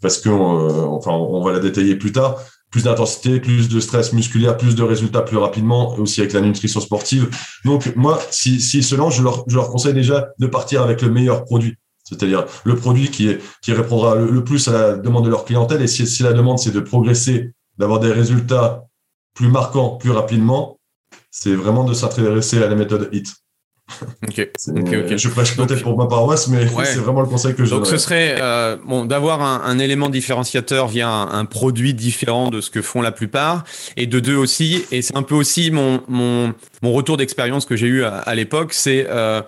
parce 0.00 0.18
que 0.18 0.28
euh, 0.28 0.86
enfin, 0.86 1.12
on 1.12 1.42
va 1.44 1.52
la 1.52 1.60
détailler 1.60 1.96
plus 1.96 2.12
tard. 2.12 2.40
Plus 2.70 2.84
d'intensité, 2.84 3.38
plus 3.38 3.68
de 3.68 3.80
stress 3.80 4.14
musculaire, 4.14 4.56
plus 4.56 4.74
de 4.74 4.82
résultats 4.82 5.20
plus 5.20 5.36
rapidement, 5.36 5.94
aussi 5.98 6.22
avec 6.22 6.32
la 6.32 6.40
nutrition 6.40 6.80
sportive. 6.80 7.28
Donc 7.66 7.94
moi, 7.96 8.18
si 8.30 8.62
s'ils 8.62 8.82
se 8.82 8.94
lancent, 8.94 9.16
je 9.16 9.22
leur, 9.22 9.44
je 9.46 9.56
leur 9.56 9.68
conseille 9.68 9.92
déjà 9.92 10.28
de 10.38 10.46
partir 10.46 10.80
avec 10.80 11.02
le 11.02 11.10
meilleur 11.10 11.44
produit. 11.44 11.76
C'est-à-dire 12.12 12.46
le 12.64 12.76
produit 12.76 13.10
qui, 13.10 13.28
est, 13.28 13.40
qui 13.62 13.72
répondra 13.72 14.14
le, 14.14 14.44
plus 14.44 14.68
à 14.68 14.72
la 14.72 14.92
demande 14.94 15.24
de 15.24 15.30
leur 15.30 15.44
clientèle. 15.44 15.82
Et 15.82 15.86
si, 15.86 16.06
si 16.06 16.22
la 16.22 16.32
demande, 16.32 16.58
c'est 16.58 16.72
de 16.72 16.80
progresser, 16.80 17.52
d'avoir 17.78 18.00
des 18.00 18.12
résultats 18.12 18.84
plus 19.34 19.48
marquants, 19.48 19.96
plus 19.96 20.10
rapidement, 20.10 20.78
c'est 21.30 21.54
vraiment 21.54 21.84
de 21.84 21.94
s'intéresser 21.94 22.62
à 22.62 22.68
la 22.68 22.74
méthode 22.74 23.08
HIT. 23.12 23.28
Ok. 24.26 24.48
Je 25.16 25.28
prêche 25.28 25.56
peut-être 25.56 25.82
pour 25.82 25.98
ma 25.98 26.06
paroisse, 26.06 26.48
mais 26.48 26.66
c'est 26.84 26.98
vraiment 26.98 27.20
le 27.20 27.26
conseil 27.26 27.54
que 27.54 27.64
je 27.64 27.70
Donc 27.70 27.86
ce 27.86 27.98
serait 27.98 28.36
euh, 28.40 28.76
bon 28.84 29.04
d'avoir 29.04 29.42
un, 29.42 29.62
un, 29.64 29.78
élément 29.78 30.08
différenciateur 30.08 30.88
via 30.88 31.08
un, 31.08 31.44
produit 31.44 31.92
différent 31.92 32.48
de 32.48 32.60
ce 32.60 32.70
que 32.70 32.80
font 32.80 33.02
la 33.02 33.12
plupart, 33.12 33.64
et 33.96 34.06
de 34.06 34.20
deux 34.20 34.36
aussi, 34.36 34.84
et 34.92 35.02
c'est 35.02 35.16
un 35.16 35.22
peu 35.22 35.34
aussi 35.34 35.70
mon 35.70 36.02
mon, 36.08 36.54
mon 36.82 36.92
retour 36.92 37.16
d'expérience 37.16 37.66
que 37.66 37.76
j'ai 37.76 37.88
eu 37.88 38.04
à, 38.04 38.16
à 38.18 38.34
l'époque, 38.34 38.72
c'est 38.72 39.06
euh, 39.10 39.42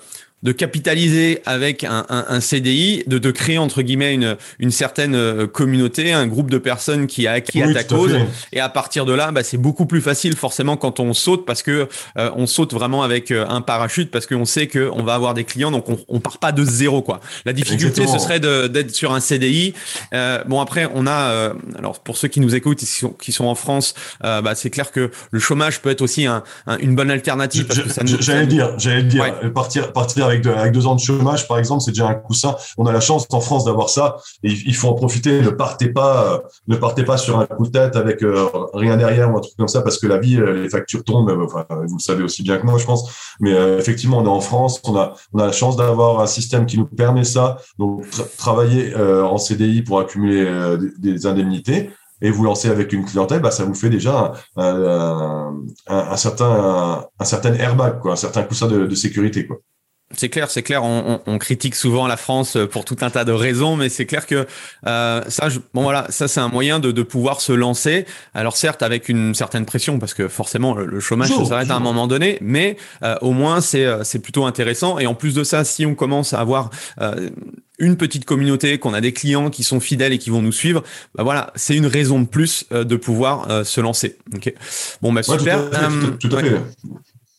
de 0.44 0.52
capitaliser 0.52 1.40
avec 1.46 1.84
un, 1.84 2.04
un, 2.10 2.26
un, 2.28 2.40
CDI, 2.40 3.02
de, 3.06 3.18
de 3.18 3.30
créer 3.30 3.56
entre 3.56 3.80
guillemets 3.80 4.14
une, 4.14 4.36
une 4.58 4.70
certaine 4.70 5.14
euh, 5.14 5.46
communauté, 5.46 6.12
un 6.12 6.26
groupe 6.26 6.50
de 6.50 6.58
personnes 6.58 7.06
qui 7.06 7.26
a 7.26 7.32
acquis 7.32 7.62
à 7.62 7.72
ta 7.72 7.82
cause. 7.82 8.14
Et 8.52 8.60
à 8.60 8.68
partir 8.68 9.06
de 9.06 9.14
là, 9.14 9.32
bah, 9.32 9.42
c'est 9.42 9.56
beaucoup 9.56 9.86
plus 9.86 10.02
facile 10.02 10.36
forcément 10.36 10.76
quand 10.76 11.00
on 11.00 11.14
saute 11.14 11.46
parce 11.46 11.62
que 11.62 11.88
euh, 12.18 12.30
on 12.36 12.46
saute 12.46 12.74
vraiment 12.74 13.02
avec 13.02 13.30
euh, 13.30 13.46
un 13.48 13.62
parachute 13.62 14.10
parce 14.10 14.26
qu'on 14.26 14.44
sait 14.44 14.68
qu'on 14.68 15.02
va 15.02 15.14
avoir 15.14 15.32
des 15.32 15.44
clients, 15.44 15.70
donc 15.70 15.88
on, 15.88 15.98
on 16.08 16.20
part 16.20 16.38
pas 16.38 16.52
de 16.52 16.62
zéro 16.62 17.00
quoi. 17.00 17.20
La 17.46 17.54
difficulté, 17.54 18.06
ce 18.06 18.18
serait 18.18 18.40
d'être 18.40 18.94
sur 18.94 19.14
un 19.14 19.20
CDI. 19.20 19.72
Euh, 20.12 20.44
bon 20.44 20.60
après, 20.60 20.88
on 20.94 21.06
a 21.06 21.54
alors 21.78 22.00
pour 22.00 22.18
ceux 22.18 22.28
qui 22.28 22.40
nous 22.40 22.54
écoutent 22.54 22.78
qui 22.78 22.86
sont, 22.86 23.10
qui 23.10 23.32
sont 23.32 23.46
en 23.46 23.54
France, 23.54 23.94
bah, 24.20 24.54
c'est 24.54 24.70
clair 24.70 24.92
que 24.92 25.10
le 25.30 25.40
chômage 25.40 25.80
peut 25.80 25.88
être 25.88 26.02
aussi 26.02 26.26
un, 26.26 26.42
une 26.80 26.94
bonne 26.94 27.10
alternative. 27.10 27.66
J'allais 28.20 28.46
dire, 28.46 28.74
j'allais 28.78 29.04
dire 29.04 29.24
partir 29.54 29.92
partir 29.92 30.26
avec 30.26 30.33
avec, 30.34 30.72
deux 30.72 30.86
ans 30.86 30.94
de 30.94 31.00
chômage, 31.00 31.48
par 31.48 31.58
exemple, 31.58 31.82
c'est 31.82 31.92
déjà 31.92 32.08
un 32.08 32.14
coussin. 32.14 32.56
On 32.78 32.86
a 32.86 32.92
la 32.92 33.00
chance 33.00 33.26
en 33.30 33.40
France 33.40 33.64
d'avoir 33.64 33.88
ça 33.88 34.16
il 34.42 34.74
faut 34.74 34.88
en 34.88 34.94
profiter. 34.94 35.40
Ne 35.40 35.50
partez 35.50 35.88
pas, 35.88 36.34
euh, 36.34 36.38
ne 36.68 36.76
partez 36.76 37.04
pas 37.04 37.16
sur 37.16 37.38
un 37.38 37.46
coup 37.46 37.66
de 37.66 37.70
tête 37.70 37.96
avec 37.96 38.22
euh, 38.22 38.48
rien 38.72 38.96
derrière 38.96 39.32
ou 39.32 39.38
un 39.38 39.40
truc 39.40 39.54
comme 39.56 39.68
ça 39.68 39.82
parce 39.82 39.98
que 39.98 40.06
la 40.06 40.18
vie, 40.18 40.36
euh, 40.36 40.62
les 40.62 40.68
factures 40.68 41.04
tombent. 41.04 41.30
Vous 41.30 41.96
le 41.96 42.02
savez 42.02 42.22
aussi 42.22 42.42
bien 42.42 42.58
que 42.58 42.66
moi, 42.66 42.78
je 42.78 42.84
pense. 42.84 43.10
Mais 43.40 43.52
effectivement, 43.78 44.18
on 44.18 44.24
est 44.24 44.28
en 44.28 44.40
France, 44.40 44.80
on 44.84 44.96
a, 44.96 45.14
la 45.34 45.52
chance 45.52 45.76
d'avoir 45.76 46.20
un 46.20 46.26
système 46.26 46.66
qui 46.66 46.78
nous 46.78 46.86
permet 46.86 47.24
ça. 47.24 47.58
Donc, 47.78 48.04
travailler 48.36 48.94
en 48.96 49.38
CDI 49.38 49.82
pour 49.82 50.00
accumuler 50.00 50.76
des, 50.98 51.26
indemnités 51.26 51.90
et 52.20 52.30
vous 52.30 52.44
lancer 52.44 52.68
avec 52.68 52.92
une 52.92 53.04
clientèle, 53.04 53.40
bah, 53.40 53.50
ça 53.50 53.64
vous 53.64 53.74
fait 53.74 53.90
déjà 53.90 54.32
un, 54.56 55.52
certain 56.16 57.06
un, 57.18 57.24
certain 57.24 57.54
airbag, 57.54 57.98
un 58.04 58.16
certain 58.16 58.42
coussin 58.42 58.68
de, 58.68 58.94
sécurité. 58.94 59.48
C'est 60.16 60.28
clair, 60.28 60.50
c'est 60.50 60.62
clair. 60.62 60.84
On, 60.84 61.20
on, 61.26 61.38
critique 61.38 61.74
souvent 61.74 62.06
la 62.06 62.16
France 62.16 62.56
pour 62.70 62.84
tout 62.84 62.96
un 63.00 63.10
tas 63.10 63.24
de 63.24 63.32
raisons, 63.32 63.76
mais 63.76 63.88
c'est 63.88 64.06
clair 64.06 64.26
que 64.26 64.46
euh, 64.86 65.22
ça, 65.28 65.48
je, 65.48 65.58
bon 65.72 65.82
voilà, 65.82 66.06
ça 66.10 66.28
c'est 66.28 66.40
un 66.40 66.48
moyen 66.48 66.78
de, 66.78 66.92
de, 66.92 67.02
pouvoir 67.02 67.40
se 67.40 67.52
lancer. 67.52 68.06
Alors 68.34 68.56
certes 68.56 68.82
avec 68.82 69.08
une 69.08 69.34
certaine 69.34 69.66
pression, 69.66 69.98
parce 69.98 70.14
que 70.14 70.28
forcément 70.28 70.74
le, 70.74 71.00
chômage 71.00 71.28
s'arrête 71.28 71.70
à 71.70 71.76
un 71.76 71.80
moment 71.80 72.06
donné, 72.06 72.38
mais 72.40 72.76
euh, 73.02 73.16
au 73.20 73.32
moins 73.32 73.60
c'est 73.60 73.84
euh, 73.84 74.04
c'est 74.04 74.18
plutôt 74.18 74.44
intéressant. 74.44 74.98
Et 74.98 75.06
en 75.06 75.14
plus 75.14 75.34
de 75.34 75.44
ça, 75.44 75.64
si 75.64 75.86
on 75.86 75.94
commence 75.94 76.32
à 76.32 76.40
avoir 76.40 76.70
euh, 77.00 77.30
une 77.78 77.96
petite 77.96 78.24
communauté, 78.24 78.78
qu'on 78.78 78.94
a 78.94 79.00
des 79.00 79.12
clients 79.12 79.50
qui 79.50 79.64
sont 79.64 79.80
fidèles 79.80 80.12
et 80.12 80.18
qui 80.18 80.30
vont 80.30 80.42
nous 80.42 80.52
suivre, 80.52 80.82
bah 81.14 81.24
voilà, 81.24 81.52
c'est 81.56 81.76
une 81.76 81.86
raison 81.86 82.20
de 82.20 82.26
plus 82.26 82.66
de 82.70 82.96
pouvoir 82.96 83.66
se 83.66 83.80
lancer. 83.80 84.16
Ok. 84.34 84.52
Bon 85.02 85.12
bah 85.12 85.22
super. 85.22 85.70
tout 86.20 86.36
à 86.36 86.40
fait 86.40 86.60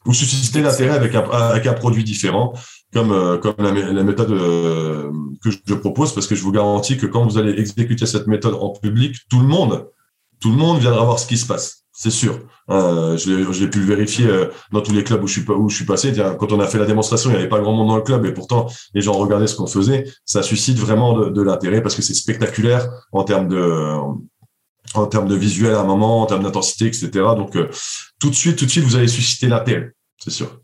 vous 0.05 0.13
suscitez 0.13 0.61
l'intérêt 0.61 0.95
avec 0.95 1.15
un, 1.15 1.23
avec 1.29 1.65
un 1.67 1.73
produit 1.73 2.03
différent, 2.03 2.53
comme, 2.93 3.11
euh, 3.11 3.37
comme 3.37 3.55
la, 3.59 4.03
méthode 4.03 4.31
euh, 4.31 5.11
que 5.43 5.49
je 5.51 5.73
propose, 5.73 6.13
parce 6.13 6.27
que 6.27 6.35
je 6.35 6.43
vous 6.43 6.51
garantis 6.51 6.97
que 6.97 7.05
quand 7.07 7.25
vous 7.25 7.37
allez 7.37 7.59
exécuter 7.59 8.05
cette 8.05 8.27
méthode 8.27 8.55
en 8.55 8.69
public, 8.69 9.17
tout 9.29 9.39
le 9.39 9.47
monde, 9.47 9.87
tout 10.39 10.51
le 10.51 10.57
monde 10.57 10.79
viendra 10.79 11.03
voir 11.03 11.19
ce 11.19 11.27
qui 11.27 11.37
se 11.37 11.45
passe. 11.45 11.85
C'est 11.97 12.11
sûr. 12.11 12.39
Euh, 12.69 13.15
J'ai 13.17 13.67
pu 13.69 13.79
le 13.79 13.85
vérifier 13.85 14.27
euh, 14.27 14.47
dans 14.73 14.81
tous 14.81 14.91
les 14.91 15.03
clubs 15.03 15.23
où 15.23 15.27
je 15.27 15.39
suis, 15.39 15.49
où 15.49 15.69
je 15.69 15.75
suis 15.77 15.85
passé. 15.85 16.11
Quand 16.37 16.51
on 16.51 16.59
a 16.59 16.67
fait 16.67 16.77
la 16.77 16.85
démonstration, 16.85 17.29
il 17.29 17.33
n'y 17.33 17.39
avait 17.39 17.49
pas 17.49 17.61
grand 17.61 17.71
monde 17.71 17.87
dans 17.87 17.95
le 17.95 18.01
club 18.01 18.25
et 18.25 18.33
pourtant 18.33 18.67
les 18.93 19.01
gens 19.01 19.13
regardaient 19.13 19.47
ce 19.47 19.55
qu'on 19.55 19.65
faisait. 19.65 20.03
Ça 20.25 20.43
suscite 20.43 20.77
vraiment 20.77 21.17
de, 21.17 21.29
de 21.29 21.41
l'intérêt 21.41 21.81
parce 21.81 21.95
que 21.95 22.01
c'est 22.01 22.13
spectaculaire 22.13 22.89
en 23.13 23.23
termes 23.23 23.47
de 23.47 23.97
en 24.93 25.07
termes 25.07 25.27
de 25.27 25.35
visuel 25.35 25.75
à 25.75 25.79
un 25.79 25.83
moment, 25.83 26.21
en 26.21 26.25
termes 26.25 26.43
d'intensité, 26.43 26.85
etc. 26.85 27.09
Donc 27.35 27.57
tout 28.19 28.29
de 28.29 28.35
suite, 28.35 28.57
tout 28.57 28.65
de 28.65 28.71
suite, 28.71 28.83
vous 28.83 28.95
allez 28.95 29.07
susciter 29.07 29.47
l'intérêt 29.47 29.95
c'est 30.25 30.31
sûr. 30.31 30.59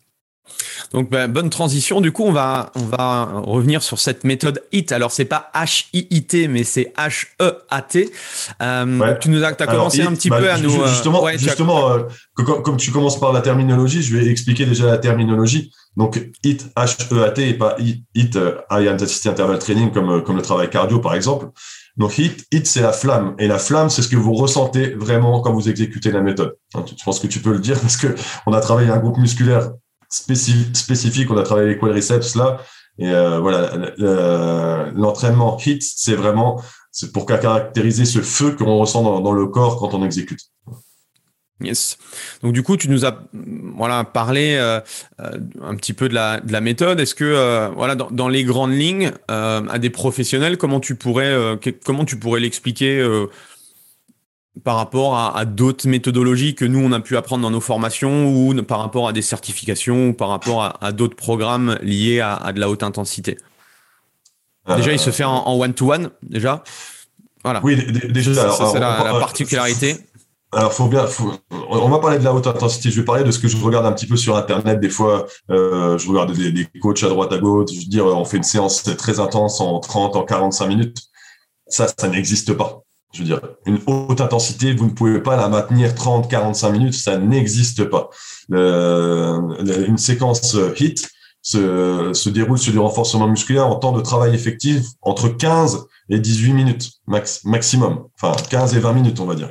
Donc 0.91 1.09
ben, 1.09 1.31
bonne 1.31 1.49
transition. 1.49 2.01
Du 2.01 2.11
coup, 2.11 2.23
on 2.23 2.33
va 2.33 2.71
on 2.75 2.83
va 2.83 3.25
revenir 3.43 3.81
sur 3.81 3.99
cette 3.99 4.23
méthode 4.25 4.61
HIT. 4.73 4.91
Alors 4.91 5.11
c'est 5.11 5.25
pas 5.25 5.49
H 5.55 5.85
I 5.93 6.07
I 6.09 6.25
T, 6.25 6.47
mais 6.47 6.63
c'est 6.63 6.91
H 6.97 7.27
E 7.41 7.59
A 7.69 7.81
T. 7.81 8.11
Euh, 8.61 9.15
Tu 9.21 9.29
nous 9.29 9.43
as, 9.43 9.49
as 9.49 9.67
commencé 9.67 10.01
un 10.01 10.13
petit 10.13 10.29
bah, 10.29 10.39
peu 10.39 10.51
à 10.51 10.57
nous 10.57 10.81
euh, 10.81 10.87
justement 10.87 11.25
justement 11.37 11.91
euh, 11.91 11.99
comme, 12.35 12.77
tu 12.77 12.91
commences 12.91 13.19
par 13.19 13.31
la 13.31 13.41
terminologie, 13.41 14.01
je 14.01 14.17
vais 14.17 14.27
expliquer 14.27 14.65
déjà 14.65 14.87
la 14.87 14.97
terminologie. 14.97 15.71
Donc 15.95 16.19
HIT 16.43 16.65
H 16.75 17.13
E 17.13 17.23
A 17.23 17.29
T 17.29 17.49
et 17.49 17.53
pas 17.53 17.77
HIT 17.79 18.35
euh, 18.35 18.57
High 18.69 18.89
Intensity 18.89 19.29
Interval 19.29 19.59
Training 19.59 19.91
comme 19.91 20.23
comme 20.23 20.35
le 20.35 20.41
travail 20.41 20.69
cardio 20.69 20.99
par 20.99 21.15
exemple. 21.15 21.47
Donc 21.97 22.17
HIT 22.17 22.45
HIT 22.51 22.65
c'est 22.65 22.81
la 22.81 22.93
flamme 22.93 23.35
et 23.37 23.47
la 23.47 23.59
flamme 23.59 23.89
c'est 23.89 24.01
ce 24.01 24.07
que 24.07 24.15
vous 24.15 24.33
ressentez 24.33 24.91
vraiment 24.95 25.41
quand 25.41 25.53
vous 25.53 25.69
exécutez 25.69 26.11
la 26.11 26.21
méthode. 26.21 26.55
Je 26.73 27.03
pense 27.03 27.19
que 27.19 27.27
tu 27.27 27.39
peux 27.39 27.51
le 27.51 27.59
dire 27.59 27.79
parce 27.81 27.97
que 27.97 28.15
on 28.45 28.53
a 28.53 28.61
travaillé 28.61 28.89
un 28.89 28.99
groupe 28.99 29.17
musculaire 29.17 29.71
spécifique. 30.09 31.31
On 31.31 31.37
a 31.37 31.43
travaillé 31.43 31.69
les 31.69 31.77
quadriceps 31.77 32.35
là. 32.35 32.59
Et 32.99 33.09
euh, 33.09 33.39
voilà, 33.39 33.71
l'entraînement 34.93 35.57
HIT, 35.57 35.81
c'est 35.81 36.15
vraiment 36.15 36.61
c'est 36.91 37.13
pour 37.13 37.25
caractériser 37.25 38.05
ce 38.05 38.19
feu 38.19 38.51
qu'on 38.51 38.77
ressent 38.77 39.21
dans, 39.21 39.31
le 39.31 39.47
corps 39.47 39.77
quand 39.77 39.93
on 39.93 40.03
exécute. 40.03 40.41
Yes. 41.61 41.97
Donc 42.43 42.53
du 42.53 42.63
coup, 42.63 42.77
tu 42.77 42.89
nous 42.89 43.05
as 43.05 43.23
voilà 43.75 44.03
parlé 44.03 44.55
euh, 44.55 44.79
euh, 45.19 45.39
un 45.61 45.75
petit 45.75 45.93
peu 45.93 46.09
de 46.09 46.13
la, 46.13 46.39
de 46.39 46.51
la 46.51 46.61
méthode. 46.61 46.99
Est-ce 46.99 47.15
que 47.15 47.69
voilà 47.75 47.95
dans, 47.95 48.09
dans, 48.09 48.27
les 48.27 48.43
grandes 48.43 48.73
lignes 48.73 49.11
à 49.27 49.79
des 49.79 49.89
professionnels, 49.89 50.57
comment 50.57 50.79
tu 50.79 50.95
pourrais 50.95 51.35
comment 51.83 52.05
tu 52.05 52.17
pourrais 52.17 52.39
l'expliquer 52.39 53.01
par 54.63 54.75
rapport 54.75 55.17
à, 55.17 55.45
d'autres 55.45 55.87
méthodologies 55.87 56.55
que 56.55 56.65
nous, 56.65 56.79
on 56.79 56.91
a 56.91 56.99
pu 56.99 57.15
apprendre 57.15 57.41
dans 57.41 57.51
nos 57.51 57.61
formations 57.61 58.27
ou 58.27 58.53
par 58.63 58.79
rapport 58.79 59.07
à 59.07 59.13
des 59.13 59.21
certifications 59.21 60.09
ou 60.09 60.13
par 60.13 60.29
rapport 60.29 60.77
à, 60.81 60.91
d'autres 60.91 61.15
programmes 61.15 61.77
liés 61.81 62.19
à, 62.19 62.51
de 62.53 62.59
la 62.59 62.69
haute 62.69 62.83
intensité? 62.83 63.37
Déjà, 64.75 64.91
il 64.91 64.99
se 64.99 65.09
fait 65.09 65.23
en 65.23 65.57
one-to-one, 65.57 66.11
déjà. 66.21 66.63
Voilà. 67.43 67.61
Oui, 67.63 67.75
déjà, 68.09 68.33
c'est 68.51 68.79
la, 68.79 69.15
particularité. 69.19 69.97
Alors, 70.53 70.73
faut 70.73 70.87
bien, 70.87 71.05
on 71.69 71.89
va 71.89 71.99
parler 71.99 72.19
de 72.19 72.23
la 72.25 72.33
haute 72.33 72.45
intensité. 72.45 72.91
Je 72.91 72.99
vais 72.99 73.05
parler 73.05 73.23
de 73.23 73.31
ce 73.31 73.39
que 73.39 73.47
je 73.47 73.55
regarde 73.55 73.85
un 73.85 73.93
petit 73.93 74.05
peu 74.05 74.17
sur 74.17 74.35
Internet. 74.35 74.81
Des 74.81 74.89
fois, 74.89 75.27
euh, 75.49 75.97
je 75.97 76.09
regarde 76.09 76.33
des, 76.33 76.51
des, 76.51 76.67
coachs 76.81 77.03
à 77.03 77.07
droite, 77.07 77.31
à 77.31 77.37
gauche. 77.37 77.69
Je 77.73 77.79
veux 77.79 77.85
dire, 77.85 78.05
on 78.05 78.25
fait 78.25 78.37
une 78.37 78.43
séance 78.43 78.83
très 78.83 79.21
intense 79.21 79.61
en 79.61 79.79
30, 79.79 80.17
en 80.17 80.23
45 80.23 80.67
minutes. 80.67 80.97
Ça, 81.67 81.87
ça 81.87 82.09
n'existe 82.09 82.53
pas. 82.53 82.83
Je 83.13 83.19
veux 83.19 83.25
dire, 83.25 83.41
une 83.65 83.79
haute 83.87 84.19
intensité, 84.19 84.73
vous 84.73 84.85
ne 84.85 84.91
pouvez 84.91 85.21
pas 85.21 85.37
la 85.37 85.47
maintenir 85.47 85.95
30, 85.95 86.29
45 86.29 86.69
minutes, 86.71 86.93
ça 86.93 87.17
n'existe 87.17 87.85
pas. 87.85 88.09
une 88.49 89.97
séquence 89.97 90.55
HIT 90.79 91.07
se, 91.41 92.11
se, 92.13 92.29
déroule 92.29 92.57
sur 92.57 92.71
du 92.71 92.79
renforcement 92.79 93.27
musculaire 93.27 93.67
en 93.67 93.75
temps 93.75 93.91
de 93.91 94.01
travail 94.01 94.33
effectif 94.33 94.85
entre 95.01 95.27
15 95.27 95.85
et 96.09 96.19
18 96.19 96.53
minutes 96.53 96.91
max, 97.07 97.43
maximum. 97.43 98.05
Enfin, 98.21 98.35
15 98.49 98.75
et 98.75 98.79
20 98.79 98.93
minutes, 98.93 99.19
on 99.19 99.25
va 99.25 99.35
dire. 99.35 99.49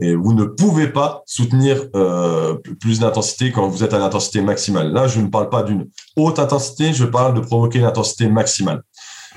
Et 0.00 0.14
vous 0.14 0.32
ne 0.32 0.44
pouvez 0.44 0.88
pas 0.88 1.22
soutenir 1.26 1.88
euh, 1.94 2.54
plus 2.80 3.00
d'intensité 3.00 3.52
quand 3.52 3.68
vous 3.68 3.84
êtes 3.84 3.94
à 3.94 3.98
l'intensité 3.98 4.40
maximale. 4.40 4.92
Là, 4.92 5.06
je 5.08 5.20
ne 5.20 5.28
parle 5.28 5.48
pas 5.48 5.62
d'une 5.62 5.88
haute 6.16 6.38
intensité, 6.38 6.92
je 6.92 7.04
parle 7.04 7.34
de 7.34 7.40
provoquer 7.40 7.78
l'intensité 7.78 8.28
maximale. 8.28 8.82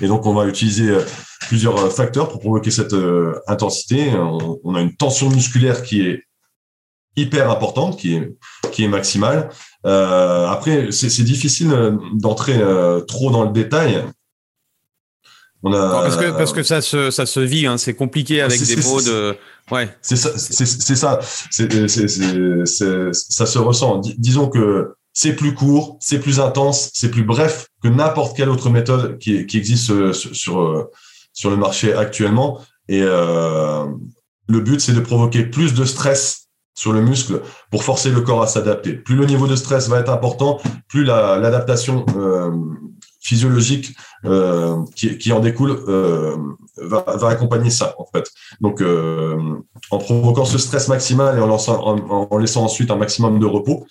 Et 0.01 0.07
donc, 0.07 0.25
on 0.25 0.33
va 0.33 0.47
utiliser 0.47 0.89
euh, 0.89 1.01
plusieurs 1.47 1.77
euh, 1.77 1.89
facteurs 1.89 2.29
pour 2.29 2.39
provoquer 2.39 2.71
cette 2.71 2.95
intensité. 3.47 4.11
On, 4.63 4.75
a 4.75 4.81
une 4.81 4.95
tension 4.95 5.29
musculaire 5.29 5.83
qui 5.83 6.01
est 6.01 6.23
hyper 7.15 7.49
importante, 7.51 7.97
qui 7.97 8.15
est, 8.15 8.35
qui 8.71 8.83
est 8.83 8.87
maximale. 8.87 9.49
après, 9.83 10.91
c'est 10.91 11.23
difficile 11.23 11.97
d'entrer 12.13 12.61
trop 13.07 13.29
dans 13.29 13.43
le 13.43 13.51
détail. 13.51 14.05
On 15.63 15.73
a, 15.73 15.89
parce 15.89 16.15
que 16.15 16.31
parce 16.31 16.53
que 16.53 16.63
ça 16.63 16.81
se 16.81 17.11
ça 17.11 17.25
se 17.25 17.39
vit, 17.41 17.67
hein, 17.67 17.77
c'est 17.77 17.93
compliqué 17.93 18.41
avec 18.41 18.61
des 18.61 18.77
mots 18.77 19.01
de 19.01 19.35
ouais. 19.71 19.89
C'est 20.01 20.15
ça, 20.15 20.37
c'est 20.37 20.65
ça, 20.95 21.19
c'est 21.51 21.69
ça 22.65 23.45
se 23.45 23.59
ressent. 23.59 24.01
disons 24.17 24.47
que 24.47 24.93
c'est 25.13 25.35
plus 25.35 25.53
court, 25.53 25.97
c'est 25.99 26.19
plus 26.19 26.39
intense, 26.39 26.91
c'est 26.93 27.11
plus 27.11 27.23
bref 27.23 27.67
que 27.83 27.89
n'importe 27.89 28.37
quelle 28.37 28.49
autre 28.49 28.69
méthode 28.69 29.17
qui, 29.17 29.45
qui 29.47 29.57
existe 29.57 29.89
euh, 29.91 30.13
sur, 30.13 30.33
sur, 30.33 30.61
euh, 30.61 30.89
sur, 31.33 31.49
le 31.49 31.57
marché 31.57 31.93
actuellement. 31.93 32.61
Et 32.87 33.01
euh, 33.03 33.85
le 34.47 34.59
but, 34.61 34.79
c'est 34.79 34.93
de 34.93 34.99
provoquer 34.99 35.43
plus 35.43 35.73
de 35.73 35.83
stress 35.83 36.47
sur 36.79 36.93
le 36.93 37.01
muscle 37.01 37.41
pour 37.71 37.83
forcer 37.83 38.09
le 38.09 38.21
corps 38.21 38.41
à 38.41 38.47
s'adapter. 38.47 38.93
Plus 38.93 39.15
le 39.15 39.25
niveau 39.25 39.47
de 39.47 39.55
stress 39.57 39.89
va 39.89 39.99
être 39.99 40.11
important, 40.11 40.61
plus 40.87 41.03
l'adaptation 41.03 42.05
euh, 42.15 42.51
physiologique 43.19 43.95
euh, 44.25 44.83
qui, 44.95 45.31
en 45.31 45.39
découle 45.39 45.77
euh, 45.87 46.35
va, 46.77 47.03
accompagner 47.27 47.69
ça 47.69 47.95
en 47.97 48.05
fait. 48.05 48.29
Donc 48.61 48.81
euh, 48.81 49.37
en 49.91 49.97
provoquant 49.97 50.45
ce 50.45 50.57
stress 50.57 50.87
maximal 50.87 51.37
et 51.37 51.41
en, 51.41 52.37
laissant 52.37 52.63
ensuite 52.63 52.91
un 52.91 52.95
maximum 52.95 53.39
de 53.39 53.45
repos 53.45 53.85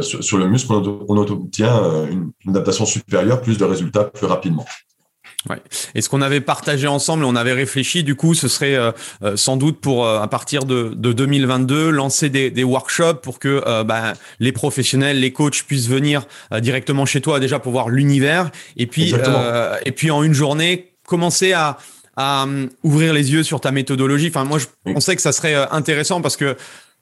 sur, 0.00 0.38
le 0.38 0.48
muscle, 0.48 0.72
on, 0.72 1.16
obtient 1.16 2.06
une 2.10 2.32
adaptation 2.48 2.86
supérieure, 2.86 3.40
plus 3.40 3.58
de 3.58 3.64
résultats 3.64 4.04
plus 4.04 4.26
rapidement. 4.26 4.64
Ouais. 5.50 5.56
Et 5.94 6.02
ce 6.02 6.08
qu'on 6.08 6.22
avait 6.22 6.40
partagé 6.40 6.86
ensemble, 6.86 7.24
on 7.24 7.34
avait 7.34 7.52
réfléchi, 7.52 8.04
du 8.04 8.14
coup, 8.14 8.34
ce 8.34 8.46
serait 8.46 8.76
euh, 8.76 8.92
euh, 9.24 9.36
sans 9.36 9.56
doute 9.56 9.80
pour 9.80 10.06
euh, 10.06 10.20
à 10.20 10.28
partir 10.28 10.64
de, 10.64 10.92
de, 10.94 11.12
2022 11.12 11.90
lancer 11.90 12.28
des, 12.28 12.50
des, 12.50 12.62
workshops 12.62 13.20
pour 13.22 13.38
que 13.40 13.82
bah, 13.82 14.12
les 14.38 14.52
professionnels, 14.52 15.18
les 15.18 15.32
coachs 15.32 15.64
puissent 15.64 15.88
venir 15.88 16.26
directement 16.60 17.06
chez 17.06 17.20
toi 17.20 17.40
déjà 17.40 17.58
pour 17.58 17.72
voir 17.72 17.88
l'univers 17.88 18.50
et 18.76 18.86
puis 18.86 19.14
et 19.84 19.92
puis 19.92 20.10
en 20.10 20.22
une 20.22 20.32
journée 20.32 20.92
commencer 21.06 21.52
à 21.52 21.78
à 22.16 22.46
ouvrir 22.82 23.14
les 23.14 23.32
yeux 23.32 23.42
sur 23.42 23.60
ta 23.60 23.70
méthodologie. 23.70 24.28
Enfin, 24.28 24.44
moi, 24.44 24.58
je 24.58 24.66
pensais 24.92 25.16
que 25.16 25.22
ça 25.22 25.32
serait 25.32 25.54
intéressant 25.70 26.20
parce 26.20 26.36
que 26.36 26.56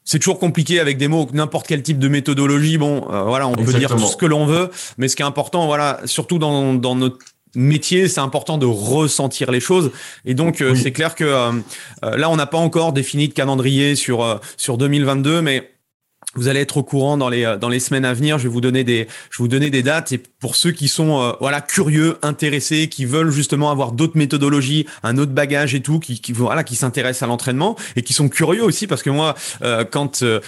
c'est 0.05 0.20
toujours 0.20 0.38
compliqué 0.38 0.79
avec 0.79 0.98
des 0.98 1.09
mots, 1.09 1.29
n'importe 1.33 1.66
quel 1.66 1.83
type 1.83 1.98
de 1.98 2.09
méthodologie. 2.09 2.79
Bon, 2.79 3.07
voilà, 3.26 3.48
on 3.48 3.55
peut 3.55 3.72
dire 3.72 3.90
tout 3.90 4.07
ce 4.07 4.16
que 4.16 4.26
l'on 4.26 4.46
veut, 4.46 4.70
mais 4.98 5.09
ce 5.09 5.16
qui 5.16 5.22
est 5.22 5.26
important, 5.26 5.66
voilà, 5.66 6.00
surtout 6.05 6.38
dans, 6.38 6.74
dans 6.74 6.94
notre 6.94 7.18
métier, 7.55 8.09
c'est 8.09 8.21
important 8.21 8.59
de 8.59 8.67
ressentir 8.67 9.51
les 9.51 9.61
choses. 9.61 9.91
Et 10.25 10.35
donc, 10.35 10.61
euh, 10.61 10.75
c'est 10.75 10.93
clair 10.93 11.15
que 11.15 11.25
euh, 11.25 11.53
euh, 12.05 12.17
là, 12.17 12.31
on 12.31 12.37
n'a 12.37 12.47
pas 12.47 12.59
encore 12.59 12.93
défini 12.93 13.29
de 13.29 13.35
calendrier 13.35 13.97
sur 13.97 14.41
sur 14.57 14.79
2022, 14.79 15.43
mais 15.43 15.71
vous 16.37 16.46
allez 16.46 16.61
être 16.61 16.76
au 16.76 16.85
courant 16.85 17.16
dans 17.16 17.28
les 17.28 17.56
dans 17.61 17.68
les 17.68 17.80
semaines 17.80 18.04
à 18.04 18.12
venir. 18.14 18.38
Je 18.38 18.44
vais 18.44 18.48
vous 18.48 18.61
donner 18.61 18.85
des 18.85 19.09
je 19.30 19.38
vous 19.38 19.48
donner 19.48 19.68
des 19.70 19.83
dates 19.83 20.12
et 20.12 20.18
pour 20.18 20.54
ceux 20.54 20.70
qui 20.70 20.87
sont 20.87 21.20
euh, 21.20 21.33
voilà 21.40 21.61
curieux, 21.61 22.18
intéressés, 22.22 22.88
qui 22.88 23.04
veulent 23.04 23.30
justement 23.30 23.70
avoir 23.70 23.90
d'autres 23.92 24.16
méthodologies, 24.16 24.87
un 25.02 25.18
autre 25.18 25.33
bagage 25.33 25.74
et 25.74 25.80
tout, 25.80 25.98
qui, 25.98 26.20
voilà 26.33 26.62
qui 26.62 26.76
s'intéressent 26.76 27.24
à 27.24 27.26
l'entraînement 27.26 27.76
et 27.96 28.02
qui 28.02 28.12
sont 28.12 28.28
curieux 28.28 28.62
aussi 28.62 28.87
parce 28.87 29.02
que 29.02 29.11
moi 29.11 29.35
euh, 29.62 29.85
quand 29.85 30.22
euh, 30.22 30.40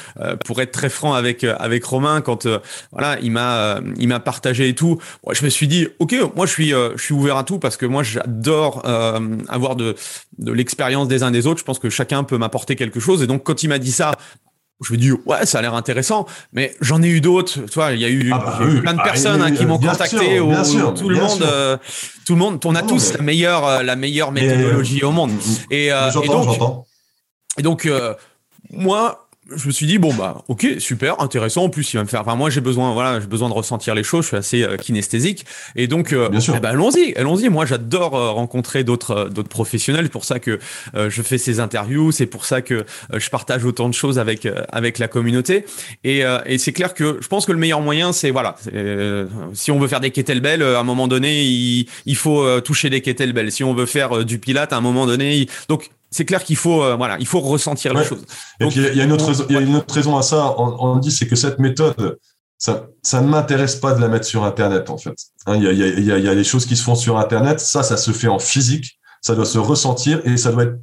pour 0.47 0.61
être 0.61 0.71
très 0.71 0.89
franc 0.89 1.15
avec 1.15 1.43
avec 1.43 1.85
Romain 1.85 2.21
quand 2.21 2.47
voilà 2.93 3.19
il 3.21 3.33
m'a 3.33 3.81
il 3.99 4.07
m'a 4.07 4.21
partagé 4.21 4.69
et 4.69 4.75
tout, 4.75 4.99
je 5.33 5.45
me 5.45 5.51
suis 5.51 5.67
dit 5.67 5.89
ok 5.99 6.15
moi 6.37 6.47
je 6.47 6.53
suis 6.53 6.71
je 6.71 7.03
suis 7.03 7.15
ouvert 7.15 7.37
à 7.37 7.45
tout 7.45 7.59
parce 7.59 7.77
que 7.77 7.87
moi 7.87 8.05
j'adore 8.05 8.87
avoir 9.49 9.75
de 9.75 9.97
de 10.39 10.53
l'expérience 10.53 11.09
des 11.09 11.25
uns 11.25 11.33
des 11.33 11.47
autres. 11.47 11.59
Je 11.59 11.65
pense 11.65 11.81
que 11.81 11.91
chacun 11.91 12.23
peut 12.23 12.39
m'apporter 12.39 12.77
quelque 12.77 13.01
chose 13.01 13.23
et 13.23 13.27
donc 13.27 13.43
quand 13.43 13.63
il 13.65 13.69
m'a 13.69 13.79
dit 13.79 13.93
ça 13.93 14.13
je 14.83 14.93
me 14.93 14.99
dis 14.99 15.13
ouais 15.13 15.47
ça 15.47 15.59
a 15.59 15.63
l'air 15.63 15.75
intéressant 15.75 16.27
mais 16.53 16.75
j'en 16.81 17.03
ai 17.03 17.09
eu 17.09 17.21
d'autres 17.21 17.61
tu 17.67 17.75
vois 17.75 17.93
il 17.93 18.01
y 18.01 18.05
a 18.05 18.09
eu, 18.09 18.31
ah 18.33 18.39
bah 18.39 18.59
plein 18.81 18.95
de 18.95 19.01
ah, 19.01 19.05
personnes 19.05 19.43
hein, 19.43 19.53
qui 19.53 19.65
m'ont 19.67 19.79
contacté 19.79 20.41
ou, 20.41 20.53
tout, 20.95 21.09
le 21.09 21.17
monde, 21.17 21.43
euh, 21.43 21.77
tout 22.27 22.35
le 22.35 22.39
monde 22.39 22.61
on 22.65 22.75
a 22.75 22.83
tous 22.83 23.15
la 23.15 23.23
meilleure 23.23 23.67
euh, 23.67 23.83
la 23.83 23.97
meilleure 23.97 24.33
méthodologie 24.33 25.03
au 25.03 25.13
monde. 25.13 25.33
et, 25.71 25.93
euh, 25.93 26.11
et 26.23 26.27
donc, 26.27 26.59
et 27.59 27.63
donc 27.63 27.89
moi 28.71 29.29
je 29.51 29.67
me 29.67 29.73
suis 29.73 29.87
dit 29.87 29.99
bon 29.99 30.15
bah 30.15 30.45
ok 30.49 30.77
super 30.79 31.21
intéressant. 31.21 31.65
En 31.65 31.69
plus 31.69 31.93
il 31.93 31.97
va 31.97 32.05
me 32.05 32.09
faire 32.09 32.21
enfin 32.21 32.37
moi 32.37 32.49
j'ai 32.49 32.61
besoin 32.61 32.93
voilà 32.93 33.21
j'ai 33.21 33.27
besoin 33.27 33.49
de 33.49 33.55
ressentir 33.55 33.95
les 33.95 34.05
choses. 34.05 34.23
Je 34.23 34.29
suis 34.29 34.37
assez 34.37 34.63
euh, 34.63 34.77
kinesthésique. 34.77 35.45
Et 35.75 35.89
donc 35.89 36.13
euh, 36.13 36.29
eh 36.33 36.61
ben, 36.61 36.71
allons-y 36.71 37.15
allons-y. 37.17 37.49
Moi 37.49 37.67
j'adore 37.67 38.17
euh, 38.17 38.31
rencontrer 38.31 38.85
d'autres 38.85 39.29
d'autres 39.29 39.49
professionnels. 39.49 40.05
C'est 40.05 40.13
pour 40.13 40.25
ça 40.25 40.39
que 40.39 40.59
je 40.95 41.23
fais 41.23 41.39
ces 41.39 41.61
interviews. 41.61 42.13
C'est 42.13 42.27
pour 42.27 42.45
ça 42.45 42.63
que 42.63 42.85
je 43.13 43.31
partage 43.31 43.65
autant 43.65 43.89
de 43.89 43.95
choses 43.95 44.19
avec 44.19 44.49
avec 44.71 44.99
la 44.99 45.09
communauté. 45.09 45.65
Et, 46.05 46.23
et 46.47 46.59
c'est 46.59 46.73
clair 46.73 46.95
que 46.95 47.19
je 47.21 47.29
pense 47.29 47.47
que 47.47 47.53
le 47.53 47.59
meilleur 47.59 47.81
moyen 47.81 48.13
c'est 48.13 48.31
voilà 48.31 48.57
si 49.55 49.71
on 49.71 49.79
veut 49.79 49.89
faire 49.89 50.01
des 50.01 50.11
kettlebells 50.11 50.63
à 50.63 50.79
un 50.79 50.85
moment 50.85 51.09
donné 51.09 51.43
il, 51.43 51.89
il 52.07 52.17
faut 52.17 52.61
toucher 52.61 52.91
des 52.91 53.01
kettlebells. 53.01 53.51
Si 53.51 53.65
on 53.65 53.75
veut 53.75 53.87
faire 53.87 54.25
du 54.25 54.39
pilate 54.39 54.73
à 54.73 54.77
un 54.77 54.81
moment 54.81 55.07
donné 55.07 55.49
donc 55.69 55.91
c'est 56.13 56.25
clair 56.25 56.45
qu'il 56.45 56.57
faut, 56.57 56.83
euh, 56.83 56.95
voilà, 56.95 57.17
il 57.19 57.27
faut 57.27 57.41
ressentir 57.41 57.95
les 57.95 58.05
choses. 58.05 58.25
Et 58.61 58.67
puis, 58.67 58.81
il 58.81 58.97
y 58.97 59.01
a 59.01 59.05
une 59.05 59.13
autre 59.13 59.27
raison, 59.27 59.47
il 59.49 59.55
y 59.55 59.59
a 59.59 59.61
une 59.61 59.75
autre 59.75 59.93
raison 59.93 60.17
à 60.17 60.23
ça. 60.23 60.55
On, 60.59 60.97
dit, 60.99 61.11
c'est 61.11 61.27
que 61.27 61.37
cette 61.37 61.59
méthode, 61.59 62.19
ça, 62.59 62.87
ça 63.03 63.21
ne 63.21 63.29
m'intéresse 63.29 63.77
pas 63.77 63.95
de 63.95 64.01
la 64.01 64.09
mettre 64.09 64.27
sur 64.27 64.45
Internet, 64.45 64.91
en 64.91 64.99
fait. 64.99 65.17
Hein, 65.47 65.57
il, 65.57 65.65
y 65.65 65.69
a, 65.69 65.73
il, 65.73 66.05
y 66.05 66.13
a, 66.13 66.19
il 66.19 66.25
y 66.25 66.29
a 66.29 66.35
des 66.35 66.45
choses 66.45 66.67
qui 66.67 66.77
se 66.77 66.85
font 66.85 66.95
sur 66.95 67.19
Internet. 67.19 67.61
Ça, 67.61 67.83
ça 67.83 67.97
se 67.97 68.13
fait 68.13 68.29
en 68.29 68.39
physique. 68.39 68.99
Ça 69.23 69.35
doit 69.35 69.47
se 69.47 69.59
ressentir 69.59 70.21
et 70.25 70.37
ça 70.37 70.53
doit 70.53 70.65
être, 70.65 70.79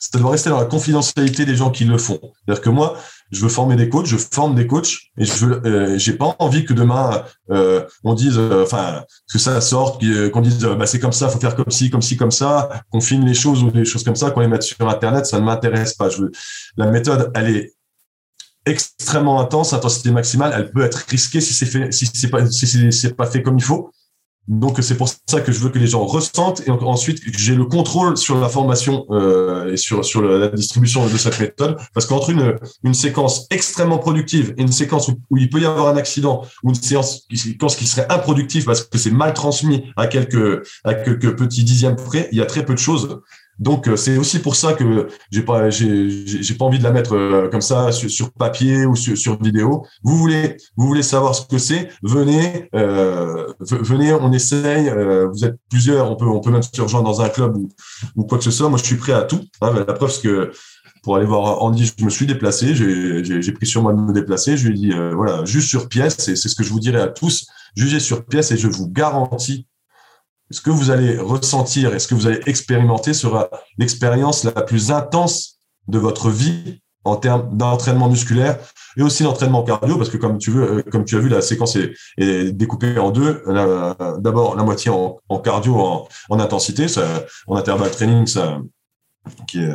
ça 0.00 0.18
doit 0.18 0.32
rester 0.32 0.50
dans 0.50 0.58
la 0.58 0.64
confidentialité 0.64 1.44
des 1.44 1.54
gens 1.54 1.70
qui 1.70 1.84
le 1.84 1.96
font. 1.96 2.18
C'est-à-dire 2.20 2.62
que 2.62 2.70
moi, 2.70 2.98
je 3.32 3.40
veux 3.40 3.48
former 3.48 3.76
des 3.76 3.88
coachs, 3.88 4.06
je 4.06 4.16
forme 4.16 4.54
des 4.54 4.66
coachs 4.66 4.92
et 5.16 5.24
je 5.24 5.46
veux, 5.46 5.66
euh, 5.66 5.98
j'ai 5.98 6.12
pas 6.12 6.36
envie 6.38 6.66
que 6.66 6.74
demain 6.74 7.24
euh, 7.50 7.82
on 8.04 8.12
dise, 8.12 8.36
euh, 8.38 8.62
enfin, 8.62 9.04
que 9.32 9.38
ça 9.38 9.60
sorte, 9.62 10.02
qu'on 10.30 10.40
dise, 10.42 10.58
bah 10.58 10.86
c'est 10.86 11.00
comme 11.00 11.12
ça, 11.12 11.28
faut 11.28 11.40
faire 11.40 11.56
comme 11.56 11.70
ci, 11.70 11.90
comme 11.90 12.02
ci, 12.02 12.16
comme 12.18 12.30
ça, 12.30 12.68
qu'on 12.90 13.00
filme 13.00 13.24
les 13.26 13.34
choses 13.34 13.64
ou 13.64 13.70
des 13.70 13.86
choses 13.86 14.04
comme 14.04 14.16
ça, 14.16 14.30
qu'on 14.30 14.40
les 14.40 14.48
mette 14.48 14.62
sur 14.62 14.86
Internet, 14.86 15.24
ça 15.24 15.40
ne 15.40 15.44
m'intéresse 15.46 15.94
pas. 15.94 16.10
Je 16.10 16.22
veux, 16.22 16.32
la 16.76 16.90
méthode, 16.90 17.32
elle 17.34 17.56
est 17.56 17.74
extrêmement 18.66 19.40
intense, 19.40 19.72
intensité 19.72 20.10
maximale, 20.10 20.52
elle 20.54 20.70
peut 20.70 20.82
être 20.82 20.98
risquée 21.08 21.40
si 21.40 21.54
c'est 21.54 21.66
fait, 21.66 21.90
si 21.90 22.06
c'est 22.06 22.28
pas, 22.28 22.46
si 22.46 22.92
c'est 22.92 23.14
pas 23.14 23.26
fait 23.26 23.42
comme 23.42 23.56
il 23.58 23.64
faut. 23.64 23.90
Donc 24.48 24.78
c'est 24.82 24.96
pour 24.96 25.08
ça 25.08 25.40
que 25.40 25.52
je 25.52 25.58
veux 25.60 25.70
que 25.70 25.78
les 25.78 25.86
gens 25.86 26.04
ressentent. 26.04 26.62
Et 26.66 26.70
ensuite 26.70 27.20
j'ai 27.38 27.54
le 27.54 27.64
contrôle 27.64 28.16
sur 28.16 28.40
la 28.40 28.48
formation 28.48 29.06
euh, 29.10 29.72
et 29.72 29.76
sur 29.76 30.04
sur 30.04 30.22
la 30.22 30.48
distribution 30.48 31.06
de 31.06 31.16
cette 31.16 31.38
méthode. 31.38 31.78
Parce 31.94 32.06
qu'entre 32.06 32.30
une 32.30 32.56
une 32.82 32.94
séquence 32.94 33.46
extrêmement 33.50 33.98
productive 33.98 34.54
et 34.56 34.62
une 34.62 34.72
séquence 34.72 35.08
où, 35.08 35.36
il 35.36 35.48
peut 35.48 35.60
y 35.60 35.66
avoir 35.66 35.88
un 35.88 35.96
accident 35.96 36.42
ou 36.62 36.70
une 36.70 36.74
séance 36.74 37.26
séquence 37.34 37.76
qui 37.76 37.86
serait 37.86 38.06
improductive 38.10 38.64
parce 38.64 38.82
que 38.82 38.98
c'est 38.98 39.10
mal 39.10 39.32
transmis 39.32 39.84
à 39.96 40.06
quelques 40.06 40.66
à 40.84 40.94
quelques 40.94 41.36
petits 41.36 41.64
dixièmes 41.64 41.96
près, 41.96 42.28
il 42.32 42.38
y 42.38 42.42
a 42.42 42.46
très 42.46 42.64
peu 42.64 42.74
de 42.74 42.78
choses 42.78 43.20
donc 43.62 43.86
euh, 43.86 43.96
c'est 43.96 44.16
aussi 44.16 44.40
pour 44.40 44.56
ça 44.56 44.72
que 44.72 45.08
j'ai 45.30 45.42
pas 45.42 45.70
j'ai 45.70 46.54
pas 46.58 46.64
envie 46.64 46.80
de 46.80 46.82
la 46.82 46.90
mettre 46.90 47.14
euh, 47.14 47.48
comme 47.48 47.60
ça 47.60 47.92
sur, 47.92 48.32
papier 48.32 48.86
ou 48.86 48.96
sur, 48.96 49.16
sur, 49.16 49.40
vidéo. 49.40 49.86
Vous 50.02 50.16
voulez 50.16 50.56
vous 50.76 50.88
voulez 50.88 51.04
savoir 51.04 51.34
ce 51.36 51.46
que 51.46 51.58
c'est 51.58 51.88
Venez 52.02 52.68
euh, 52.74 53.46
venez 53.60 54.12
on 54.12 54.32
essaye. 54.32 54.92
vous 55.32 55.44
êtes 55.44 55.56
plusieurs, 55.70 56.10
on 56.10 56.16
peut 56.16 56.26
on 56.26 56.40
peut 56.40 56.50
même 56.50 56.62
se 56.62 56.80
rejoindre 56.80 57.04
dans 57.04 57.20
un 57.20 57.28
club 57.28 57.56
ou, 57.56 57.68
ou 58.16 58.24
quoi 58.24 58.38
que 58.38 58.44
ce 58.44 58.50
soit. 58.50 58.68
Moi 58.68 58.78
je 58.78 58.84
suis 58.84 58.96
prêt 58.96 59.12
à 59.12 59.22
tout. 59.22 59.40
Hein, 59.60 59.72
la 59.86 59.94
preuve 59.94 60.10
c'est 60.10 60.22
que 60.22 60.50
pour 61.04 61.16
aller 61.16 61.26
voir 61.26 61.62
Andy, 61.62 61.92
je 61.98 62.04
me 62.04 62.10
suis 62.10 62.26
déplacé, 62.26 62.74
j'ai 62.74 63.52
pris 63.52 63.66
sur 63.66 63.82
moi 63.82 63.92
de 63.92 64.00
me 64.00 64.12
déplacer. 64.12 64.56
Je 64.56 64.68
lui 64.68 64.74
ai 64.74 64.90
dit 64.90 64.92
voilà 65.14 65.44
juste 65.44 65.68
sur 65.68 65.88
pièce 65.88 66.28
et 66.28 66.34
c'est 66.34 66.48
ce 66.48 66.56
que 66.56 66.64
je 66.64 66.70
vous 66.70 66.80
dirais 66.80 67.00
à 67.00 67.08
tous. 67.08 67.46
Jugez 67.76 68.00
sur 68.00 68.24
pièce 68.24 68.50
et 68.50 68.56
je 68.56 68.66
vous 68.66 68.88
garantis 68.88 69.66
ce 70.52 70.60
que 70.60 70.70
vous 70.70 70.90
allez 70.90 71.16
ressentir 71.18 71.94
et 71.94 71.98
ce 71.98 72.06
que 72.06 72.14
vous 72.14 72.26
allez 72.26 72.40
expérimenter 72.46 73.14
sera 73.14 73.48
l'expérience 73.78 74.44
la 74.44 74.52
plus 74.52 74.90
intense 74.90 75.58
de 75.88 75.98
votre 75.98 76.30
vie 76.30 76.80
en 77.04 77.16
termes 77.16 77.56
d'entraînement 77.56 78.08
musculaire 78.08 78.58
et 78.96 79.02
aussi 79.02 79.24
d'entraînement 79.24 79.64
cardio, 79.64 79.96
parce 79.96 80.10
que 80.10 80.16
comme 80.16 80.38
tu 80.38 80.50
veux, 80.50 80.62
euh, 80.62 80.82
comme 80.82 81.04
tu 81.04 81.16
as 81.16 81.18
vu, 81.18 81.28
la 81.28 81.42
séquence 81.42 81.76
est, 81.76 82.52
découpée 82.52 82.98
en 82.98 83.10
deux. 83.10 83.42
D'abord, 84.18 84.54
la 84.54 84.62
moitié 84.62 84.90
en, 84.90 85.38
cardio, 85.38 86.06
en, 86.28 86.38
intensité, 86.38 86.86
en 87.48 87.56
intervalle 87.56 87.90
training, 87.90 88.26
ça, 88.26 88.60
qui 89.48 89.60
est, 89.60 89.74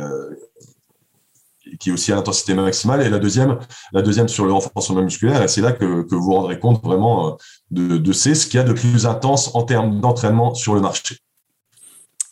qui 1.78 1.90
est 1.90 1.92
aussi 1.92 2.12
à 2.12 2.16
l'intensité 2.16 2.54
maximale, 2.54 3.02
et 3.02 3.08
la 3.08 3.18
deuxième, 3.18 3.58
la 3.92 4.02
deuxième 4.02 4.28
sur 4.28 4.44
le 4.44 4.52
renforcement 4.52 5.02
musculaire. 5.02 5.42
Et 5.42 5.48
c'est 5.48 5.60
là 5.60 5.72
que, 5.72 6.02
que, 6.02 6.14
vous 6.14 6.22
vous 6.22 6.34
rendrez 6.34 6.58
compte 6.58 6.82
vraiment 6.82 7.28
euh, 7.28 7.32
de, 7.70 7.96
de 7.98 8.12
ce 8.12 8.46
qu'il 8.46 8.54
y 8.54 8.58
a 8.58 8.64
de 8.64 8.72
plus 8.72 9.06
intense 9.06 9.54
en 9.54 9.62
termes 9.62 10.00
d'entraînement 10.00 10.54
sur 10.54 10.74
le 10.74 10.80
marché. 10.80 11.16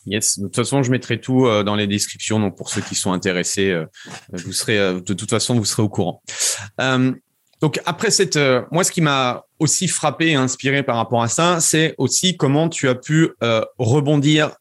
Yes. 0.05 0.39
De 0.39 0.45
toute 0.45 0.55
façon, 0.55 0.83
je 0.83 0.91
mettrai 0.91 1.19
tout 1.19 1.45
euh, 1.45 1.63
dans 1.63 1.75
les 1.75 1.87
descriptions. 1.87 2.39
Donc, 2.39 2.55
pour 2.55 2.69
ceux 2.69 2.81
qui 2.81 2.95
sont 2.95 3.11
intéressés, 3.11 3.71
euh, 3.71 3.85
vous 4.31 4.53
serez, 4.53 4.77
de 4.77 5.13
toute 5.13 5.29
façon, 5.29 5.55
vous 5.55 5.65
serez 5.65 5.83
au 5.83 5.89
courant. 5.89 6.21
donc, 7.61 7.81
après 7.85 8.11
cette, 8.11 8.39
moi, 8.71 8.83
ce 8.83 8.91
qui 8.91 9.01
m'a 9.01 9.43
aussi 9.59 9.87
frappé 9.87 10.29
et 10.29 10.35
inspiré 10.35 10.83
par 10.83 10.95
rapport 10.95 11.21
à 11.21 11.27
ça, 11.27 11.59
c'est 11.59 11.95
aussi 11.97 12.37
comment 12.37 12.69
tu 12.69 12.87
as 12.87 12.95
pu 12.95 13.31
rebondir 13.77 14.51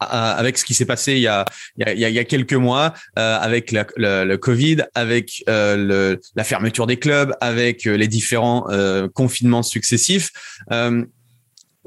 avec 0.00 0.58
ce 0.58 0.64
qui 0.64 0.74
s'est 0.74 0.86
passé 0.86 1.12
il 1.12 1.20
y 1.20 1.26
a, 1.26 1.44
il 1.76 1.98
y 1.98 2.04
a, 2.04 2.08
il 2.08 2.14
y 2.14 2.18
a 2.18 2.24
quelques 2.24 2.54
mois, 2.54 2.94
euh, 3.18 3.38
avec 3.38 3.72
le, 3.72 3.84
le, 4.24 4.36
Covid, 4.36 4.78
avec 4.94 5.44
euh, 5.48 5.76
le, 5.76 6.20
la 6.34 6.44
fermeture 6.44 6.86
des 6.86 6.96
clubs, 6.96 7.34
avec 7.40 7.86
euh, 7.86 7.96
les 7.96 8.08
différents 8.08 8.66
euh, 8.70 9.08
confinements 9.08 9.62
successifs. 9.62 10.30
Euh, 10.72 11.04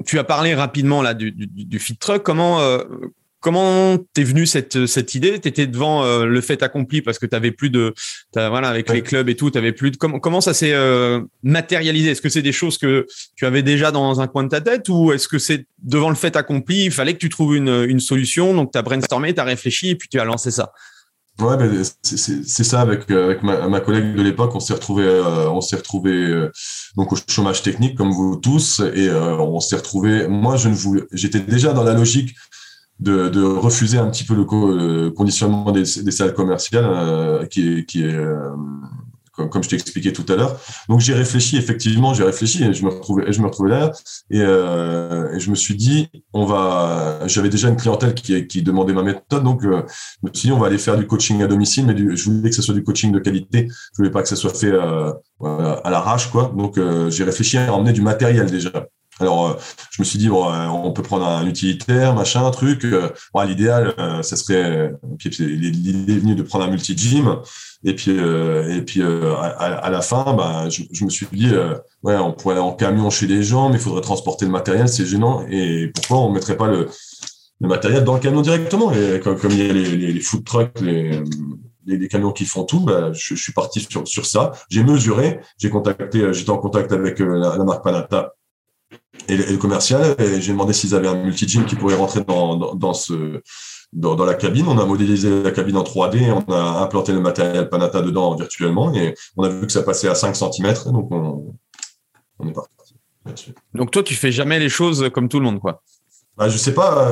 tu 0.06 0.18
as 0.18 0.24
parlé 0.24 0.54
rapidement 0.54 1.02
là 1.02 1.14
du, 1.14 1.32
du, 1.32 1.46
du 1.46 1.78
feed 1.78 1.98
truck. 1.98 2.22
Comment 2.22 2.60
Comment 3.44 3.98
t'es 4.14 4.24
venu 4.24 4.46
cette 4.46 4.86
cette 4.86 5.14
idée? 5.14 5.38
T'étais 5.38 5.66
devant 5.66 6.02
euh, 6.02 6.24
le 6.24 6.40
fait 6.40 6.62
accompli 6.62 7.02
parce 7.02 7.18
que 7.18 7.26
t'avais 7.26 7.50
plus 7.50 7.68
de 7.68 7.92
voilà 8.34 8.68
avec 8.68 8.90
les 8.90 9.02
clubs 9.02 9.28
et 9.28 9.36
tout, 9.36 9.50
t'avais 9.50 9.72
plus 9.72 9.90
de 9.90 9.98
comment 9.98 10.18
comment 10.18 10.40
ça 10.40 10.54
s'est 10.54 10.72
euh, 10.72 11.20
matérialisé? 11.42 12.12
Est-ce 12.12 12.22
que 12.22 12.30
c'est 12.30 12.40
des 12.40 12.52
choses 12.52 12.78
que 12.78 13.06
tu 13.36 13.44
avais 13.44 13.62
déjà 13.62 13.90
dans 13.90 14.22
un 14.22 14.28
coin 14.28 14.44
de 14.44 14.48
ta 14.48 14.62
tête 14.62 14.88
ou 14.88 15.12
est-ce 15.12 15.28
que 15.28 15.38
c'est 15.38 15.66
devant 15.82 16.08
le 16.08 16.14
fait 16.14 16.36
accompli 16.36 16.86
Il 16.86 16.90
fallait 16.90 17.12
que 17.12 17.18
tu 17.18 17.28
trouves 17.28 17.54
une 17.54 17.84
une 17.86 18.00
solution, 18.00 18.54
donc 18.54 18.70
t'as 18.72 18.80
brainstormé, 18.80 19.34
t'as 19.34 19.44
réfléchi 19.44 19.90
et 19.90 19.94
puis 19.94 20.08
tu 20.08 20.18
as 20.18 20.24
lancé 20.24 20.50
ça. 20.50 20.72
Ouais, 21.38 21.58
ben, 21.58 21.82
c'est 22.02 22.64
ça 22.64 22.80
avec 22.80 23.10
euh, 23.10 23.26
avec 23.26 23.42
ma, 23.42 23.68
ma 23.68 23.80
collègue 23.80 24.14
de 24.14 24.22
l'époque, 24.22 24.54
on 24.54 24.60
s'est 24.60 24.72
retrouvé 24.72 25.04
on 25.04 25.60
s'est 25.60 25.76
retrouvé 25.76 26.48
donc 26.96 27.12
au 27.12 27.16
chômage 27.28 27.60
technique 27.60 27.94
comme 27.98 28.10
vous 28.10 28.36
tous 28.36 28.80
et 28.94 29.10
on 29.10 29.60
s'est 29.60 29.76
retrouvé. 29.76 30.28
Moi, 30.28 30.56
je 30.56 30.70
ne 30.70 30.74
voulais, 30.74 31.02
j'étais 31.12 31.40
déjà 31.40 31.74
dans 31.74 31.84
la 31.84 31.92
logique 31.92 32.34
de, 33.00 33.42
refuser 33.42 33.98
un 33.98 34.08
petit 34.10 34.24
peu 34.24 34.34
le, 34.34 35.10
conditionnement 35.10 35.72
des, 35.72 35.84
salles 35.84 36.34
commerciales 36.34 36.86
euh, 36.86 37.46
qui 37.46 37.78
est, 37.78 38.02
euh, 38.02 38.50
comme, 39.34 39.62
je 39.62 39.68
t'ai 39.68 39.74
expliqué 39.76 40.12
tout 40.12 40.24
à 40.32 40.36
l'heure. 40.36 40.60
Donc 40.88 41.00
j'ai 41.00 41.14
réfléchi, 41.14 41.56
effectivement, 41.56 42.14
j'ai 42.14 42.22
réfléchi 42.22 42.62
et 42.62 42.72
je 42.72 42.84
me 42.84 42.90
retrouvais, 42.90 43.32
je 43.32 43.40
me 43.40 43.46
retrouvais 43.46 43.70
là 43.70 43.92
et, 44.30 44.40
euh, 44.40 45.34
et, 45.34 45.40
je 45.40 45.50
me 45.50 45.56
suis 45.56 45.74
dit, 45.74 46.08
on 46.32 46.46
va. 46.46 47.20
J'avais 47.26 47.48
déjà 47.48 47.68
une 47.68 47.76
clientèle 47.76 48.14
qui, 48.14 48.62
demandait 48.62 48.92
ma 48.92 49.02
méthode, 49.02 49.42
donc 49.42 49.64
euh, 49.64 49.82
je 50.22 50.28
me 50.28 50.32
suis 50.32 50.48
dit, 50.48 50.52
on 50.52 50.58
va 50.58 50.68
aller 50.68 50.78
faire 50.78 50.96
du 50.96 51.06
coaching 51.06 51.42
à 51.42 51.46
domicile, 51.46 51.86
mais 51.86 51.96
je 51.96 52.24
voulais 52.30 52.50
que 52.50 52.56
ce 52.56 52.62
soit 52.62 52.74
du 52.74 52.84
coaching 52.84 53.12
de 53.12 53.18
qualité. 53.18 53.68
Je 53.68 53.96
voulais 53.96 54.10
pas 54.10 54.22
que 54.22 54.28
ça 54.28 54.36
soit 54.36 54.54
fait 54.54 54.72
à 54.72 55.90
l'arrache, 55.90 56.30
quoi. 56.30 56.52
Donc 56.56 56.78
j'ai 57.08 57.24
réfléchi 57.24 57.58
à 57.58 57.72
emmener 57.72 57.92
du 57.92 58.02
matériel 58.02 58.50
déjà. 58.50 58.86
Alors, 59.20 59.46
euh, 59.46 59.54
je 59.90 60.02
me 60.02 60.04
suis 60.04 60.18
dit, 60.18 60.28
bon, 60.28 60.50
euh, 60.50 60.66
on 60.66 60.92
peut 60.92 61.02
prendre 61.02 61.26
un 61.26 61.46
utilitaire, 61.46 62.14
machin, 62.14 62.50
truc. 62.50 62.84
Euh, 62.84 63.10
l'idéal, 63.46 63.94
ça 64.22 64.36
serait. 64.36 64.92
L'idée 65.38 66.14
est 66.14 66.18
venue 66.18 66.34
de 66.34 66.42
prendre 66.42 66.64
un 66.64 66.70
multi-gym. 66.70 67.40
Et 67.84 67.94
puis, 67.94 68.12
et 68.12 68.82
puis 68.82 69.02
à, 69.02 69.90
la 69.90 70.00
fin, 70.00 70.34
bah, 70.34 70.68
je, 70.68 71.04
me 71.04 71.10
suis 71.10 71.26
dit, 71.32 71.50
ouais, 72.02 72.16
on 72.16 72.32
pourrait 72.32 72.54
aller 72.54 72.64
en 72.64 72.72
camion 72.72 73.10
chez 73.10 73.26
les 73.26 73.42
gens, 73.42 73.68
mais 73.68 73.76
il 73.76 73.80
faudrait 73.80 74.00
transporter 74.00 74.46
le 74.46 74.50
matériel, 74.50 74.88
c'est 74.88 75.06
gênant. 75.06 75.44
Et 75.50 75.88
pourquoi 75.94 76.18
on 76.18 76.30
ne 76.30 76.34
mettrait 76.34 76.56
pas 76.56 76.66
le, 76.66 76.88
le, 77.60 77.68
matériel 77.68 78.04
dans 78.04 78.14
le 78.14 78.20
camion 78.20 78.40
directement? 78.40 78.92
Et 78.92 79.20
comme, 79.20 79.38
il 79.50 79.58
y 79.58 79.70
a 79.70 79.72
les, 79.72 79.96
les, 80.12 80.20
food 80.20 80.44
trucks, 80.44 80.80
les, 80.80 81.22
les, 81.86 82.08
camions 82.08 82.32
qui 82.32 82.46
font 82.46 82.64
tout, 82.64 82.80
bah, 82.80 83.12
je, 83.12 83.34
suis 83.34 83.52
parti 83.52 83.86
sur, 83.88 84.08
sur 84.08 84.24
ça. 84.24 84.52
J'ai 84.70 84.82
mesuré, 84.82 85.40
j'ai 85.58 85.68
contacté, 85.68 86.32
j'étais 86.32 86.50
en 86.50 86.58
contact 86.58 86.90
avec 86.90 87.18
la, 87.18 87.56
la 87.58 87.64
marque 87.64 87.84
Panata 87.84 88.32
et 89.28 89.36
le, 89.36 89.56
commercial. 89.56 90.16
J'ai 90.18 90.52
demandé 90.52 90.72
s'ils 90.72 90.94
avaient 90.94 91.08
un 91.08 91.22
multi-gym 91.22 91.64
qui 91.66 91.76
pourrait 91.76 91.94
rentrer 91.94 92.22
dans, 92.22 92.56
dans, 92.56 92.74
dans 92.74 92.94
ce, 92.94 93.40
dans, 93.92 94.14
dans, 94.14 94.24
la 94.24 94.34
cabine. 94.34 94.66
On 94.68 94.78
a 94.78 94.84
modélisé 94.84 95.42
la 95.42 95.50
cabine 95.50 95.76
en 95.76 95.82
3D, 95.82 96.30
on 96.30 96.52
a 96.52 96.82
implanté 96.82 97.12
le 97.12 97.20
matériel 97.20 97.68
Panata 97.68 98.02
dedans 98.02 98.34
virtuellement 98.34 98.92
et 98.94 99.14
on 99.36 99.44
a 99.44 99.48
vu 99.48 99.66
que 99.66 99.72
ça 99.72 99.82
passait 99.82 100.08
à 100.08 100.14
5 100.14 100.34
cm. 100.34 100.74
Donc, 100.86 101.08
on, 101.10 101.54
on 102.38 102.48
est 102.48 102.52
parti. 102.52 103.52
Donc, 103.74 103.90
toi, 103.90 104.02
tu 104.02 104.14
fais 104.14 104.32
jamais 104.32 104.58
les 104.58 104.68
choses 104.68 105.08
comme 105.12 105.28
tout 105.28 105.38
le 105.38 105.44
monde, 105.44 105.60
quoi. 105.60 105.82
Bah, 106.36 106.48
je 106.48 106.58
sais 106.58 106.74
pas. 106.74 107.08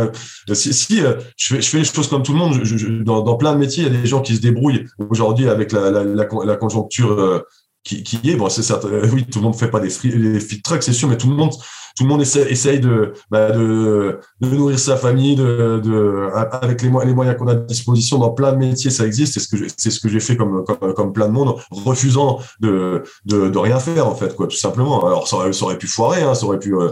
Euh, 0.49 0.55
si, 0.55 0.75
si 0.75 1.01
euh, 1.01 1.15
je, 1.37 1.55
fais, 1.55 1.63
je 1.63 1.69
fais 1.69 1.79
les 1.79 1.85
choses 1.85 2.09
comme 2.09 2.23
tout 2.23 2.33
le 2.33 2.39
monde, 2.39 2.65
je, 2.65 3.03
dans, 3.03 3.23
dans, 3.23 3.37
plein 3.37 3.53
de 3.53 3.59
métiers, 3.59 3.85
il 3.85 3.93
y 3.93 3.97
a 3.97 4.01
des 4.01 4.07
gens 4.07 4.21
qui 4.21 4.35
se 4.35 4.41
débrouillent 4.41 4.87
aujourd'hui 4.99 5.49
avec 5.49 5.73
la, 5.73 5.91
la, 5.91 6.05
la, 6.05 6.27
la 6.45 6.57
conjoncture 6.57 7.13
euh, 7.13 7.41
qui, 7.85 8.21
est. 8.25 8.37
Bon, 8.37 8.49
c'est 8.49 8.63
ça. 8.63 8.81
Oui, 9.13 9.27
tout 9.27 9.39
le 9.39 9.45
monde 9.45 9.57
fait 9.57 9.71
pas 9.71 9.81
des 9.81 9.91
free, 9.91 10.11
les 10.11 10.41
fit 10.41 10.63
trucks, 10.63 10.83
c'est 10.83 10.93
sûr, 10.93 11.09
mais 11.09 11.17
tout 11.17 11.29
le 11.29 11.37
monde 11.37 11.53
tout 11.97 12.05
le 12.05 12.09
monde 12.09 12.23
essaie, 12.23 12.51
essaye 12.51 12.81
de, 12.81 13.13
bah, 13.31 13.51
de, 13.51 14.19
de, 14.41 14.49
nourrir 14.49 14.79
sa 14.79 14.97
famille, 14.97 15.37
de, 15.37 15.81
de 15.83 16.29
avec 16.63 16.83
les, 16.83 16.89
les 16.89 17.15
moyens 17.15 17.37
qu'on 17.37 17.49
a 17.49 17.53
à 17.53 17.55
disposition 17.55 18.19
dans 18.19 18.31
plein 18.31 18.53
de 18.53 18.59
métiers, 18.59 18.91
ça 18.91 19.07
existe. 19.07 19.35
C'est 19.35 19.41
ce 19.41 19.49
que 19.49 19.57
c'est 19.77 19.91
ce 19.91 20.01
que 20.01 20.09
j'ai 20.09 20.21
fait 20.21 20.37
comme, 20.37 20.65
comme, 20.65 20.95
comme 20.95 21.13
plein 21.13 21.27
de 21.27 21.33
monde, 21.33 21.57
refusant 21.71 22.41
de, 22.61 23.03
de, 23.25 23.49
de, 23.49 23.59
rien 23.59 23.79
faire 23.79 24.07
en 24.07 24.15
fait, 24.15 24.35
quoi, 24.35 24.47
tout 24.47 24.57
simplement. 24.57 25.07
Alors 25.07 25.29
ça 25.29 25.37
aurait, 25.37 25.53
ça 25.53 25.65
aurait 25.65 25.79
pu 25.79 25.87
foirer, 25.87 26.23
hein, 26.23 26.35
ça 26.35 26.47
aurait 26.47 26.59
pu, 26.59 26.75
euh, 26.75 26.91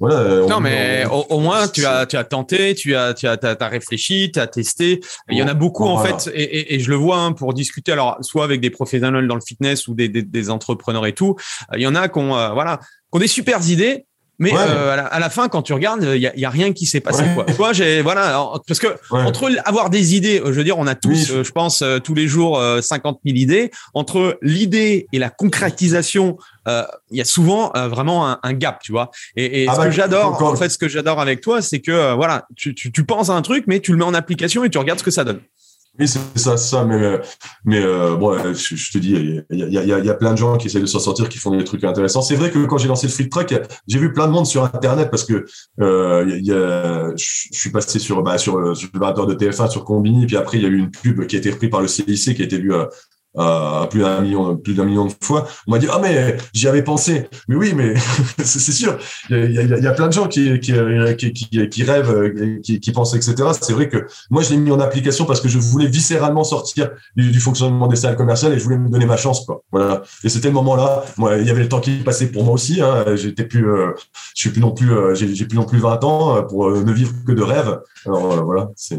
voilà. 0.00 0.46
Non, 0.46 0.60
mais 0.60 1.04
au, 1.10 1.40
moins 1.40 1.68
tu 1.68 1.84
as, 1.84 2.06
tu 2.06 2.16
as 2.16 2.24
tenté, 2.24 2.74
tu 2.74 2.94
as, 2.94 3.14
tu 3.14 3.26
as, 3.26 3.38
as, 3.42 3.68
réfléchi, 3.68 4.30
tu 4.32 4.40
as 4.40 4.46
testé. 4.46 5.00
Il 5.30 5.36
y 5.36 5.42
en 5.42 5.48
a 5.48 5.54
beaucoup 5.54 5.84
en 5.84 5.98
fait, 5.98 6.30
et, 6.34 6.42
et, 6.42 6.74
et, 6.74 6.80
je 6.80 6.90
le 6.90 6.96
vois 6.96 7.18
hein, 7.18 7.32
pour 7.32 7.54
discuter. 7.54 7.92
Alors 7.92 8.16
soit 8.20 8.44
avec 8.44 8.60
des 8.60 8.70
professionnels 8.70 9.26
dans 9.26 9.34
le 9.34 9.40
fitness 9.40 9.88
ou 9.88 9.94
des, 9.94 10.08
des, 10.08 10.22
des 10.22 10.50
entrepreneurs 10.50 11.06
et 11.06 11.12
tout. 11.12 11.36
Il 11.74 11.80
y 11.80 11.86
en 11.86 11.94
a 11.94 12.08
qui 12.08 12.18
ont, 12.18 12.36
euh, 12.36 12.50
voilà, 12.50 12.78
qui 12.78 13.16
ont 13.16 13.18
des 13.18 13.26
super 13.26 13.66
idées, 13.68 14.06
mais 14.38 14.52
euh, 14.54 15.06
à, 15.10 15.18
la, 15.18 15.30
fin, 15.30 15.48
quand 15.48 15.62
tu 15.62 15.72
regardes, 15.72 16.02
il 16.02 16.20
y 16.20 16.26
a, 16.26 16.36
y 16.36 16.44
a, 16.44 16.50
rien 16.50 16.72
qui 16.72 16.84
s'est 16.84 17.00
passé. 17.00 17.24
Quoi. 17.34 17.44
Toi, 17.44 17.72
j'ai 17.72 18.02
voilà, 18.02 18.52
parce 18.66 18.80
que 18.80 18.88
entre 19.10 19.50
avoir 19.64 19.88
des 19.88 20.14
idées, 20.14 20.42
je 20.44 20.50
veux 20.50 20.64
dire, 20.64 20.78
on 20.78 20.86
a 20.86 20.94
tous, 20.94 21.30
euh, 21.30 21.42
je 21.42 21.52
pense, 21.52 21.80
euh, 21.82 21.98
tous 21.98 22.14
les 22.14 22.28
jours 22.28 22.62
50 22.80 23.20
000 23.24 23.36
idées. 23.36 23.70
Entre 23.94 24.38
l'idée 24.42 25.06
et 25.12 25.18
la 25.18 25.30
concrétisation, 25.30 26.36
il 26.66 27.16
y 27.16 27.20
a 27.20 27.24
souvent 27.24 27.72
vraiment 27.74 28.28
un, 28.28 28.38
un, 28.42 28.52
gap, 28.52 28.80
tu 28.82 28.92
vois. 28.92 29.10
Et, 29.36 29.62
et 29.62 29.68
ah 29.68 29.74
ce 29.74 29.78
bah, 29.78 29.86
que 29.86 29.92
j'adore, 29.92 30.42
en 30.42 30.56
fait, 30.56 30.68
ce 30.68 30.78
que 30.78 30.88
j'adore 30.88 31.20
avec 31.20 31.40
toi, 31.40 31.62
c'est 31.62 31.80
que 31.80 32.14
voilà, 32.14 32.46
tu, 32.56 32.74
tu, 32.74 32.92
tu 32.92 33.04
penses 33.04 33.30
à 33.30 33.34
un 33.34 33.42
truc, 33.42 33.64
mais 33.66 33.80
tu 33.80 33.92
le 33.92 33.98
mets 33.98 34.04
en 34.04 34.14
application 34.14 34.64
et 34.64 34.70
tu 34.70 34.78
regardes 34.78 34.98
ce 34.98 35.04
que 35.04 35.10
ça 35.10 35.24
donne. 35.24 35.40
Oui, 35.98 36.06
c'est 36.06 36.38
ça, 36.38 36.56
ça. 36.56 36.84
Mais, 36.84 37.20
mais 37.64 37.80
euh, 37.82 38.16
bon, 38.16 38.36
je, 38.52 38.92
te 38.92 38.98
dis, 38.98 39.42
il 39.50 39.58
y 39.58 39.78
a, 39.78 39.82
y, 39.82 40.10
a, 40.10 40.14
plein 40.14 40.32
de 40.32 40.38
gens 40.38 40.56
qui 40.58 40.66
essayent 40.66 40.82
de 40.82 40.86
s'en 40.86 40.98
sortir, 40.98 41.28
qui 41.28 41.38
font 41.38 41.50
des 41.50 41.64
trucs 41.64 41.84
intéressants. 41.84 42.22
C'est 42.22 42.36
vrai 42.36 42.50
que 42.50 42.64
quand 42.66 42.78
j'ai 42.78 42.88
lancé 42.88 43.06
le 43.06 43.12
free 43.12 43.28
truck, 43.28 43.54
j'ai 43.86 43.98
vu 43.98 44.12
plein 44.12 44.26
de 44.26 44.32
monde 44.32 44.46
sur 44.46 44.64
Internet 44.64 45.10
parce 45.10 45.24
que 45.24 45.46
euh, 45.80 47.12
je 47.16 47.48
suis 47.52 47.70
passé 47.70 47.98
sur, 47.98 48.22
bah, 48.22 48.38
sur, 48.38 48.76
sur 48.76 48.90
le 48.92 49.26
de 49.26 49.34
TF1, 49.34 49.70
sur 49.70 49.84
Combini, 49.84 50.26
puis 50.26 50.36
après, 50.36 50.58
il 50.58 50.64
y 50.64 50.66
a 50.66 50.68
eu 50.68 50.78
une 50.78 50.90
pub 50.90 51.26
qui 51.26 51.36
a 51.36 51.38
été 51.38 51.50
reprise 51.50 51.70
par 51.70 51.80
le 51.80 51.88
CIC, 51.88 52.36
qui 52.36 52.42
a 52.42 52.44
été 52.44 52.58
vue 52.58 52.72
euh, 53.38 53.86
plus 53.86 54.00
d'un 54.00 54.20
million, 54.20 54.56
plus 54.56 54.74
d'un 54.74 54.84
million 54.84 55.06
de 55.06 55.12
fois. 55.20 55.46
On 55.66 55.72
m'a 55.72 55.78
dit 55.78 55.86
ah 55.90 55.98
mais 56.00 56.36
j'y 56.52 56.68
avais 56.68 56.82
pensé. 56.82 57.28
Mais 57.48 57.56
oui, 57.56 57.72
mais 57.74 57.94
c'est 58.42 58.72
sûr. 58.72 58.98
Il 59.30 59.52
y 59.52 59.86
a, 59.86 59.92
plein 59.92 60.08
de 60.08 60.12
gens 60.12 60.26
qui 60.28 60.58
qui, 60.60 60.72
qui, 61.32 61.68
qui, 61.68 61.82
rêvent, 61.84 62.60
qui, 62.62 62.80
qui 62.80 62.92
pensent, 62.92 63.14
etc. 63.14 63.34
C'est 63.60 63.72
vrai 63.72 63.88
que 63.88 64.06
moi 64.30 64.42
je 64.42 64.50
l'ai 64.50 64.56
mis 64.56 64.70
en 64.70 64.80
application 64.80 65.24
parce 65.24 65.40
que 65.40 65.48
je 65.48 65.58
voulais 65.58 65.86
viscéralement 65.86 66.44
sortir 66.44 66.90
du, 67.16 67.30
du, 67.30 67.40
fonctionnement 67.40 67.86
des 67.86 67.96
salles 67.96 68.16
commerciales 68.16 68.52
et 68.52 68.58
je 68.58 68.64
voulais 68.64 68.78
me 68.78 68.88
donner 68.88 69.06
ma 69.06 69.16
chance 69.16 69.44
quoi. 69.44 69.62
Voilà. 69.72 70.02
Et 70.24 70.28
c'était 70.28 70.48
le 70.48 70.54
moment 70.54 70.76
là. 70.76 71.04
Moi, 71.16 71.36
il 71.36 71.46
y 71.46 71.50
avait 71.50 71.62
le 71.62 71.68
temps 71.68 71.80
qui 71.80 71.96
passait 71.98 72.28
pour 72.28 72.44
moi 72.44 72.54
aussi. 72.54 72.80
Hein. 72.80 73.04
J'étais 73.14 73.44
plus, 73.44 73.68
euh, 73.68 73.92
je 74.34 74.40
suis 74.40 74.50
plus 74.50 74.60
non 74.60 74.72
plus, 74.72 74.92
euh, 74.92 75.14
j'ai 75.14 75.46
plus 75.46 75.56
non 75.56 75.64
plus 75.64 75.78
20 75.78 76.04
ans 76.04 76.42
pour 76.44 76.70
ne 76.70 76.92
vivre 76.92 77.12
que 77.26 77.32
de 77.32 77.42
rêves. 77.42 77.80
Alors 78.06 78.44
voilà, 78.44 78.70
c'est 78.76 78.98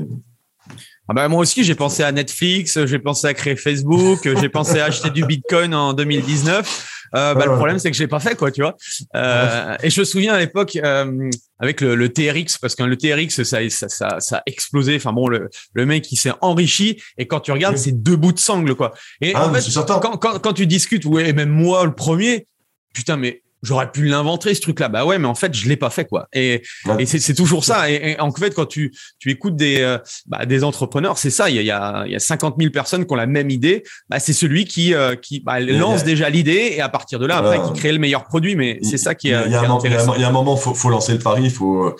ah 1.09 1.13
bah 1.13 1.27
moi 1.29 1.39
aussi, 1.39 1.63
j'ai 1.63 1.75
pensé 1.75 2.03
à 2.03 2.11
Netflix, 2.11 2.85
j'ai 2.85 2.99
pensé 2.99 3.27
à 3.27 3.33
créer 3.33 3.55
Facebook, 3.55 4.19
j'ai 4.23 4.49
pensé 4.49 4.79
à 4.79 4.85
acheter 4.87 5.09
du 5.09 5.25
Bitcoin 5.25 5.73
en 5.73 5.93
2019. 5.93 6.93
Euh, 7.15 7.33
bah, 7.33 7.45
le 7.45 7.55
problème, 7.55 7.79
c'est 7.79 7.89
que 7.89 7.97
je 7.97 8.03
l'ai 8.03 8.07
pas 8.07 8.19
fait, 8.19 8.35
quoi, 8.35 8.51
tu 8.51 8.61
vois. 8.61 8.75
Euh, 9.15 9.75
et 9.81 9.89
je 9.89 10.01
me 10.01 10.05
souviens 10.05 10.33
à 10.33 10.39
l'époque 10.39 10.75
euh, 10.75 11.29
avec 11.59 11.81
le, 11.81 11.95
le, 11.95 12.09
TRX, 12.09 12.57
parce 12.57 12.75
que 12.75 12.83
le 12.83 12.97
TRX, 12.97 13.43
ça, 13.43 13.69
ça, 13.69 13.89
ça, 13.89 14.19
ça 14.19 14.37
a 14.37 14.41
explosé. 14.45 14.95
Enfin 14.95 15.13
bon, 15.13 15.27
le, 15.27 15.49
le 15.73 15.85
mec, 15.85 16.11
il 16.11 16.17
s'est 16.17 16.33
enrichi. 16.41 17.01
Et 17.17 17.27
quand 17.27 17.39
tu 17.39 17.51
regardes, 17.51 17.77
c'est 17.77 17.91
deux 17.91 18.15
bouts 18.15 18.33
de 18.33 18.39
sangle, 18.39 18.75
quoi. 18.75 18.93
Et 19.21 19.33
ah, 19.35 19.47
en 19.47 19.53
fait, 19.53 19.73
quand, 19.87 20.17
quand, 20.17 20.39
quand, 20.39 20.53
tu 20.53 20.67
discutes, 20.67 21.05
ouais, 21.05 21.33
même 21.33 21.49
moi, 21.49 21.85
le 21.85 21.93
premier, 21.93 22.47
putain, 22.93 23.17
mais 23.17 23.41
j'aurais 23.63 23.91
pu 23.91 24.05
l'inventer 24.05 24.53
ce 24.53 24.61
truc 24.61 24.79
là 24.79 24.87
bah 24.87 25.05
ouais 25.05 25.17
mais 25.17 25.27
en 25.27 25.35
fait 25.35 25.53
je 25.53 25.67
l'ai 25.67 25.77
pas 25.77 25.89
fait 25.89 26.05
quoi. 26.05 26.27
Et, 26.33 26.61
et 26.99 27.05
c'est 27.05 27.33
toujours 27.33 27.65
ça. 27.65 27.89
Et, 27.89 28.19
en 28.19 28.31
fait 28.31 28.53
quand 28.53 28.65
tu 28.65 28.93
tu 29.19 29.31
écoutes 29.31 29.55
des 29.55 29.81
euh, 29.81 29.97
bah, 30.27 30.45
des 30.45 30.63
entrepreneurs 30.63 31.17
c'est 31.17 31.29
ça. 31.29 31.49
Il 31.49 31.55
y 31.55 31.71
a 31.71 32.05
y 32.07 32.15
a 32.15 32.19
50 32.19 32.55
000 32.59 32.71
personnes 32.71 33.05
qui 33.05 33.13
ont 33.13 33.17
la 33.17 33.25
même 33.25 33.49
idée. 33.49 33.83
Bah, 34.09 34.19
c'est 34.19 34.33
celui 34.33 34.65
qui 34.65 34.93
euh, 34.93 35.15
qui 35.15 35.39
bah, 35.39 35.59
lance 35.59 36.03
déjà 36.03 36.29
l'idée 36.29 36.73
et 36.75 36.81
à 36.81 36.89
partir 36.89 37.19
de 37.19 37.25
là 37.25 37.37
après 37.37 37.61
qui 37.61 37.79
crée 37.79 37.91
le 37.91 37.99
meilleur 37.99 38.25
produit. 38.25 38.55
Mais 38.55 38.79
c'est 38.83 38.97
ça 38.97 39.15
qui 39.15 39.29
est, 39.29 39.45
il 39.45 39.51
y 39.51 39.55
a, 39.55 39.61
un, 39.61 39.69
intéressant. 39.69 40.13
il 40.15 40.21
y 40.21 40.23
a 40.23 40.29
un 40.29 40.31
moment 40.31 40.55
faut 40.55 40.73
faut 40.73 40.89
lancer 40.89 41.13
le 41.13 41.19
pari 41.19 41.49
faut 41.49 41.95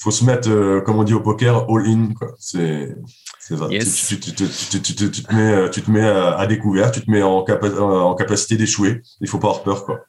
faut 0.00 0.10
se 0.10 0.24
mettre 0.24 0.48
euh, 0.50 0.80
comme 0.80 0.98
on 0.98 1.04
dit 1.04 1.14
au 1.14 1.20
poker 1.20 1.66
all 1.68 1.86
in 1.86 2.14
quoi. 2.14 2.28
C'est 2.38 2.94
c'est 3.40 3.56
ça. 3.56 3.68
Tu, 3.70 4.20
tu, 4.20 4.32
tu, 4.34 4.82
tu, 4.82 5.22
te 5.22 5.34
mets, 5.34 5.70
tu 5.70 5.80
te 5.80 5.90
mets 5.90 6.06
à 6.06 6.46
découvert, 6.46 6.92
tu 6.92 7.00
te 7.00 7.10
mets 7.10 7.22
en, 7.22 7.38
en 7.38 8.14
capacité 8.14 8.56
d'échouer. 8.56 9.00
Il 9.22 9.28
faut 9.28 9.38
pas 9.38 9.48
avoir 9.48 9.62
peur, 9.62 9.86
quoi. 9.86 10.00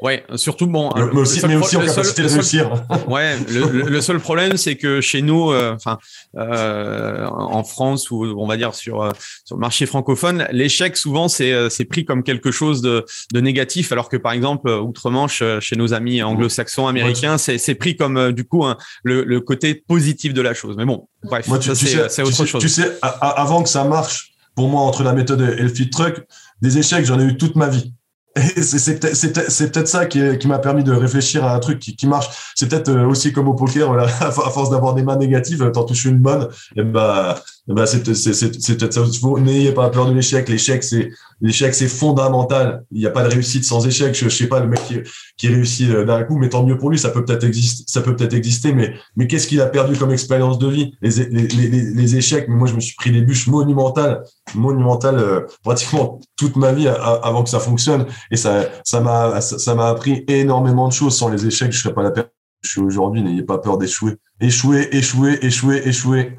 Ouais, 0.00 0.24
surtout 0.36 0.68
bon. 0.68 0.90
mais 0.94 1.20
aussi, 1.20 1.44
mais 1.46 1.56
aussi 1.56 1.76
en 1.76 1.84
capacité 1.84 2.22
de 2.22 2.28
réussir. 2.28 2.70
ouais, 3.08 3.36
le, 3.48 4.00
seul 4.00 4.20
problème, 4.20 4.56
c'est 4.56 4.76
que 4.76 5.00
chez 5.00 5.22
nous, 5.22 5.50
euh, 5.50 5.74
enfin, 5.74 5.98
euh, 6.36 7.26
en 7.26 7.64
France 7.64 8.10
ou 8.12 8.24
on 8.38 8.46
va 8.46 8.56
dire 8.56 8.74
sur 8.74 9.02
euh, 9.02 9.10
sur 9.44 9.56
le 9.56 9.60
marché 9.60 9.86
francophone, 9.86 10.46
l'échec 10.52 10.96
souvent 10.96 11.26
c'est 11.26 11.52
euh, 11.52 11.68
c'est 11.68 11.84
pris 11.84 12.04
comme 12.04 12.22
quelque 12.22 12.52
chose 12.52 12.80
de, 12.80 13.04
de 13.34 13.40
négatif, 13.40 13.90
alors 13.90 14.08
que 14.08 14.16
par 14.16 14.32
exemple 14.32 14.70
outre-Manche, 14.70 15.42
chez 15.60 15.74
nos 15.74 15.92
amis 15.92 16.22
anglo-saxons, 16.22 16.86
américains, 16.86 17.36
c'est 17.36 17.58
c'est 17.58 17.74
pris 17.74 17.96
comme 17.96 18.30
du 18.32 18.44
coup 18.44 18.64
le, 19.02 19.24
le 19.24 19.40
côté 19.40 19.74
positif 19.74 20.32
de 20.32 20.42
la 20.42 20.54
chose. 20.54 20.76
Mais 20.78 20.84
bon, 20.84 21.08
bref, 21.24 21.46
ça 21.60 21.74
c'est 21.74 22.22
autre 22.22 22.44
chose. 22.44 22.62
Tu 22.62 22.68
sais, 22.68 22.98
avant 23.02 23.64
que 23.64 23.68
ça 23.68 23.82
marche, 23.82 24.32
pour 24.54 24.68
moi 24.68 24.82
entre 24.82 25.02
la 25.02 25.12
méthode 25.12 25.40
et 25.40 25.62
le 25.62 25.68
feed 25.68 25.90
truck, 25.90 26.22
des 26.62 26.78
échecs, 26.78 27.04
j'en 27.04 27.18
ai 27.18 27.24
eu 27.24 27.36
toute 27.36 27.56
ma 27.56 27.68
vie 27.68 27.92
c'est 28.36 29.00
peut-être 29.00 29.88
ça 29.88 30.06
qui, 30.06 30.38
qui 30.38 30.48
m'a 30.48 30.58
permis 30.58 30.84
de 30.84 30.92
réfléchir 30.92 31.44
à 31.44 31.54
un 31.54 31.58
truc 31.58 31.78
qui, 31.78 31.96
qui 31.96 32.06
marche. 32.06 32.28
C'est 32.54 32.68
peut-être 32.68 32.88
euh, 32.88 33.06
aussi 33.06 33.32
comme 33.32 33.48
au 33.48 33.54
poker, 33.54 33.88
voilà, 33.88 34.04
à 34.20 34.30
force 34.30 34.70
d'avoir 34.70 34.94
des 34.94 35.02
mains 35.02 35.16
négatives, 35.16 35.70
t'en 35.72 35.84
touches 35.84 36.04
une 36.04 36.18
bonne, 36.18 36.48
et 36.76 36.82
bah, 36.82 37.42
bah 37.66 37.86
c'est 37.86 38.02
peut-être 38.02 38.92
ça. 38.92 39.02
N'ayez 39.40 39.72
pas 39.72 39.90
peur 39.90 40.06
de 40.06 40.14
l'échec. 40.14 40.48
L'échec, 40.48 40.84
c'est 40.84 41.10
l'échec, 41.40 41.74
c'est 41.74 41.88
fondamental. 41.88 42.84
Il 42.90 42.98
n'y 43.00 43.06
a 43.06 43.10
pas 43.10 43.22
de 43.22 43.28
réussite 43.28 43.64
sans 43.64 43.86
échec. 43.86 44.14
Je, 44.14 44.28
je 44.28 44.34
sais 44.34 44.46
pas 44.46 44.60
le 44.60 44.68
mec 44.68 44.80
qui, 44.84 44.98
qui 45.36 45.48
réussit 45.48 45.90
euh, 45.90 46.04
d'un 46.04 46.22
coup, 46.24 46.38
mais 46.38 46.48
tant 46.48 46.64
mieux 46.64 46.76
pour 46.76 46.90
lui. 46.90 46.98
Ça 46.98 47.10
peut 47.10 47.24
peut-être 47.24 47.44
exister. 47.44 47.84
Ça 47.86 48.00
peut 48.00 48.16
peut-être 48.16 48.34
exister, 48.34 48.72
mais 48.72 48.94
mais 49.16 49.26
qu'est-ce 49.26 49.46
qu'il 49.46 49.60
a 49.60 49.66
perdu 49.66 49.96
comme 49.96 50.12
expérience 50.12 50.58
de 50.58 50.68
vie? 50.68 50.92
Les, 51.00 51.10
les, 51.10 51.46
les, 51.48 51.68
les, 51.68 52.16
échecs. 52.16 52.46
Mais 52.48 52.56
moi, 52.56 52.66
je 52.66 52.74
me 52.74 52.80
suis 52.80 52.94
pris 52.96 53.10
des 53.10 53.22
bûches 53.22 53.46
monumentales, 53.46 54.22
monumentales, 54.54 55.18
euh, 55.18 55.40
pratiquement 55.62 56.20
toute 56.36 56.56
ma 56.56 56.72
vie 56.72 56.88
avant 56.88 57.42
que 57.42 57.50
ça 57.50 57.60
fonctionne. 57.60 58.06
Et 58.30 58.36
ça, 58.36 58.68
ça 58.84 59.00
m'a, 59.00 59.40
ça 59.40 59.74
m'a 59.74 59.88
appris 59.88 60.24
énormément 60.28 60.88
de 60.88 60.92
choses. 60.92 61.16
Sans 61.16 61.28
les 61.28 61.46
échecs, 61.46 61.72
je 61.72 61.80
serais 61.80 61.94
pas 61.94 62.02
la 62.02 62.10
personne 62.10 62.32
je 62.62 62.70
suis 62.70 62.80
aujourd'hui. 62.80 63.22
N'ayez 63.22 63.42
pas 63.42 63.58
peur 63.58 63.78
d'échouer. 63.78 64.16
Échouer, 64.40 64.88
échouer, 64.92 65.38
échouer, 65.42 65.82
échouer. 65.86 66.36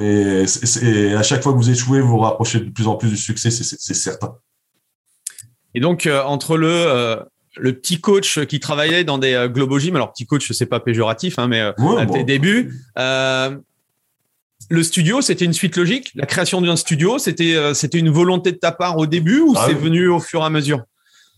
Et, 0.00 1.14
à 1.14 1.22
chaque 1.22 1.42
fois 1.42 1.52
que 1.52 1.58
vous 1.58 1.70
échouez, 1.70 2.00
vous 2.00 2.08
vous 2.08 2.18
rapprochez 2.18 2.60
de 2.60 2.70
plus 2.70 2.86
en 2.86 2.96
plus 2.96 3.10
du 3.10 3.16
succès, 3.16 3.50
c'est 3.50 3.94
certain. 3.94 4.36
Et 5.74 5.80
donc, 5.80 6.06
euh, 6.06 6.22
entre 6.22 6.56
le, 6.56 6.68
euh, 6.68 7.16
le 7.56 7.72
petit 7.72 8.00
coach 8.00 8.44
qui 8.46 8.60
travaillait 8.60 9.04
dans 9.04 9.18
des 9.18 9.34
euh, 9.34 9.48
Globo 9.48 9.78
Gym, 9.78 9.96
alors 9.96 10.12
petit 10.12 10.26
coach, 10.26 10.50
c'est 10.52 10.66
pas 10.66 10.80
péjoratif, 10.80 11.38
hein, 11.38 11.48
mais 11.48 11.60
à 11.60 11.74
tes 12.06 12.24
débuts, 12.24 12.74
le 14.68 14.82
studio, 14.84 15.20
c'était 15.20 15.46
une 15.46 15.52
suite 15.52 15.76
logique? 15.76 16.12
La 16.14 16.26
création 16.26 16.60
d'un 16.60 16.76
studio, 16.76 17.18
c'était 17.18 17.56
c'était 17.74 17.98
une 17.98 18.10
volonté 18.10 18.52
de 18.52 18.56
ta 18.56 18.70
part 18.70 18.98
au 18.98 19.06
début 19.06 19.40
ou 19.40 19.54
ah 19.56 19.64
c'est 19.66 19.74
venu 19.74 20.06
au 20.06 20.20
fur 20.20 20.42
et 20.42 20.44
à 20.44 20.50
mesure? 20.50 20.84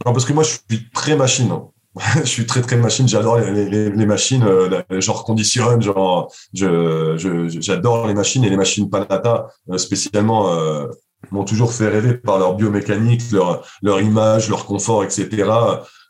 Non, 0.04 0.12
parce 0.12 0.26
que 0.26 0.34
moi, 0.34 0.42
je 0.42 0.50
suis 0.50 0.90
très 0.92 1.16
machine. 1.16 1.50
Hein. 1.50 1.68
je 2.16 2.24
suis 2.24 2.46
très 2.46 2.62
très 2.62 2.76
machine. 2.76 3.06
J'adore 3.06 3.38
les, 3.38 3.68
les, 3.68 3.90
les, 3.90 4.06
machines, 4.06 4.42
euh, 4.42 4.82
genre 5.00 5.24
conditionne, 5.24 5.82
genre 5.82 6.32
je 6.54 7.48
j'adore 7.60 8.06
les 8.06 8.14
machines 8.14 8.44
et 8.44 8.50
les 8.50 8.56
machines 8.56 8.88
Panata 8.88 9.48
euh, 9.70 9.76
spécialement 9.76 10.54
euh, 10.54 10.86
m'ont 11.30 11.44
toujours 11.44 11.72
fait 11.72 11.88
rêver 11.88 12.14
par 12.14 12.38
leur 12.38 12.54
biomécanique, 12.54 13.30
leur 13.30 13.66
leur 13.82 14.00
image, 14.00 14.48
leur 14.48 14.64
confort, 14.64 15.04
etc. 15.04 15.44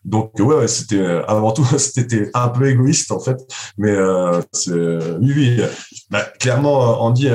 Donc 0.05 0.33
ouais, 0.39 0.69
c'était 0.69 1.05
avant 1.27 1.51
tout 1.51 1.67
c'était 1.79 2.31
un 2.33 2.49
peu 2.49 2.69
égoïste 2.69 3.11
en 3.11 3.19
fait, 3.19 3.39
mais 3.77 3.91
euh, 3.91 4.41
oui, 5.21 5.33
oui. 5.35 5.61
Bah, 6.11 6.25
clairement 6.39 7.03
Andy, 7.03 7.29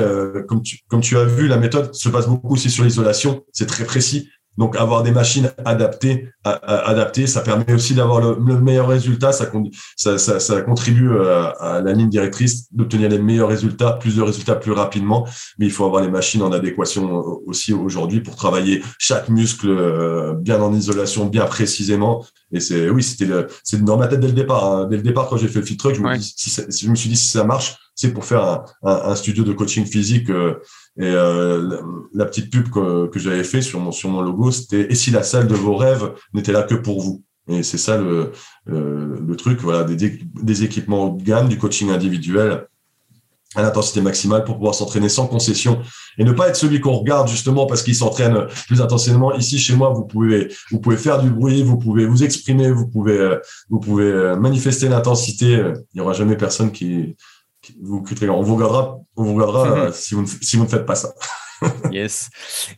comme 0.48 0.62
tu 0.62 0.78
comme 0.88 1.02
tu 1.02 1.18
as 1.18 1.24
vu, 1.24 1.48
la 1.48 1.58
méthode 1.58 1.94
se 1.94 2.08
base 2.08 2.28
beaucoup 2.28 2.54
aussi 2.54 2.70
sur 2.70 2.84
l'isolation. 2.84 3.44
C'est 3.52 3.66
très 3.66 3.84
précis. 3.84 4.30
Donc, 4.58 4.76
avoir 4.76 5.04
des 5.04 5.12
machines 5.12 5.50
adaptées, 5.64 6.28
adaptées 6.42 7.28
ça 7.28 7.40
permet 7.42 7.72
aussi 7.72 7.94
d'avoir 7.94 8.20
le, 8.20 8.60
meilleur 8.60 8.88
résultat. 8.88 9.30
Ça, 9.30 9.50
ça, 9.96 10.18
ça, 10.18 10.40
ça 10.40 10.60
contribue 10.62 11.10
euh, 11.10 11.50
à, 11.60 11.80
la 11.80 11.92
ligne 11.92 12.08
directrice 12.08 12.66
d'obtenir 12.72 13.08
les 13.08 13.20
meilleurs 13.20 13.48
résultats, 13.48 13.92
plus 13.92 14.16
de 14.16 14.22
résultats 14.22 14.56
plus 14.56 14.72
rapidement. 14.72 15.26
Mais 15.58 15.66
il 15.66 15.72
faut 15.72 15.84
avoir 15.84 16.02
les 16.02 16.10
machines 16.10 16.42
en 16.42 16.50
adéquation 16.50 17.24
aussi 17.46 17.72
aujourd'hui 17.72 18.20
pour 18.20 18.34
travailler 18.34 18.82
chaque 18.98 19.28
muscle 19.28 19.68
euh, 19.70 20.34
bien 20.34 20.60
en 20.60 20.74
isolation, 20.74 21.26
bien 21.26 21.46
précisément. 21.46 22.26
Et 22.50 22.58
c'est 22.58 22.90
oui, 22.90 23.04
c'était 23.04 23.28
c'est 23.62 23.84
dans 23.84 23.96
ma 23.96 24.08
tête 24.08 24.20
dès 24.20 24.26
le 24.26 24.32
départ. 24.32 24.64
Hein. 24.64 24.88
Dès 24.90 24.96
le 24.96 25.02
départ, 25.02 25.28
quand 25.28 25.36
j'ai 25.36 25.48
fait 25.48 25.60
le 25.60 25.66
fit 25.66 25.76
truck, 25.76 25.94
je, 25.94 26.02
me 26.02 26.18
si 26.18 26.50
je 26.84 26.90
me 26.90 26.96
suis 26.96 27.08
dit 27.08 27.16
si 27.16 27.28
ça 27.28 27.44
marche, 27.44 27.76
c'est 27.94 28.12
pour 28.12 28.24
faire 28.24 28.42
un, 28.42 28.64
un, 28.82 29.14
studio 29.14 29.44
de 29.44 29.52
coaching 29.52 29.84
physique. 29.84 30.30
Euh, 30.30 30.54
et 30.98 31.06
euh, 31.06 31.80
la, 32.12 32.24
petite 32.24 32.50
pub 32.50 32.70
que, 32.70 33.06
que 33.06 33.18
j'avais 33.20 33.44
fait 33.44 33.62
sur 33.62 33.78
mon, 33.78 33.92
sur 33.92 34.08
mon 34.08 34.20
logo, 34.20 34.50
c'était 34.50 34.90
et 34.90 34.96
si 34.96 35.12
la 35.12 35.22
salle 35.22 35.46
de 35.46 35.54
vos 35.54 35.76
rêves 35.76 36.12
n'était 36.34 36.52
là 36.52 36.64
que 36.64 36.74
pour 36.74 37.00
vous? 37.00 37.22
Et 37.48 37.62
c'est 37.62 37.78
ça 37.78 37.96
le, 37.96 38.32
euh, 38.68 39.16
le 39.26 39.36
truc, 39.36 39.60
voilà, 39.60 39.84
des, 39.84 40.18
des 40.42 40.64
équipements 40.64 41.04
haut 41.04 41.16
de 41.16 41.22
gamme, 41.22 41.48
du 41.48 41.56
coaching 41.56 41.90
individuel 41.90 42.66
à 43.54 43.62
l'intensité 43.62 44.02
maximale 44.02 44.44
pour 44.44 44.56
pouvoir 44.56 44.74
s'entraîner 44.74 45.08
sans 45.08 45.26
concession 45.26 45.80
et 46.18 46.24
ne 46.24 46.32
pas 46.32 46.48
être 46.48 46.56
celui 46.56 46.80
qu'on 46.80 46.92
regarde 46.92 47.28
justement 47.28 47.64
parce 47.64 47.82
qu'il 47.82 47.94
s'entraîne 47.94 48.46
plus 48.66 48.82
intensément. 48.82 49.32
Ici, 49.34 49.58
chez 49.58 49.74
moi, 49.74 49.90
vous 49.90 50.04
pouvez, 50.04 50.52
vous 50.70 50.80
pouvez 50.80 50.98
faire 50.98 51.22
du 51.22 51.30
bruit, 51.30 51.62
vous 51.62 51.78
pouvez 51.78 52.04
vous 52.06 52.24
exprimer, 52.24 52.70
vous 52.70 52.88
pouvez, 52.88 53.38
vous 53.70 53.80
pouvez 53.80 54.34
manifester 54.38 54.88
l'intensité. 54.88 55.62
Il 55.94 55.94
n'y 55.94 56.00
aura 56.02 56.12
jamais 56.12 56.36
personne 56.36 56.72
qui, 56.72 57.16
vous 57.82 58.04
On 58.28 58.42
vous 58.42 58.54
regardera, 58.54 58.98
on 59.16 59.24
vous 59.24 59.34
regardera 59.34 59.78
euh, 59.78 59.92
si, 59.92 60.14
vous, 60.14 60.26
si 60.26 60.56
vous 60.56 60.64
ne 60.64 60.68
faites 60.68 60.86
pas 60.86 60.94
ça. 60.94 61.12
yes. 61.92 62.30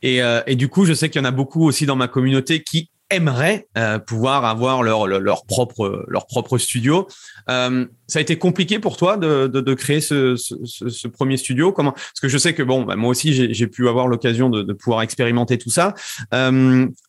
Et, 0.03 0.23
euh, 0.23 0.41
et, 0.47 0.57
du 0.57 0.69
coup, 0.69 0.85
je 0.85 0.93
sais 0.93 1.11
qu'il 1.11 1.21
y 1.21 1.25
en 1.25 1.29
a 1.29 1.33
beaucoup 1.33 1.67
aussi 1.67 1.87
dans 1.87 1.97
ma 1.97 2.09
communauté 2.09 2.63
qui 2.63 2.91
aimeraient 3.13 3.67
euh, 3.77 3.99
pouvoir 3.99 4.45
avoir 4.45 4.85
leur, 4.85 5.09
leur, 5.09 5.45
propre, 5.45 6.05
leur 6.07 6.29
propre 6.29 6.59
studio. 6.59 7.09
Euh, 7.49 7.85
ça 8.07 8.21
a 8.21 8.23
été 8.23 8.39
compliqué 8.39 8.79
pour 8.79 8.97
toi 8.97 9.17
de, 9.17 9.49
de, 9.49 9.61
de 9.61 9.75
créer 9.75 10.01
ce, 10.01 10.37
ce, 10.37 10.55
ce, 10.65 11.09
premier 11.09 11.37
studio? 11.37 11.73
Comment? 11.73 11.91
Parce 11.91 12.21
que 12.23 12.29
je 12.29 12.39
sais 12.39 12.55
que 12.55 12.63
bon, 12.63 12.85
bah, 12.85 12.95
moi 12.95 13.11
aussi, 13.11 13.53
j'ai 13.53 13.67
pu 13.67 13.89
avoir 13.89 14.07
l'occasion 14.07 14.49
de, 14.49 14.63
de, 14.63 14.73
pouvoir 14.73 15.03
expérimenter 15.03 15.59
tout 15.59 15.71
ça. 15.71 15.95
Au 16.33 16.53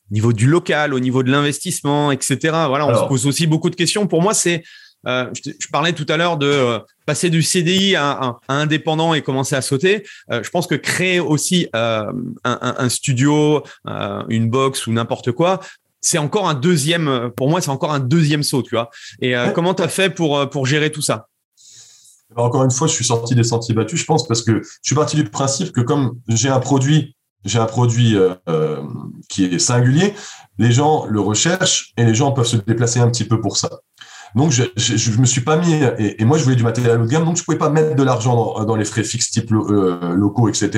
niveau 0.09 0.33
du 0.33 0.47
local, 0.47 0.95
au 0.95 0.99
niveau 0.99 1.21
de 1.21 1.31
l'investissement, 1.31 2.11
etc. 2.11 2.37
Voilà, 2.67 2.87
on 2.87 2.95
se 2.95 3.07
pose 3.07 3.27
aussi 3.27 3.45
beaucoup 3.45 3.69
de 3.69 3.75
questions. 3.75 4.07
Pour 4.07 4.23
moi, 4.23 4.33
c'est 4.33 4.63
je, 5.05 5.67
parlais 5.71 5.93
tout 5.93 6.05
à 6.09 6.17
l'heure 6.17 6.37
de 6.37 6.79
passer 7.05 7.29
du 7.29 7.41
CDI 7.41 7.95
à, 7.95 8.37
indépendant 8.47 9.13
et 9.13 9.21
commencer 9.21 9.55
à 9.55 9.61
sauter. 9.61 10.03
je 10.29 10.49
pense 10.49 10.67
que 10.67 10.75
créer 10.75 11.19
aussi 11.19 11.67
un, 11.73 12.11
un, 12.43 12.89
studio, 12.89 13.63
une 14.29 14.49
box 14.49 14.87
ou 14.87 14.93
n'importe 14.93 15.31
quoi, 15.31 15.59
c'est 16.01 16.17
encore 16.17 16.49
un 16.49 16.55
deuxième. 16.55 17.31
Pour 17.35 17.49
moi, 17.49 17.61
c'est 17.61 17.69
encore 17.69 17.93
un 17.93 17.99
deuxième 17.99 18.43
saut, 18.43 18.63
tu 18.63 18.75
vois. 18.75 18.89
Et 19.21 19.33
comment 19.53 19.73
tu 19.73 19.83
as 19.83 19.89
fait 19.89 20.09
pour 20.09 20.49
pour 20.49 20.65
gérer 20.65 20.91
tout 20.91 21.01
ça? 21.01 21.27
Encore 22.35 22.63
une 22.63 22.71
fois, 22.71 22.87
je 22.87 22.93
suis 22.93 23.05
sorti 23.05 23.35
des 23.35 23.43
sentiers 23.43 23.75
battus, 23.75 23.99
je 23.99 24.05
pense, 24.05 24.27
parce 24.27 24.41
que 24.41 24.61
je 24.61 24.79
suis 24.81 24.95
parti 24.95 25.15
du 25.15 25.25
principe 25.25 25.71
que 25.71 25.81
comme 25.81 26.19
j'ai 26.27 26.49
un 26.49 26.59
produit, 26.59 27.15
j'ai 27.43 27.59
un 27.59 27.65
produit 27.65 28.15
euh, 28.15 28.35
euh, 28.47 28.81
qui 29.29 29.45
est 29.45 29.59
singulier, 29.59 30.13
les 30.57 30.71
gens 30.71 31.05
le 31.07 31.19
recherchent 31.19 31.91
et 31.97 32.05
les 32.05 32.15
gens 32.15 32.31
peuvent 32.31 32.45
se 32.45 32.57
déplacer 32.57 32.99
un 32.99 33.09
petit 33.09 33.25
peu 33.25 33.41
pour 33.41 33.57
ça. 33.57 33.69
Donc, 34.35 34.51
je, 34.51 34.63
je, 34.75 35.19
me 35.19 35.25
suis 35.25 35.41
pas 35.41 35.57
mis, 35.57 35.73
et, 35.97 36.23
moi, 36.25 36.37
je 36.37 36.43
voulais 36.43 36.55
du 36.55 36.63
matériel 36.63 36.99
haut 36.99 37.05
de 37.05 37.09
gamme, 37.09 37.25
donc 37.25 37.37
je 37.37 37.43
pouvais 37.43 37.57
pas 37.57 37.69
mettre 37.69 37.95
de 37.95 38.03
l'argent 38.03 38.63
dans, 38.63 38.75
les 38.75 38.85
frais 38.85 39.03
fixes 39.03 39.31
type 39.31 39.51
euh, 39.51 40.13
locaux, 40.15 40.49
etc. 40.49 40.69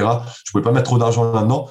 Je 0.46 0.52
pouvais 0.52 0.64
pas 0.64 0.72
mettre 0.72 0.86
trop 0.86 0.98
d'argent 0.98 1.32
là-dedans. 1.32 1.70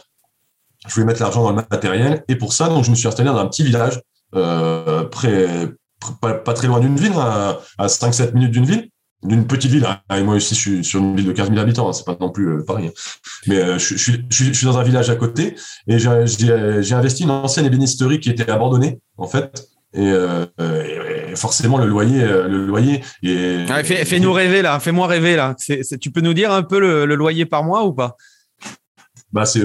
Je 0.86 0.94
voulais 0.94 1.06
mettre 1.06 1.20
l'argent 1.20 1.42
dans 1.42 1.50
le 1.50 1.62
matériel, 1.70 2.24
et 2.28 2.36
pour 2.36 2.52
ça, 2.52 2.68
donc, 2.68 2.84
je 2.84 2.90
me 2.90 2.96
suis 2.96 3.08
installé 3.08 3.28
dans 3.28 3.38
un 3.38 3.46
petit 3.46 3.64
village, 3.64 4.00
près, 4.32 5.68
pas, 6.20 6.54
très 6.54 6.68
loin 6.68 6.80
d'une 6.80 6.96
ville, 6.96 7.12
à, 7.16 7.60
à 7.78 7.86
5-7 7.86 8.34
minutes 8.34 8.52
d'une 8.52 8.66
ville 8.66 8.88
d'une 9.22 9.46
petite 9.46 9.70
ville. 9.70 9.86
Ah, 10.08 10.18
et 10.18 10.22
moi 10.22 10.34
aussi, 10.34 10.54
je 10.54 10.60
suis 10.60 10.84
sur 10.84 11.00
une 11.00 11.16
ville 11.16 11.26
de 11.26 11.32
15 11.32 11.48
000 11.48 11.60
habitants. 11.60 11.88
Hein, 11.88 11.92
c'est 11.92 12.04
pas 12.04 12.16
non 12.20 12.30
plus 12.30 12.48
euh, 12.48 12.64
Paris. 12.64 12.88
Hein. 12.88 12.92
Mais 13.46 13.56
euh, 13.56 13.78
je, 13.78 13.96
je, 13.96 14.12
je, 14.28 14.52
suis 14.52 14.66
dans 14.66 14.78
un 14.78 14.82
village 14.82 15.10
à 15.10 15.16
côté 15.16 15.56
et 15.86 15.98
j'ai 15.98 16.08
investi 16.08 17.22
une 17.22 17.30
ancienne 17.30 17.66
ébénisterie 17.66 18.20
qui 18.20 18.30
était 18.30 18.50
abandonnée, 18.50 19.00
en 19.16 19.26
fait. 19.26 19.68
Euh, 19.96 20.46
et 20.58 21.21
forcément, 21.36 21.78
le 21.78 21.86
loyer, 21.86 22.22
euh, 22.22 22.48
le 22.48 22.66
loyer. 22.66 23.02
Est, 23.22 23.66
ah, 23.68 23.82
fais, 23.84 24.20
nous 24.20 24.32
rêver 24.32 24.62
là. 24.62 24.80
Fais-moi 24.80 25.06
rêver 25.06 25.36
là. 25.36 25.54
Tu 26.00 26.10
peux 26.10 26.20
nous 26.20 26.34
dire 26.34 26.52
un 26.52 26.62
peu 26.62 26.78
le, 26.78 27.06
le 27.06 27.14
loyer 27.14 27.46
par 27.46 27.64
mois 27.64 27.84
ou 27.84 27.92
pas? 27.92 28.16
Bah 29.32 29.44
c'est 29.46 29.62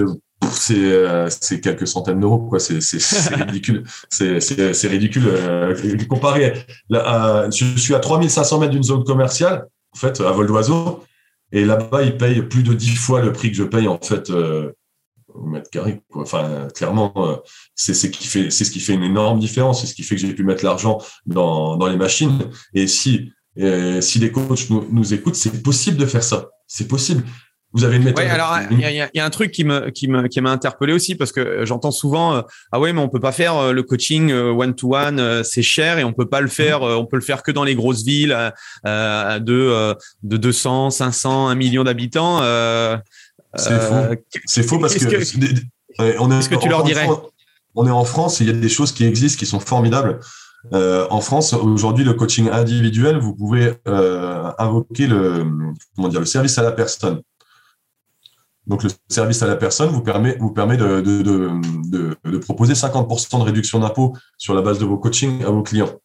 euh, 0.70 1.28
c'est 1.28 1.60
quelques 1.60 1.86
centaines 1.86 2.20
d'euros 2.20 2.38
quoi 2.38 2.58
c'est 2.60 2.78
ridicule 3.34 3.84
c'est 4.08 4.88
ridicule 4.88 5.24
euh, 5.26 5.74
comparé 6.08 6.54
je 6.90 7.74
suis 7.76 7.94
à 7.94 7.98
3500 7.98 8.60
mètres 8.60 8.72
d'une 8.72 8.82
zone 8.82 9.04
commerciale 9.04 9.66
en 9.94 9.98
fait 9.98 10.20
à 10.20 10.30
vol 10.30 10.46
d'oiseau 10.46 11.04
et 11.52 11.64
là-bas 11.64 12.02
ils 12.02 12.16
payent 12.16 12.42
plus 12.42 12.62
de 12.62 12.72
10 12.72 12.96
fois 12.96 13.20
le 13.20 13.32
prix 13.32 13.50
que 13.50 13.56
je 13.56 13.64
paye 13.64 13.88
en 13.88 13.98
fait 13.98 14.30
euh, 14.30 14.72
au 15.34 15.46
mètre 15.46 15.70
carré 15.70 16.00
enfin 16.14 16.68
clairement 16.74 17.12
c'est 17.74 17.94
ce 17.94 18.06
qui 18.06 18.26
fait 18.26 18.50
c'est 18.50 18.64
ce 18.64 18.70
qui 18.70 18.80
fait 18.80 18.94
une 18.94 19.02
énorme 19.02 19.38
différence 19.38 19.80
c'est 19.80 19.86
ce 19.86 19.94
qui 19.94 20.02
fait 20.02 20.14
que 20.14 20.20
j'ai 20.20 20.34
pu 20.34 20.44
mettre 20.44 20.64
l'argent 20.64 20.98
dans, 21.26 21.76
dans 21.76 21.86
les 21.86 21.96
machines 21.96 22.50
et 22.74 22.86
si 22.86 23.30
si 24.00 24.18
les 24.18 24.32
coachs 24.32 24.70
nous, 24.70 24.86
nous 24.90 25.14
écoutent 25.14 25.34
c'est 25.34 25.62
possible 25.62 25.96
de 25.96 26.06
faire 26.06 26.22
ça 26.22 26.48
c'est 26.66 26.88
possible 26.88 27.24
vous 27.74 27.84
avez 27.84 27.96
une 27.96 28.04
méthode. 28.04 28.24
Ouais, 28.24 28.30
alors 28.30 28.56
il 28.70 28.80
y, 28.80 29.20
a, 29.20 29.24
un 29.24 29.30
truc 29.30 29.50
qui 29.50 29.62
me 29.62 29.90
qui 29.90 30.08
me 30.08 30.26
qui 30.26 30.40
m'a 30.40 30.50
interpellé 30.50 30.94
aussi 30.94 31.14
parce 31.14 31.32
que 31.32 31.66
j'entends 31.66 31.90
souvent 31.90 32.36
euh, 32.36 32.42
ah 32.72 32.80
ouais 32.80 32.94
mais 32.94 33.00
on 33.00 33.10
peut 33.10 33.20
pas 33.20 33.32
faire 33.32 33.56
euh, 33.56 33.72
le 33.72 33.82
coaching 33.82 34.32
one 34.32 34.74
to 34.74 34.96
one 34.96 35.44
c'est 35.44 35.62
cher 35.62 35.98
et 35.98 36.04
on 36.04 36.14
peut 36.14 36.28
pas 36.28 36.40
le 36.40 36.48
faire 36.48 36.80
on 36.80 37.04
peut 37.04 37.16
le 37.16 37.22
faire 37.22 37.42
que 37.42 37.50
dans 37.50 37.64
les 37.64 37.74
grosses 37.74 38.04
villes 38.04 38.34
euh, 38.86 39.38
de 39.38 39.94
de 40.22 40.36
200 40.38 40.90
500 40.90 41.48
1 41.48 41.54
million 41.56 41.84
d'habitants. 41.84 42.40
C'est 43.54 43.80
faux. 43.80 43.94
C'est 44.46 44.62
faux 44.62 44.78
parce 44.78 44.94
que, 44.94 45.06
on 46.18 46.30
est. 46.30 46.42
ce 46.42 46.48
que 46.48 46.56
tu 46.56 46.68
leur 46.68 46.82
dirais 46.82 47.08
On 47.74 47.86
est 47.86 47.90
en 47.90 48.04
France 48.04 48.40
et 48.40 48.44
il 48.44 48.46
y 48.48 48.50
a 48.50 48.58
des 48.58 48.68
choses 48.68 48.92
qui 48.92 49.04
existent 49.04 49.38
qui 49.38 49.46
sont 49.46 49.60
formidables. 49.60 50.20
en 50.72 51.20
France, 51.20 51.52
aujourd'hui, 51.54 52.04
le 52.04 52.14
coaching 52.14 52.48
individuel, 52.50 53.18
vous 53.18 53.34
pouvez 53.34 53.74
invoquer 53.86 55.06
le, 55.06 55.46
comment 55.96 56.08
dire, 56.08 56.20
le 56.20 56.26
service 56.26 56.58
à 56.58 56.62
la 56.62 56.72
personne. 56.72 57.22
Donc, 58.68 58.82
le 58.82 58.90
service 59.08 59.42
à 59.42 59.46
la 59.46 59.56
personne 59.56 59.88
vous 59.88 60.02
permet, 60.02 60.36
vous 60.38 60.50
permet 60.50 60.76
de, 60.76 61.00
de, 61.00 61.22
de, 61.22 62.16
de 62.22 62.38
proposer 62.38 62.74
50% 62.74 63.38
de 63.38 63.44
réduction 63.44 63.78
d'impôt 63.78 64.14
sur 64.36 64.54
la 64.54 64.60
base 64.60 64.78
de 64.78 64.84
vos 64.84 64.98
coachings 64.98 65.42
à 65.42 65.48
vos 65.48 65.62
clients. 65.62 65.98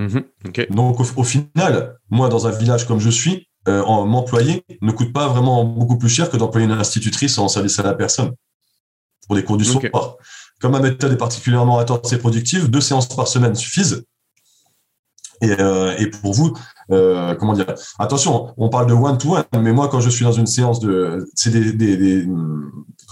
Mm-hmm. 0.00 0.74
Donc, 0.74 0.98
au, 1.16 1.24
final, 1.24 1.98
moi, 2.10 2.28
dans 2.28 2.46
un 2.46 2.50
village 2.50 2.86
comme 2.88 2.98
je 2.98 3.10
suis, 3.10 3.48
euh, 3.68 3.84
m'employer 4.06 4.64
ne 4.80 4.90
coûte 4.92 5.12
pas 5.12 5.28
vraiment 5.28 5.64
beaucoup 5.64 5.98
plus 5.98 6.08
cher 6.08 6.30
que 6.30 6.36
d'employer 6.36 6.66
une 6.66 6.72
institutrice 6.72 7.38
en 7.38 7.48
service 7.48 7.78
à 7.78 7.82
la 7.82 7.94
personne 7.94 8.32
pour 9.26 9.36
des 9.36 9.44
cours 9.44 9.56
du 9.56 9.64
soir. 9.64 10.16
Comme 10.60 10.72
ma 10.72 10.80
méthode 10.80 11.12
est 11.12 11.16
particulièrement 11.16 11.78
intense 11.78 12.12
et 12.12 12.18
productive, 12.18 12.70
deux 12.70 12.80
séances 12.80 13.08
par 13.08 13.28
semaine 13.28 13.54
suffisent. 13.54 14.04
Et, 15.42 15.52
euh, 15.58 15.96
et 15.98 16.06
pour 16.08 16.34
vous, 16.34 16.54
euh, 16.90 17.34
comment 17.34 17.54
dire 17.54 17.66
Attention, 17.98 18.52
on 18.58 18.68
parle 18.68 18.86
de 18.86 18.92
one 18.92 19.16
to 19.16 19.36
one, 19.36 19.44
mais 19.62 19.72
moi 19.72 19.88
quand 19.88 20.00
je 20.00 20.10
suis 20.10 20.24
dans 20.24 20.32
une 20.32 20.46
séance 20.46 20.80
de, 20.80 21.26
c'est 21.34 21.50
des, 21.50 21.72
des, 21.72 21.96
des 21.96 22.26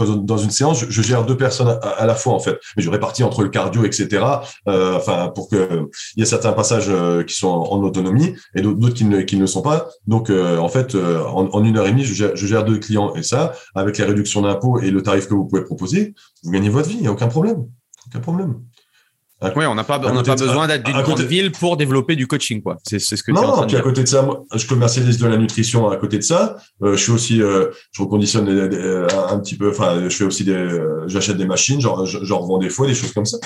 dans 0.05 0.38
une 0.38 0.51
séance, 0.51 0.84
je, 0.88 1.03
gère 1.03 1.24
deux 1.24 1.36
personnes 1.36 1.78
à, 1.82 2.07
la 2.07 2.14
fois 2.14 2.34
en 2.34 2.38
fait, 2.38 2.59
mais 2.76 2.82
je 2.82 2.90
répartis 2.90 3.24
entre 3.24 3.42
le 3.42 3.49
cardio, 3.49 3.84
etc. 3.84 4.24
Euh, 4.68 4.96
enfin, 4.96 5.32
pour 5.34 5.49
que 5.49 5.88
il 6.16 6.20
y 6.20 6.22
a 6.22 6.26
certains 6.26 6.53
passages 6.53 6.88
euh, 6.88 7.24
qui 7.24 7.34
sont 7.34 7.49
en, 7.49 7.82
autonomie 7.82 8.34
et 8.55 8.62
d'autres 8.62 8.94
qui 8.94 9.05
ne, 9.05 9.22
qui 9.22 9.36
ne 9.36 9.46
sont 9.46 9.62
pas. 9.62 9.88
Donc 10.07 10.30
euh, 10.30 10.59
en 10.59 10.68
fait, 10.68 10.94
euh, 10.94 11.24
en, 11.24 11.49
en, 11.49 11.64
une 11.64 11.76
heure 11.76 11.86
et 11.86 11.90
demie, 11.90 12.05
je 12.05 12.14
gère, 12.14 12.36
je 12.36 12.46
gère 12.46 12.64
deux 12.64 12.78
clients 12.78 13.14
et 13.14 13.22
ça, 13.22 13.53
avec 13.74 13.99
les 13.99 14.05
réductions 14.05 14.42
d'impôts 14.42 14.80
et 14.80 14.90
le 14.90 15.03
tarif 15.03 15.26
que 15.28 15.34
vous 15.34 15.46
pouvez 15.46 15.64
proposer, 15.64 16.14
vous 16.42 16.51
gagnez 16.51 16.68
votre 16.68 16.88
vie, 16.88 16.96
il 16.96 17.03
n'y 17.03 17.09
a 17.09 17.12
aucun 17.12 17.28
problème, 17.28 17.66
aucun 18.07 18.20
problème. 18.20 18.61
Oui, 19.55 19.66
on 19.66 19.74
n'a 19.76 19.84
pas, 19.84 20.01
on 20.05 20.22
pas 20.22 20.34
besoin 20.34 20.66
d'être 20.66 20.84
d'une 20.84 21.01
grande 21.01 21.20
ville 21.20 21.53
pour 21.53 21.76
développer 21.76 22.16
du 22.16 22.26
coaching, 22.26 22.61
quoi. 22.61 22.78
C'est 22.82 22.99
ce 22.99 23.22
que 23.22 23.30
non, 23.30 23.41
tu 23.41 23.47
es 23.47 23.49
en 23.49 23.53
train 23.53 23.62
de 23.62 23.68
dire. 23.68 23.78
à 23.78 23.82
côté 23.82 24.03
de 24.03 24.09
ça, 24.09 24.22
moi, 24.22 24.45
je 24.53 24.66
commercialise 24.66 25.18
de 25.18 25.26
la 25.28 25.36
nutrition 25.36 25.89
à 25.89 25.97
côté 25.97 26.18
de 26.18 26.24
ça. 26.24 26.57
Euh, 26.82 26.97
je 26.97 27.03
suis 27.03 27.12
aussi, 27.12 27.41
euh, 27.41 27.66
je 27.93 28.03
reconditionne 28.03 28.49
un 28.49 29.39
petit 29.39 29.57
peu, 29.57 29.70
enfin, 29.70 30.09
je 30.09 30.16
fais 30.16 30.24
aussi 30.24 30.45
des, 30.45 30.53
euh, 30.53 31.05
j'achète 31.07 31.36
des 31.36 31.47
machines, 31.47 31.80
genre, 31.80 32.05
j'en 32.05 32.39
revends 32.39 32.59
des 32.59 32.68
fois, 32.68 32.89
des 32.89 32.95
choses 32.95 33.12
comme 33.12 33.26
ça. 33.26 33.39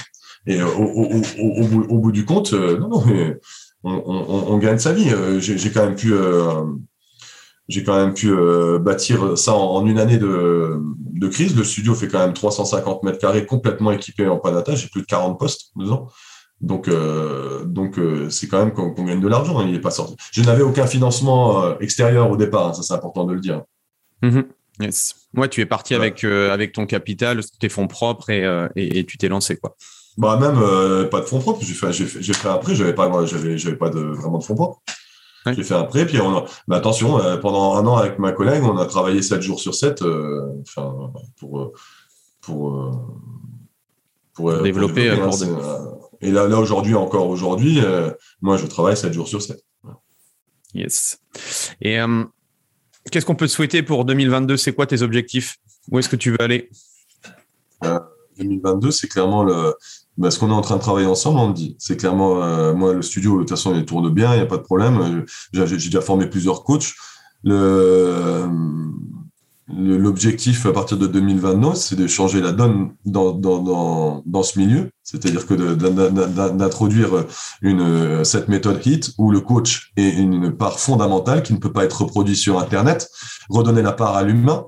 Et 0.47 0.62
au, 0.62 0.68
au, 0.68 1.22
au, 1.38 1.64
bout, 1.66 1.86
au 1.88 1.99
bout 1.99 2.12
du 2.12 2.24
compte, 2.24 2.53
non, 2.55 2.88
non, 2.88 3.05
mais 3.07 3.36
on, 3.84 4.03
on, 4.07 4.53
on, 4.55 4.59
gagne 4.59 4.78
sa 4.78 4.93
vie. 4.93 5.11
J'ai 5.40 5.70
quand 5.70 5.84
même 5.84 5.95
pu 5.95 6.14
j'ai 7.73 7.85
quand 7.85 7.97
même 7.97 8.12
pu 8.12 8.31
euh, 8.31 8.79
bâtir 8.79 9.39
ça 9.39 9.55
en, 9.55 9.87
une 9.87 9.99
année 9.99 10.18
de, 10.18 10.79
de, 10.97 11.29
crise. 11.29 11.57
Le 11.57 11.64
studio 11.64 11.95
fait 11.95 12.07
quand 12.07 12.18
même 12.18 12.35
350 12.35 13.03
mètres 13.03 13.18
carrés 13.18 13.47
complètement 13.47 13.93
équipé 13.93 14.29
en 14.29 14.39
panata. 14.39 14.75
J'ai 14.75 14.89
plus 14.89 15.01
de 15.01 15.07
40 15.07 15.39
postes 15.39 15.70
dedans. 15.77 16.09
Donc, 16.61 16.87
euh, 16.87 17.64
donc 17.64 17.99
euh, 17.99 18.29
c'est 18.29 18.47
quand 18.47 18.59
même 18.59 18.73
qu'on 18.73 19.05
gagne 19.05 19.20
de 19.20 19.29
l'argent. 19.29 19.59
Hein. 19.59 19.64
il 19.66 19.75
est 19.75 19.81
pas 19.81 19.91
sorti. 19.91 20.16
Je 20.33 20.43
n'avais 20.43 20.62
aucun 20.62 20.87
financement 20.87 21.79
extérieur 21.79 22.31
au 22.31 22.37
départ. 22.37 22.68
Hein. 22.68 22.75
ça, 22.75 22.83
c'est 22.83 22.93
important 22.93 23.25
de 23.25 23.33
le 23.33 23.41
dire. 23.41 23.62
Mm-hmm. 24.23 24.45
yes. 24.81 25.14
Ouais, 25.35 25.49
tu 25.49 25.62
es 25.62 25.66
parti 25.66 25.95
avec 25.95 26.25
avec 26.25 26.73
ton 26.73 26.85
capital, 26.85 27.41
tes 27.59 27.70
fonds 27.70 27.89
propres 27.89 28.29
et, 28.29 28.45
et, 28.77 29.05
tu 29.07 29.16
t'es 29.16 29.29
lancé 29.29 29.57
quoi. 29.57 29.77
Bah 30.18 30.39
même 30.39 31.09
pas 31.09 31.20
de 31.20 31.25
fonds 31.25 31.41
propres. 31.41 31.64
J'ai 31.64 31.73
fait, 31.73 31.91
fait, 31.91 32.05
fait, 32.07 32.49
après. 32.49 32.75
J'avais 32.75 32.95
pas, 32.95 33.11
j'avais 33.25 33.77
pas 33.77 33.89
de 33.89 34.01
vraiment 34.01 34.39
de 34.39 34.45
fonds 34.45 34.55
propres. 34.55 34.83
J'ai 35.47 35.64
fait 35.64 35.74
un 35.74 35.84
prêt, 35.84 36.07
puis 36.07 36.20
on 36.20 36.36
a... 36.36 36.45
mais 36.68 36.76
attention, 36.76 37.18
euh, 37.18 37.36
pendant 37.36 37.74
un 37.74 37.86
an 37.86 37.97
avec 37.97 38.18
ma 38.18 38.32
collègue, 38.32 38.62
on 38.62 38.76
a 38.78 38.86
travaillé 38.86 39.22
7 39.22 39.43
jours 39.43 39.61
sur 39.61 39.74
7 39.74 40.03
euh, 40.03 40.47
enfin, 40.61 41.12
pour, 41.38 41.61
euh, 41.61 41.72
pour, 42.40 43.03
pour, 44.34 44.62
développer. 44.62 45.11
Hein, 45.11 45.30
et 46.20 46.30
là, 46.30 46.47
là 46.47 46.59
aujourd'hui, 46.59 46.95
encore 46.95 47.28
aujourd'hui, 47.28 47.80
moi, 48.40 48.57
je 48.57 48.66
travaille 48.66 48.97
7 48.97 49.12
jours 49.12 49.28
sur 49.28 49.43
7. 49.43 49.61
Yes. 50.74 51.18
Et 51.80 51.99
qu'est-ce 53.11 53.26
qu'on 53.26 53.34
peut 53.34 53.47
te 53.47 53.53
souhaiter 53.53 53.82
pour 53.82 54.05
2022 54.05 54.57
C'est 54.57 54.72
quoi 54.72 54.86
tes 54.86 55.03
objectifs? 55.03 55.57
Où 55.90 55.99
est-ce 55.99 56.09
que 56.09 56.16
tu 56.16 56.30
veux 56.30 56.40
aller? 56.40 56.70
2022, 58.38 58.93
c'est 58.93 59.09
clairement 59.09 59.43
le, 59.43 59.74
bah, 60.18 60.30
ce 60.30 60.38
qu'on 60.38 60.50
est 60.50 60.54
en 60.54 60.60
train 60.60 60.76
de 60.76 60.80
travailler 60.80 61.06
ensemble, 61.06 61.38
on 61.38 61.50
dit. 61.50 61.76
C'est 61.78 61.96
clairement, 61.96 62.42
euh, 62.42 62.74
moi, 62.74 62.92
le 62.92 63.02
studio, 63.02 63.34
de 63.34 63.38
toute 63.40 63.50
façon, 63.50 63.74
il 63.74 63.84
tourne 63.84 64.10
bien, 64.10 64.32
il 64.34 64.36
n'y 64.36 64.42
a 64.42 64.46
pas 64.46 64.58
de 64.58 64.62
problème. 64.62 65.24
J'ai 65.52 65.66
déjà 65.66 66.00
formé 66.00 66.26
plusieurs 66.26 66.64
coachs. 66.64 66.92
L'objectif 69.68 70.66
à 70.66 70.72
partir 70.72 70.98
de 70.98 71.06
2029, 71.06 71.76
c'est 71.76 71.96
de 71.96 72.06
changer 72.06 72.42
la 72.42 72.52
donne 72.52 72.90
dans, 73.06 73.32
dans, 73.32 73.58
dans, 73.62 74.22
dans 74.26 74.42
ce 74.42 74.58
milieu. 74.58 74.90
C'est-à-dire 75.02 75.46
que 75.46 75.54
d'introduire 75.54 77.24
une, 77.62 78.22
cette 78.24 78.48
méthode 78.48 78.84
HIT 78.84 79.14
où 79.16 79.30
le 79.30 79.40
coach 79.40 79.92
est 79.96 80.10
une 80.10 80.52
part 80.52 80.78
fondamentale 80.78 81.42
qui 81.42 81.54
ne 81.54 81.58
peut 81.58 81.72
pas 81.72 81.84
être 81.84 82.02
reproduite 82.02 82.36
sur 82.36 82.58
Internet, 82.58 83.08
redonner 83.48 83.82
la 83.82 83.92
part 83.92 84.14
à 84.14 84.22
l'humain, 84.24 84.66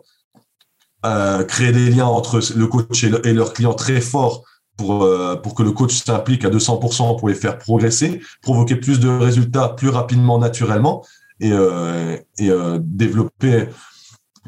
euh, 1.05 1.45
créer 1.45 1.73
des 1.73 1.91
liens 1.91 2.07
entre 2.07 2.41
le 2.57 2.67
coach 2.67 3.05
et, 3.05 3.11
le, 3.11 3.27
et 3.27 3.35
leur 3.35 3.53
client 3.53 3.75
très 3.75 4.01
forts 4.01 4.43
pour, 4.77 5.05
euh, 5.05 5.37
pour 5.37 5.55
que 5.55 5.63
le 5.63 5.73
coach 5.73 6.03
s'implique 6.05 6.45
à 6.45 6.51
200% 6.51 7.19
pour 7.19 7.29
les 7.29 7.35
faire 7.35 7.59
progresser, 7.59 8.21
provoquer 8.43 8.77
plus 8.77 9.01
de 9.01 9.09
résultats 9.09 9.69
plus 9.69 9.89
rapidement, 9.89 10.39
naturellement, 10.39 11.05
et, 11.41 11.53
euh, 11.53 12.17
et 12.39 12.51
euh, 12.51 12.79
développer 12.81 13.69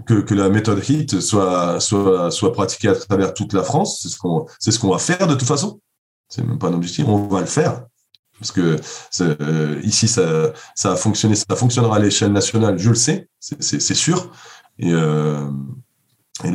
que, 0.04 0.14
que 0.14 0.34
la 0.34 0.48
méthode 0.48 0.82
HIT 0.86 1.20
soit, 1.20 1.80
soit, 1.80 2.30
soit 2.30 2.52
pratiquée 2.52 2.88
à 2.88 2.94
travers 2.94 3.34
toute 3.34 3.52
la 3.52 3.62
France. 3.62 4.00
C'est 4.02 4.08
ce 4.08 4.18
qu'on 4.18 4.46
ce 4.58 4.78
qu'on 4.78 4.90
va 4.90 4.98
faire 4.98 5.26
de 5.26 5.34
toute 5.34 5.48
façon. 5.48 5.80
C'est 6.28 6.44
même 6.44 6.58
pas 6.58 6.68
un 6.68 6.74
objectif, 6.74 7.06
on 7.06 7.28
va 7.28 7.40
le 7.40 7.46
faire. 7.46 7.84
parce 8.38 8.52
que 8.52 8.78
ici 9.84 10.08
ça, 10.08 10.52
ça 10.74 10.92
a 10.92 10.96
fonctionné, 10.96 11.34
ça 11.36 11.56
fonctionnera 11.56 11.96
à 11.96 11.98
l'échelle 11.98 12.32
nationale, 12.32 12.78
je 12.78 12.90
le 12.90 12.96
sais, 12.96 13.28
c'est 13.40 13.94
sûr. 13.94 14.32
Et, 14.78 14.92
et 16.44 16.50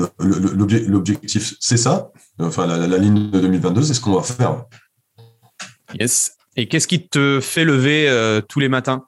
l'objectif, 0.88 1.56
c'est 1.60 1.78
ça. 1.78 2.12
Enfin, 2.40 2.68
la, 2.68 2.88
la, 2.88 2.98
ligne 2.98 3.32
de 3.32 3.40
2022, 3.40 3.84
c'est 3.84 3.94
ce 3.94 4.02
qu'on 4.02 4.14
va 4.14 4.24
faire. 4.24 4.66
Yes. 6.00 6.38
Et 6.56 6.68
qu'est-ce 6.68 6.88
qui 6.88 7.08
te 7.08 7.40
fait 7.42 7.66
lever 7.66 8.10
euh, 8.10 8.42
tous 8.42 8.60
les 8.60 8.70
matins? 8.70 9.06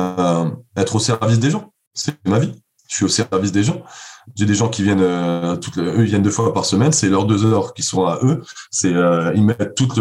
Euh, 0.00 0.50
Être 0.76 0.96
au 0.96 0.98
service 0.98 1.38
des 1.38 1.50
gens. 1.50 1.72
C'est 1.94 2.16
ma 2.26 2.38
vie. 2.38 2.54
Je 2.88 2.96
suis 2.96 3.04
au 3.04 3.08
service 3.08 3.52
des 3.52 3.64
gens. 3.64 3.82
J'ai 4.34 4.46
des 4.46 4.54
gens 4.54 4.68
qui 4.68 4.82
viennent, 4.82 5.00
euh, 5.00 5.56
toutes, 5.56 5.78
eux, 5.78 6.00
ils 6.00 6.06
viennent 6.06 6.22
deux 6.22 6.30
fois 6.30 6.52
par 6.52 6.64
semaine. 6.64 6.92
C'est 6.92 7.08
leurs 7.08 7.26
deux 7.26 7.44
heures 7.44 7.74
qui 7.74 7.82
sont 7.82 8.06
à 8.06 8.18
eux. 8.22 8.42
C'est, 8.70 8.92
ils 9.34 9.44
mettent 9.44 9.74
toute 9.74 9.98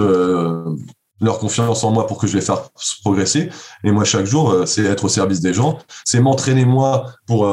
leur 1.22 1.40
confiance 1.40 1.84
en 1.84 1.92
moi 1.92 2.08
pour 2.08 2.18
que 2.18 2.28
je 2.28 2.36
les 2.36 2.42
fasse 2.42 2.70
progresser. 3.02 3.50
Et 3.84 3.92
moi, 3.92 4.04
chaque 4.04 4.26
jour, 4.26 4.64
c'est 4.66 4.84
être 4.84 5.06
au 5.06 5.10
service 5.10 5.40
des 5.40 5.54
gens. 5.54 5.80
C'est 6.04 6.20
m'entraîner 6.20 6.66
moi 6.66 7.06
pour 7.26 7.46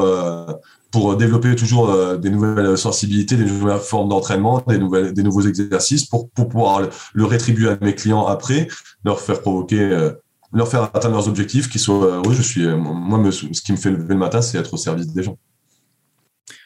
pour 0.93 1.17
développer 1.17 1.55
toujours 1.55 1.89
euh, 1.89 2.17
des 2.17 2.29
nouvelles 2.29 2.77
sensibilités, 2.77 3.35
des 3.35 3.45
nouvelles 3.45 3.79
formes 3.79 4.09
d'entraînement, 4.09 4.63
des, 4.67 5.11
des 5.11 5.23
nouveaux 5.23 5.41
exercices 5.41 6.05
pour, 6.05 6.29
pour 6.29 6.47
pouvoir 6.47 6.87
le, 7.13 7.25
rétribuer 7.25 7.69
à 7.69 7.77
mes 7.81 7.95
clients 7.95 8.27
après, 8.27 8.67
leur 9.03 9.19
faire 9.19 9.41
provoquer, 9.41 9.79
euh, 9.79 10.11
leur 10.53 10.67
faire 10.67 10.83
atteindre 10.83 11.15
leurs 11.15 11.27
objectifs, 11.27 11.67
qui 11.67 11.79
soient, 11.79 12.05
euh, 12.05 12.21
oui, 12.27 12.35
je 12.35 12.43
suis, 12.43 12.67
moi, 12.67 13.19
ce 13.31 13.61
qui 13.61 13.71
me 13.71 13.77
fait 13.77 13.89
lever 13.89 14.13
le 14.13 14.19
matin, 14.19 14.43
c'est 14.43 14.59
être 14.59 14.75
au 14.75 14.77
service 14.77 15.07
des 15.07 15.23
gens. 15.23 15.35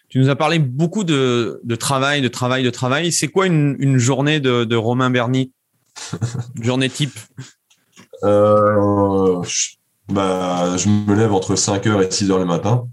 Tu 0.10 0.20
nous 0.20 0.30
as 0.30 0.36
parlé 0.36 0.60
beaucoup 0.60 1.06
de, 1.06 1.62
travail, 1.80 2.22
de 2.22 2.28
travail, 2.28 2.64
de 2.64 2.70
travail. 2.70 3.14
C'est 3.14 3.30
quoi 3.30 3.46
une, 3.46 3.98
journée 3.98 4.42
de, 4.42 4.66
de 4.66 4.76
Romain 4.76 5.10
Berny 5.10 5.54
Journée 6.62 6.90
type 6.90 7.18
euh, 8.24 9.44
je, 9.44 9.76
bah, 10.10 10.76
je 10.78 10.90
me 10.90 11.16
lève 11.16 11.34
entre 11.34 11.56
5h 11.56 12.04
et 12.04 12.08
6h 12.08 12.38
le 12.38 12.46
matin 12.46 12.88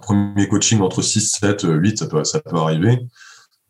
premier 0.00 0.48
coaching 0.48 0.80
entre 0.80 1.02
6, 1.02 1.38
7, 1.40 1.66
8, 1.68 1.98
ça 1.98 2.06
peut, 2.06 2.56
arriver. 2.56 3.00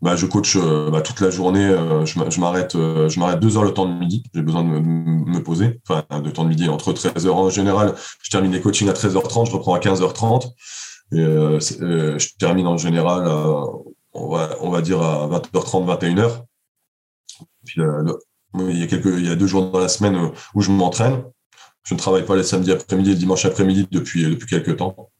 Bah, 0.01 0.17
je 0.17 0.27
coach 0.27 0.57
euh, 0.57 0.91
bah, 0.91 1.01
toute 1.01 1.21
la 1.21 1.31
journée. 1.31 1.65
Euh, 1.65 2.05
je 2.05 2.19
m'arrête, 2.41 2.73
je 2.73 3.21
m'arrête 3.21 3.41
deux 3.41 3.57
heures 3.57 3.65
le 3.65 3.73
temps 3.73 3.87
de 3.87 3.99
midi. 3.99 4.25
J'ai 4.35 4.43
besoin 4.43 4.65
de 4.65 4.69
me, 4.69 5.43
poser. 5.43 5.81
Enfin, 5.89 6.05
de 6.21 6.31
temps 6.31 6.45
de 6.45 6.49
midi 6.49 6.69
entre 6.69 6.93
13 6.93 7.27
heures 7.27 7.37
en 7.37 7.51
général. 7.51 7.95
Je 8.23 8.31
termine 8.31 8.53
les 8.53 8.61
coachings 8.61 8.89
à 8.89 8.93
13h30. 8.93 9.47
Je 9.47 9.53
reprends 9.53 9.75
à 9.75 9.79
15h30. 9.79 10.51
Et 11.13 11.19
je 11.19 12.37
termine 12.39 12.67
en 12.67 12.79
général, 12.79 13.29
on, 14.13 14.35
va, 14.35 14.57
on 14.61 14.71
va 14.71 14.81
dire 14.81 15.03
à 15.03 15.29
20h30, 15.29 15.87
21h. 15.87 16.45
Puis 17.65 17.81
il 18.59 18.79
y 18.79 18.83
a 18.83 18.87
quelques, 18.87 19.07
il 19.07 19.27
y 19.27 19.31
a 19.31 19.37
deux 19.37 19.47
jours 19.47 19.71
dans 19.71 19.81
la 19.81 19.89
semaine 19.89 20.31
où 20.55 20.61
je 20.61 20.71
m'entraîne. 20.71 21.23
Je 21.85 21.95
ne 21.95 21.99
travaille 21.99 22.25
pas 22.25 22.37
les 22.37 22.45
samedis 22.45 22.71
après-midi 22.71 23.11
et 23.11 23.15
le 23.15 23.19
dimanche 23.19 23.45
après-midi 23.45 23.89
depuis 23.91 24.25
depuis 24.25 24.47
quelques 24.47 24.77
temps. 24.77 25.11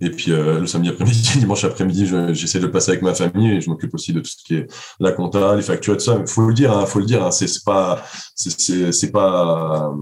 Et 0.00 0.10
puis 0.10 0.32
euh, 0.32 0.60
le 0.60 0.66
samedi 0.66 0.90
après-midi, 0.90 1.30
dimanche 1.38 1.64
après-midi, 1.64 2.06
j'essaie 2.32 2.60
de 2.60 2.66
le 2.66 2.70
passer 2.70 2.92
avec 2.92 3.02
ma 3.02 3.14
famille 3.14 3.50
et 3.50 3.60
je 3.60 3.68
m'occupe 3.68 3.94
aussi 3.94 4.12
de 4.12 4.20
tout 4.20 4.30
ce 4.30 4.36
qui 4.44 4.54
est 4.54 4.66
la 5.00 5.12
compta, 5.12 5.56
les 5.56 5.62
factures 5.62 5.96
tout 5.96 6.04
ça. 6.04 6.18
Il 6.20 6.26
faut 6.26 6.46
le 6.46 6.54
dire, 6.54 6.76
hein, 6.76 6.86
faut 6.86 7.00
le 7.00 7.04
dire. 7.04 7.24
Hein, 7.24 7.30
c'est 7.32 7.64
pas, 7.64 8.04
c'est 8.36 9.10
pas, 9.10 9.92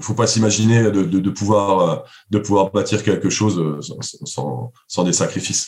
faut 0.00 0.14
pas 0.14 0.26
s'imaginer 0.26 0.84
de, 0.84 1.04
de, 1.04 1.20
de, 1.20 1.30
pouvoir 1.30 2.04
de 2.30 2.38
pouvoir 2.38 2.72
bâtir 2.72 3.04
quelque 3.04 3.30
chose 3.30 3.60
euh, 3.60 3.80
sans, 4.24 4.72
sans, 4.88 5.04
des 5.04 5.12
sacrifices. 5.12 5.66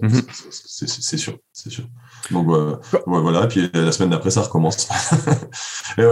Mhm. 0.00 0.22
C'est 0.70 1.18
sûr, 1.18 1.38
c'est 1.52 1.70
sûr. 1.70 1.84
Donc 2.30 2.46
voilà, 3.06 3.44
et 3.44 3.48
puis 3.48 3.70
la 3.72 3.92
semaine 3.92 4.10
d'après 4.10 4.30
ça 4.30 4.42
recommence. 4.42 4.88
et 5.98 6.02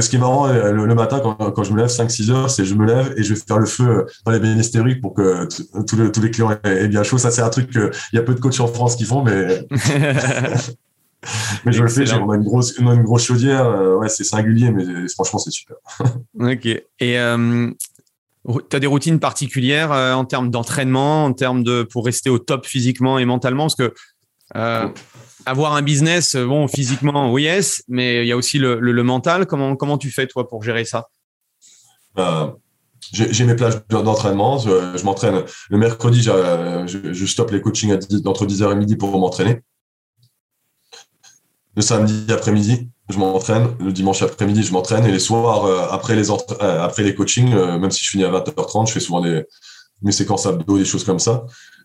ce 0.00 0.08
qui 0.08 0.16
est 0.16 0.18
marrant 0.18 0.46
le, 0.48 0.94
matin 0.94 1.20
quand, 1.20 1.34
quand, 1.34 1.62
je 1.64 1.72
me 1.72 1.78
lève 1.78 1.88
5-6 1.88 2.30
heures, 2.30 2.50
c'est 2.50 2.64
je 2.64 2.74
me 2.74 2.86
lève 2.86 3.14
et 3.16 3.22
je 3.22 3.34
vais 3.34 3.40
faire 3.40 3.58
le 3.58 3.66
feu 3.66 4.06
dans 4.24 4.32
les 4.32 4.40
bénistériques 4.40 5.00
pour 5.00 5.14
que 5.14 5.48
tous 5.86 5.96
les, 5.96 6.12
tous 6.12 6.22
les 6.22 6.30
clients 6.30 6.50
aient, 6.64 6.88
bien 6.88 7.02
chaud. 7.02 7.18
Ça 7.18 7.30
c'est 7.30 7.42
un 7.42 7.50
truc 7.50 7.70
qu'il 7.70 7.90
y 8.12 8.18
a 8.18 8.22
peu 8.22 8.34
de 8.34 8.40
coachs 8.40 8.60
en 8.60 8.66
France 8.66 8.96
qui 8.96 9.04
font, 9.04 9.22
mais 9.22 9.66
mais 11.64 11.72
je 11.72 11.82
le 11.82 11.88
fais, 11.88 12.12
on 12.14 12.30
a 12.30 12.36
une 12.36 12.42
grosse, 12.42 12.76
une, 12.78 13.02
grosse 13.02 13.24
chaudière. 13.24 13.66
Euh, 13.66 13.96
ouais, 13.96 14.08
c'est 14.08 14.24
singulier, 14.24 14.70
mais 14.70 14.84
franchement, 15.08 15.38
c'est 15.38 15.50
super. 15.50 15.76
ok. 16.40 16.66
Et 16.66 16.84
euh, 17.00 17.70
tu 18.70 18.76
as 18.76 18.80
des 18.80 18.86
routines 18.86 19.20
particulières 19.20 19.92
euh, 19.92 20.14
en 20.14 20.24
termes 20.24 20.50
d'entraînement, 20.50 21.24
en 21.24 21.32
termes 21.32 21.62
de 21.62 21.84
pour 21.84 22.04
rester 22.04 22.30
au 22.30 22.38
top 22.38 22.66
physiquement 22.66 23.18
et 23.18 23.24
mentalement? 23.24 23.64
Parce 23.64 23.76
que 23.76 23.94
avoir 25.46 25.74
un 25.74 25.82
business, 25.82 26.36
bon, 26.36 26.68
physiquement, 26.68 27.32
oui, 27.32 27.48
mais 27.88 28.24
il 28.24 28.26
y 28.26 28.32
a 28.32 28.36
aussi 28.36 28.58
le, 28.58 28.78
le, 28.80 29.02
mental. 29.02 29.46
Comment, 29.46 29.76
comment 29.76 29.98
tu 29.98 30.10
fais, 30.10 30.26
toi, 30.26 30.48
pour 30.48 30.62
gérer 30.62 30.84
ça? 30.84 31.08
J'ai 33.12 33.44
mes 33.44 33.54
plages 33.54 33.86
d'entraînement. 33.88 34.58
Je, 34.58 35.04
m'entraîne 35.04 35.42
le 35.70 35.78
mercredi, 35.78 36.22
je, 36.22 37.26
stoppe 37.26 37.50
les 37.50 37.60
coachings 37.60 37.92
entre 38.24 38.46
10h 38.46 38.72
et 38.72 38.74
midi 38.74 38.96
pour 38.96 39.16
m'entraîner. 39.18 39.60
Le 41.74 41.82
samedi 41.82 42.30
après-midi, 42.30 42.88
je 43.08 43.18
m'entraîne. 43.18 43.68
Le 43.80 43.92
dimanche 43.92 44.22
après-midi, 44.22 44.62
je 44.62 44.72
m'entraîne. 44.72 45.04
Et 45.06 45.12
les 45.12 45.18
soirs, 45.18 45.64
euh, 45.64 45.86
après, 45.90 46.14
les 46.14 46.30
euh, 46.30 46.34
après 46.60 47.02
les 47.02 47.14
coachings, 47.14 47.52
euh, 47.54 47.78
même 47.78 47.90
si 47.90 48.04
je 48.04 48.10
finis 48.10 48.24
à 48.24 48.30
20h30, 48.30 48.88
je 48.88 48.92
fais 48.92 49.00
souvent 49.00 49.22
mes 50.02 50.12
séquences 50.12 50.46
abdos, 50.46 50.78
des 50.78 50.84
choses 50.84 51.04
comme 51.04 51.18
ça. 51.18 51.44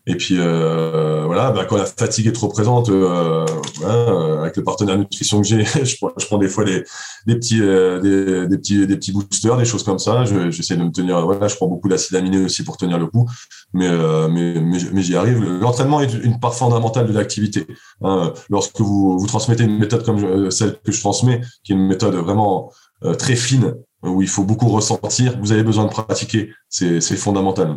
Et 0.09 0.15
puis 0.15 0.35
euh, 0.39 1.23
voilà, 1.25 1.51
bah, 1.51 1.65
quand 1.65 1.75
la 1.75 1.85
fatigue 1.85 2.27
est 2.27 2.31
trop 2.31 2.47
présente, 2.47 2.89
euh, 2.89 3.45
euh 3.83 4.39
avec 4.41 4.55
le 4.55 4.63
partenaire 4.63 4.97
nutrition 4.97 5.41
que 5.41 5.47
j'ai, 5.47 5.65
je, 5.83 5.83
je, 5.83 6.25
prends 6.25 6.37
des 6.37 6.47
fois 6.47 6.63
des, 6.63 6.83
des 7.25 7.35
petits, 7.35 7.61
euh, 7.61 7.99
des, 7.99 8.47
des, 8.47 8.57
petits, 8.57 8.87
des 8.87 8.95
petits 8.95 9.11
boosters, 9.11 9.57
des 9.57 9.65
choses 9.65 9.83
comme 9.83 9.99
ça. 9.99 10.23
J'essaie 10.49 10.77
de 10.77 10.83
me 10.83 10.91
tenir. 10.91 11.25
Voilà, 11.25 11.49
je 11.49 11.55
prends 11.57 11.67
beaucoup 11.67 11.89
d'acide 11.89 12.15
aminé 12.15 12.37
aussi 12.37 12.63
pour 12.63 12.77
tenir 12.77 12.97
le 12.97 13.07
coup, 13.07 13.29
mais 13.73 13.87
euh, 13.89 14.29
mais, 14.29 14.61
mais, 14.61 14.77
mais 14.93 15.01
j'y 15.01 15.17
arrive. 15.17 15.43
L'entraînement 15.43 15.99
est 15.99 16.13
une 16.13 16.39
part 16.39 16.55
fondamentale 16.55 17.05
de 17.05 17.13
l'activité. 17.13 17.67
Hein. 18.01 18.33
Lorsque 18.49 18.79
vous 18.79 19.19
vous 19.19 19.27
transmettez 19.27 19.65
une 19.65 19.77
méthode 19.77 20.05
comme 20.05 20.49
celle 20.51 20.79
que 20.79 20.93
je 20.93 21.01
transmets, 21.01 21.41
qui 21.65 21.73
est 21.73 21.75
une 21.75 21.85
méthode 21.85 22.15
vraiment 22.15 22.71
très 23.19 23.35
fine, 23.35 23.75
où 24.03 24.21
il 24.21 24.29
faut 24.29 24.45
beaucoup 24.45 24.69
ressentir, 24.69 25.37
vous 25.41 25.51
avez 25.51 25.63
besoin 25.63 25.83
de 25.83 25.89
pratiquer. 25.89 26.51
C'est 26.69 27.01
fondamental 27.17 27.75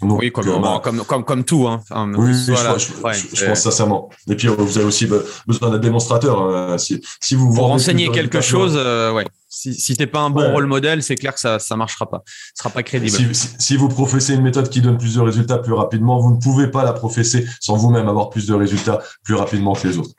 oui, 0.00 0.32
euh, 0.36 0.58
bah, 0.58 0.80
comme, 0.82 1.04
comme, 1.04 1.24
comme, 1.24 1.44
tout. 1.44 1.68
Hein. 1.68 1.80
oui, 2.16 2.32
je, 2.34 3.46
pense 3.46 3.60
sincèrement. 3.60 4.10
Et 4.28 4.34
puis, 4.34 4.48
vous 4.48 4.78
avez 4.78 4.86
aussi 4.86 5.06
besoin 5.46 5.70
d'un 5.70 5.78
démonstrateur. 5.78 6.40
Hein. 6.42 6.78
Si, 6.78 7.00
si 7.20 7.34
vous 7.34 7.54
Pour 7.54 7.66
renseigner 7.66 8.10
quelque 8.10 8.40
chose, 8.40 8.74
euh, 8.76 9.12
ouais. 9.12 9.26
Si, 9.48 9.74
si 9.74 9.96
t'es 9.96 10.06
pas 10.06 10.20
un 10.20 10.30
bon 10.30 10.50
rôle 10.50 10.66
modèle, 10.66 11.02
c'est 11.02 11.14
clair 11.14 11.34
que 11.34 11.40
ça 11.40 11.58
ça 11.58 11.76
marchera 11.76 12.08
pas. 12.08 12.22
Ce 12.26 12.62
sera 12.62 12.70
pas 12.70 12.82
crédible. 12.82 13.34
Si, 13.34 13.50
si, 13.58 13.76
vous 13.76 13.88
professez 13.88 14.34
une 14.34 14.42
méthode 14.42 14.70
qui 14.70 14.80
donne 14.80 14.96
plus 14.96 15.14
de 15.14 15.20
résultats 15.20 15.58
plus 15.58 15.74
rapidement, 15.74 16.18
vous 16.18 16.34
ne 16.34 16.40
pouvez 16.40 16.68
pas 16.68 16.84
la 16.84 16.94
professer 16.94 17.46
sans 17.60 17.76
vous-même 17.76 18.08
avoir 18.08 18.30
plus 18.30 18.46
de 18.46 18.54
résultats 18.54 19.00
plus 19.22 19.34
rapidement 19.34 19.74
que 19.74 19.86
les 19.86 19.98
autres. 19.98 20.14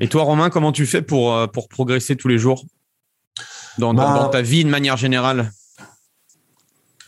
Et 0.00 0.08
toi, 0.08 0.24
Romain, 0.24 0.50
comment 0.50 0.72
tu 0.72 0.84
fais 0.84 1.00
pour, 1.00 1.32
euh, 1.32 1.46
pour 1.46 1.68
progresser 1.68 2.16
tous 2.16 2.28
les 2.28 2.38
jours 2.38 2.64
dans, 3.78 3.94
dans 3.94 4.02
bah, 4.02 4.28
ta 4.30 4.42
vie 4.42 4.64
de 4.64 4.70
manière 4.70 4.96
générale? 4.96 5.52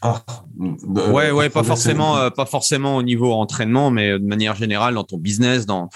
Ah, 0.02 0.22
ouais, 0.58 1.30
ouais, 1.30 1.50
pas 1.50 1.62
forcément, 1.62 2.16
euh, 2.16 2.30
pas 2.30 2.46
forcément 2.46 2.96
au 2.96 3.02
niveau 3.02 3.32
entraînement, 3.32 3.90
mais 3.90 4.12
de 4.18 4.24
manière 4.24 4.54
générale 4.54 4.94
dans 4.94 5.04
ton 5.04 5.18
business, 5.18 5.66
dans 5.66 5.88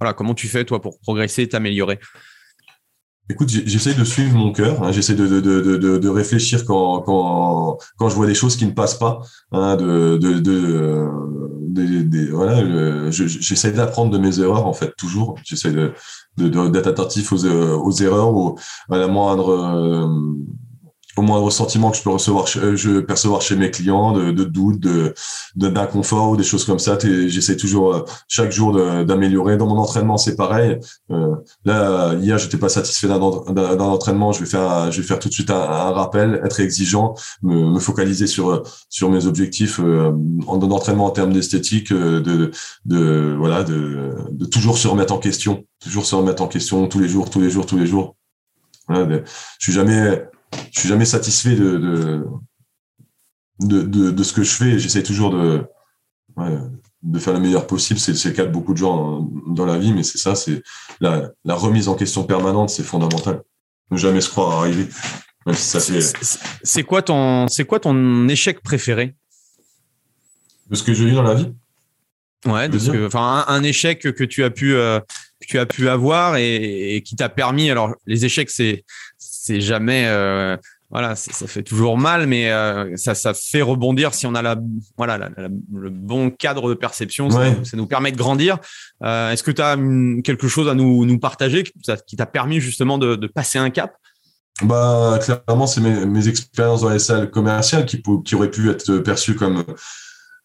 voilà, 0.00 0.14
comment 0.14 0.34
tu 0.34 0.48
fais 0.48 0.64
toi 0.64 0.80
pour 0.80 0.98
progresser, 1.00 1.48
t'améliorer? 1.48 1.98
Écoute, 3.28 3.48
j'essaie 3.48 3.94
de 3.94 4.02
suivre 4.02 4.36
mon 4.36 4.50
cœur, 4.50 4.82
hein, 4.82 4.90
j'essaie 4.90 5.14
de, 5.14 5.26
de, 5.26 5.40
de, 5.40 5.76
de, 5.76 6.08
réfléchir 6.08 6.64
quand, 6.64 7.00
quand, 7.02 7.78
quand 7.96 8.08
je 8.08 8.14
vois 8.16 8.26
des 8.26 8.34
choses 8.34 8.56
qui 8.56 8.66
ne 8.66 8.72
passent 8.72 8.98
pas, 8.98 9.20
hein, 9.52 9.76
de, 9.76 10.16
de, 10.16 10.40
de, 10.40 11.08
voilà, 12.32 13.10
j'essaie 13.10 13.70
d'apprendre 13.70 14.10
de 14.10 14.18
mes 14.18 14.40
erreurs 14.40 14.66
en 14.66 14.72
fait 14.72 14.92
toujours, 14.96 15.36
j'essaie 15.44 15.70
de 15.70 15.92
d'être 16.36 16.88
attentif 16.88 17.32
aux, 17.32 17.44
aux 17.44 17.92
erreurs, 17.92 18.34
ou 18.34 18.58
à 18.90 18.96
la 18.96 19.06
moindre 19.06 19.50
euh, 19.50 20.08
au 21.16 21.22
moindre 21.22 21.50
sentiment 21.50 21.90
que 21.90 21.96
je 21.96 22.02
peux 22.02 22.10
recevoir, 22.10 22.46
euh, 22.56 22.76
je 22.76 23.00
percevoir 23.00 23.42
chez 23.42 23.56
mes 23.56 23.70
clients, 23.70 24.12
de, 24.12 24.30
de 24.32 24.44
doute, 24.44 24.80
de 24.80 25.14
d'inconfort 25.56 26.30
ou 26.30 26.36
des 26.36 26.44
choses 26.44 26.64
comme 26.64 26.78
ça. 26.78 26.98
J'essaie 27.00 27.56
toujours 27.56 27.94
euh, 27.94 28.04
chaque 28.28 28.52
jour 28.52 28.72
d'améliorer. 29.04 29.56
Dans 29.56 29.66
mon 29.66 29.78
entraînement, 29.78 30.16
c'est 30.16 30.36
pareil. 30.36 30.78
Euh, 31.10 31.34
là, 31.64 32.14
hier, 32.14 32.38
j'étais 32.38 32.56
pas 32.58 32.68
satisfait 32.68 33.08
d'un 33.08 33.20
entraînement. 33.20 34.32
Je 34.32 34.40
vais 34.40 34.46
faire, 34.46 34.90
je 34.92 35.00
vais 35.00 35.06
faire 35.06 35.18
tout 35.18 35.28
de 35.28 35.34
suite 35.34 35.50
un, 35.50 35.90
rappel, 35.90 36.40
être 36.44 36.60
exigeant, 36.60 37.14
me, 37.42 37.70
me, 37.70 37.80
focaliser 37.80 38.26
sur 38.26 38.62
sur 38.88 39.10
mes 39.10 39.26
objectifs 39.26 39.80
euh, 39.80 40.12
en 40.46 40.60
entraînement 40.70 41.06
en 41.06 41.10
termes 41.10 41.32
d'esthétique, 41.32 41.92
euh, 41.92 42.20
de, 42.20 42.50
de 42.84 43.34
voilà, 43.38 43.62
de, 43.64 44.14
de 44.30 44.44
toujours 44.44 44.78
se 44.78 44.88
remettre 44.88 45.12
en 45.12 45.18
question, 45.18 45.64
toujours 45.80 46.06
se 46.06 46.14
remettre 46.14 46.42
en 46.42 46.48
question 46.48 46.86
tous 46.88 46.98
les 46.98 47.08
jours, 47.08 47.30
tous 47.30 47.40
les 47.40 47.50
jours, 47.50 47.66
tous 47.66 47.78
les 47.78 47.86
jours. 47.86 48.16
Voilà, 48.88 49.22
je 49.58 49.64
suis 49.64 49.72
jamais 49.72 50.24
je 50.72 50.80
suis 50.80 50.88
jamais 50.88 51.04
satisfait 51.04 51.54
de, 51.54 51.76
de, 53.60 53.82
de, 53.82 54.10
de, 54.10 54.22
ce 54.22 54.32
que 54.32 54.42
je 54.42 54.52
fais. 54.52 54.78
J'essaie 54.78 55.02
toujours 55.02 55.30
de, 55.30 55.64
de 57.02 57.18
faire 57.18 57.32
le 57.32 57.40
meilleur 57.40 57.66
possible. 57.66 58.00
C'est 58.00 58.12
le 58.24 58.34
cas 58.34 58.46
de 58.46 58.52
beaucoup 58.52 58.72
de 58.72 58.78
gens 58.78 59.28
dans 59.46 59.66
la 59.66 59.78
vie, 59.78 59.92
mais 59.92 60.02
c'est 60.02 60.18
ça, 60.18 60.34
c'est 60.34 60.62
la, 61.00 61.30
la, 61.44 61.54
remise 61.54 61.88
en 61.88 61.94
question 61.94 62.24
permanente, 62.24 62.70
c'est 62.70 62.82
fondamental. 62.82 63.42
Ne 63.90 63.96
jamais 63.96 64.20
se 64.20 64.30
croire 64.30 64.60
arriver. 64.60 64.88
C'est 66.62 66.82
quoi 66.82 67.02
ton, 67.02 67.48
c'est 67.48 67.64
quoi 67.64 67.80
ton 67.80 68.28
échec 68.28 68.60
préféré? 68.62 69.14
De 70.68 70.76
ce 70.76 70.82
que 70.82 70.92
j'ai 70.94 71.04
eu 71.04 71.12
dans 71.12 71.22
la 71.22 71.34
vie? 71.34 71.52
Ouais, 72.46 72.68
de 72.68 72.78
ce 72.78 72.90
que, 72.90 73.06
enfin, 73.06 73.44
un, 73.48 73.62
échec 73.62 74.00
que 74.00 74.24
tu 74.24 74.44
as 74.44 74.50
pu, 74.50 74.74
euh, 74.74 74.98
que 75.40 75.46
tu 75.46 75.58
as 75.58 75.66
pu 75.66 75.88
avoir 75.88 76.36
et, 76.36 77.02
qui 77.04 77.16
t'a 77.16 77.28
permis. 77.28 77.70
Alors, 77.70 77.94
les 78.06 78.24
échecs, 78.24 78.50
c'est, 78.50 78.84
c'est 79.42 79.60
jamais, 79.62 80.04
euh, 80.06 80.54
voilà, 80.90 81.16
ça 81.16 81.46
fait 81.46 81.62
toujours 81.62 81.96
mal, 81.96 82.26
mais 82.26 82.50
euh, 82.50 82.94
ça, 82.96 83.14
ça 83.14 83.32
fait 83.32 83.62
rebondir 83.62 84.12
si 84.12 84.26
on 84.26 84.34
a 84.34 84.42
la, 84.42 84.56
voilà, 84.98 85.30
le 85.38 85.88
bon 85.88 86.30
cadre 86.30 86.68
de 86.68 86.74
perception. 86.74 87.30
Ça, 87.30 87.54
nous 87.72 87.86
permet 87.86 88.12
de 88.12 88.18
grandir. 88.18 88.58
est-ce 89.02 89.42
que 89.42 89.50
tu 89.50 89.62
as 89.62 89.76
quelque 90.22 90.46
chose 90.46 90.68
à 90.68 90.74
nous, 90.74 91.06
nous 91.06 91.18
partager 91.18 91.64
qui 92.06 92.16
t'a 92.16 92.26
permis 92.26 92.60
justement 92.60 92.98
de, 92.98 93.16
de 93.16 93.26
passer 93.26 93.58
un 93.58 93.70
cap? 93.70 93.94
Bah, 94.62 95.18
clairement, 95.22 95.66
c'est 95.66 95.80
mes, 95.80 96.04
mes, 96.04 96.28
expériences 96.28 96.82
dans 96.82 96.90
les 96.90 96.98
salles 96.98 97.30
commerciales 97.30 97.86
qui, 97.86 98.02
qui 98.24 98.34
auraient 98.34 98.50
pu 98.50 98.68
être 98.68 98.98
perçues 98.98 99.34
comme 99.34 99.64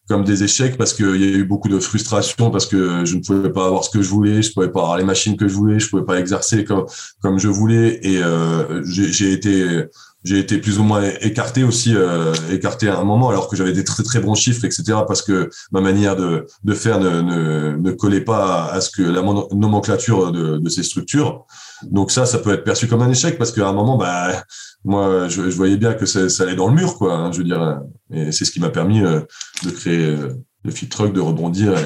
comme 0.08 0.24
des 0.24 0.44
échecs 0.44 0.76
parce 0.76 0.94
qu'il 0.94 1.16
y 1.16 1.24
a 1.24 1.36
eu 1.36 1.44
beaucoup 1.44 1.68
de 1.68 1.78
frustration 1.78 2.50
parce 2.50 2.66
que 2.66 3.04
je 3.04 3.16
ne 3.16 3.20
pouvais 3.20 3.50
pas 3.50 3.66
avoir 3.66 3.84
ce 3.84 3.90
que 3.90 4.02
je 4.02 4.08
voulais, 4.08 4.42
je 4.42 4.52
pouvais 4.52 4.70
pas 4.70 4.80
avoir 4.80 4.98
les 4.98 5.04
machines 5.04 5.36
que 5.36 5.48
je 5.48 5.54
voulais, 5.54 5.78
je 5.78 5.88
pouvais 5.88 6.04
pas 6.04 6.18
exercer 6.18 6.64
comme 6.64 6.86
comme 7.20 7.38
je 7.38 7.48
voulais 7.48 7.98
et 8.02 8.22
euh, 8.22 8.82
j'ai 8.84 9.32
été 9.32 9.86
j'ai 10.26 10.40
été 10.40 10.58
plus 10.58 10.80
ou 10.80 10.82
moins 10.82 11.04
écarté 11.20 11.62
aussi, 11.62 11.94
euh, 11.94 12.34
écarté 12.50 12.88
à 12.88 12.98
un 12.98 13.04
moment, 13.04 13.28
alors 13.28 13.48
que 13.48 13.56
j'avais 13.56 13.72
des 13.72 13.84
très 13.84 14.02
très 14.02 14.18
bons 14.18 14.34
chiffres, 14.34 14.64
etc. 14.64 14.98
Parce 15.06 15.22
que 15.22 15.48
ma 15.70 15.80
manière 15.80 16.16
de, 16.16 16.46
de 16.64 16.74
faire 16.74 16.98
ne, 16.98 17.20
ne, 17.20 17.76
ne 17.76 17.90
collait 17.92 18.22
pas 18.22 18.66
à, 18.66 18.80
ce 18.80 18.90
que 18.90 19.02
la 19.02 19.22
nomenclature 19.22 20.32
de, 20.32 20.58
de, 20.58 20.68
ces 20.68 20.82
structures. 20.82 21.46
Donc 21.84 22.10
ça, 22.10 22.26
ça 22.26 22.38
peut 22.38 22.52
être 22.52 22.64
perçu 22.64 22.88
comme 22.88 23.02
un 23.02 23.10
échec 23.10 23.38
parce 23.38 23.52
qu'à 23.52 23.68
un 23.68 23.72
moment, 23.72 23.96
bah, 23.96 24.42
moi, 24.84 25.28
je, 25.28 25.48
je, 25.48 25.56
voyais 25.56 25.76
bien 25.76 25.94
que 25.94 26.06
ça, 26.06 26.28
ça, 26.28 26.42
allait 26.42 26.56
dans 26.56 26.68
le 26.68 26.74
mur, 26.74 26.96
quoi. 26.98 27.14
Hein, 27.14 27.30
je 27.30 27.38
veux 27.38 27.44
dire, 27.44 27.80
et 28.10 28.32
c'est 28.32 28.44
ce 28.44 28.50
qui 28.50 28.60
m'a 28.60 28.70
permis 28.70 29.02
euh, 29.02 29.20
de 29.64 29.70
créer 29.70 30.04
euh, 30.04 30.34
le 30.64 30.70
fit 30.70 30.88
truck, 30.88 31.12
de 31.12 31.20
rebondir, 31.20 31.76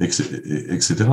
et, 0.00 0.04
et, 0.04 0.74
etc. 0.74 1.08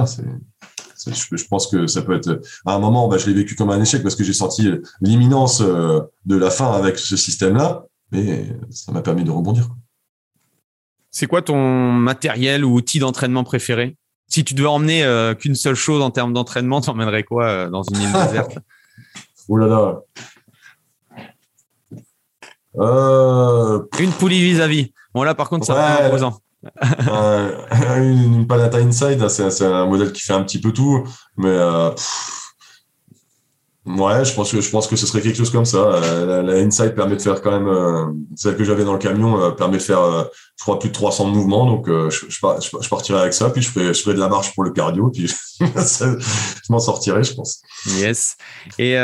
Je, 1.12 1.48
pense 1.48 1.68
que 1.68 1.88
ça 1.88 2.02
peut 2.02 2.16
être. 2.16 2.42
À 2.66 2.76
un 2.76 2.80
moment, 2.80 3.08
bah, 3.08 3.18
je 3.18 3.28
l'ai 3.28 3.34
vécu 3.34 3.56
comme 3.56 3.70
un 3.70 3.82
échec 3.82 4.04
parce 4.04 4.16
que 4.16 4.24
j'ai 4.24 4.34
senti 4.34 4.70
l'imminence 5.02 5.62
euh, 5.62 6.02
de 6.26 6.36
la 6.36 6.50
fin 6.50 6.72
avec 6.72 6.98
ce 6.98 7.18
système-là, 7.18 7.86
mais 8.12 8.48
ça 8.70 8.92
m'a 8.92 9.02
permis 9.02 9.24
de 9.24 9.32
rebondir. 9.32 9.70
C'est 11.12 11.28
quoi 11.28 11.42
ton 11.42 11.92
matériel 11.92 12.66
ou 12.66 12.74
outil 12.74 13.00
d'entraînement 13.00 13.44
préféré? 13.44 13.98
Si 14.28 14.44
tu 14.44 14.54
devais 14.54 14.68
emmener 14.68 15.04
euh, 15.04 15.36
qu'une 15.36 15.56
seule 15.56 15.76
chose 15.76 16.02
en 16.02 16.10
termes 16.10 16.34
d'entraînement, 16.34 16.82
tu 16.82 16.90
emmènerais 16.90 17.24
quoi 17.24 17.46
euh, 17.46 17.70
dans 17.70 17.84
une 17.84 18.02
île 18.02 18.12
déserte? 18.12 18.60
Oh 19.50 19.58
là 19.58 19.68
là 19.68 20.00
Une 22.76 24.12
poulie 24.20 24.42
vis-à-vis. 24.42 24.92
Bon 25.14 25.24
là, 25.24 25.36
par 25.36 25.50
contre, 25.50 25.66
ça 25.66 25.74
va 25.74 26.00
être 26.00 26.06
imposant 26.06 26.40
euh, 27.10 27.66
une, 27.98 28.48
Palata 28.48 28.78
Inside, 28.78 29.28
c'est 29.28 29.66
un 29.66 29.86
modèle 29.86 30.12
qui 30.12 30.22
fait 30.22 30.34
un 30.34 30.44
petit 30.44 30.60
peu 30.60 30.72
tout, 30.72 31.04
mais 31.38 31.50
euh, 31.50 31.90
ouais, 33.86 34.24
je 34.24 34.34
pense 34.34 34.52
que 34.52 34.62
je 34.62 34.70
pense 34.70 34.88
que 34.88 34.96
ce 34.96 35.06
serait 35.06 35.22
quelque 35.22 35.38
chose 35.38 35.50
comme 35.50 35.66
ça. 35.66 35.78
Euh, 35.78 36.42
la, 36.42 36.54
Inside 36.54 36.96
permet 36.96 37.16
de 37.16 37.22
faire 37.22 37.42
quand 37.42 37.52
même 37.52 37.68
euh, 37.68 38.06
celle 38.36 38.56
que 38.56 38.64
j'avais 38.64 38.86
dans 38.86 38.94
le 38.94 39.00
camion 39.00 39.42
euh, 39.42 39.52
permet 39.52 39.78
de 39.78 39.82
faire, 39.82 40.30
je 40.58 40.64
crois, 40.64 40.80
plus 40.80 40.90
de 40.90 40.94
300 40.94 41.28
mouvements, 41.28 41.66
donc 41.66 41.88
je, 41.88 42.10
je, 42.10 42.30
je, 42.30 42.90
partirai 42.90 43.20
avec 43.20 43.34
ça, 43.34 43.50
puis 43.50 43.62
je 43.62 43.70
ferai, 43.70 43.94
je 43.94 44.02
ferai 44.02 44.16
de 44.16 44.20
la 44.20 44.30
marche 44.30 44.54
pour 44.54 44.64
le 44.64 44.72
cardio, 44.72 45.10
puis 45.10 45.28
je 45.60 46.70
m'en 46.70 46.80
sortirai, 46.80 47.24
je 47.24 47.34
pense. 47.34 47.62
Yes. 47.98 48.38
Et 48.80 48.98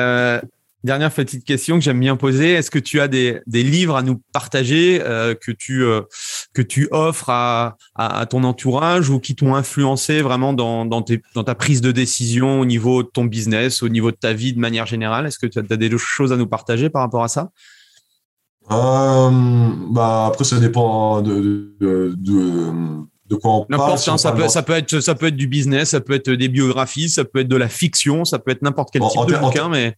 Dernière 0.86 1.12
petite 1.12 1.44
question 1.44 1.76
que 1.76 1.84
j'aime 1.84 2.00
bien 2.00 2.16
poser. 2.16 2.54
Est-ce 2.54 2.72
que 2.72 2.80
tu 2.80 3.02
as 3.02 3.10
des, 3.10 3.42
des 3.48 3.64
livres 3.64 3.98
à 3.98 4.02
nous 4.02 4.22
partager 4.32 5.02
euh, 5.04 5.36
que, 5.36 5.52
tu, 5.52 5.84
euh, 5.84 6.02
que 6.54 6.62
tu 6.62 6.88
offres 6.92 7.30
à, 7.30 7.76
à, 7.96 8.26
ton 8.26 8.46
entourage 8.46 9.10
ou 9.10 9.20
qui 9.20 9.36
t'ont 9.36 9.56
influencé 9.56 10.22
vraiment 10.22 10.54
dans, 10.54 10.86
dans, 10.86 11.02
tes, 11.02 11.22
dans, 11.36 11.44
ta 11.44 11.54
prise 11.54 11.82
de 11.82 11.92
décision 11.92 12.62
au 12.62 12.66
niveau 12.66 13.04
de 13.04 13.10
ton 13.10 13.26
business, 13.26 13.84
au 13.84 13.90
niveau 13.90 14.12
de 14.12 14.16
ta 14.16 14.32
vie 14.32 14.54
de 14.54 14.60
manière 14.60 14.86
générale? 14.86 15.26
Est-ce 15.26 15.38
que 15.38 15.48
tu 15.48 15.60
as, 15.60 15.64
des 15.64 15.98
choses 15.98 16.32
à 16.32 16.38
nous 16.38 16.48
partager 16.48 16.90
par 16.90 17.02
rapport 17.02 17.26
à 17.26 17.28
ça? 17.28 17.50
Euh, 18.72 19.30
bah 19.90 20.28
Après, 20.28 20.46
ça 20.46 20.60
dépend 20.60 21.22
de, 21.22 21.76
de, 21.82 22.16
de 23.30 23.36
quoi 23.36 23.52
on 23.52 23.66
parle. 23.66 23.92
Hein, 23.92 24.18
ça, 24.18 24.32
peut, 24.32 24.48
ça, 24.48 24.64
peut 24.64 24.74
être, 24.74 25.02
ça 25.02 25.14
peut 25.14 25.28
être 25.28 25.36
du 25.36 25.48
business, 25.48 25.90
ça 25.90 26.00
peut 26.00 26.14
être 26.14 26.32
des 26.32 26.48
biographies, 26.48 27.10
ça 27.10 27.26
peut 27.26 27.40
être 27.40 27.50
de 27.50 27.58
la 27.58 27.68
fiction, 27.68 28.24
ça 28.24 28.40
peut 28.40 28.52
être 28.52 28.62
n'importe 28.62 28.92
quel 28.94 29.02
type 29.02 29.28
de 29.28 29.36
bouquin, 29.36 29.68
mais 29.68 29.98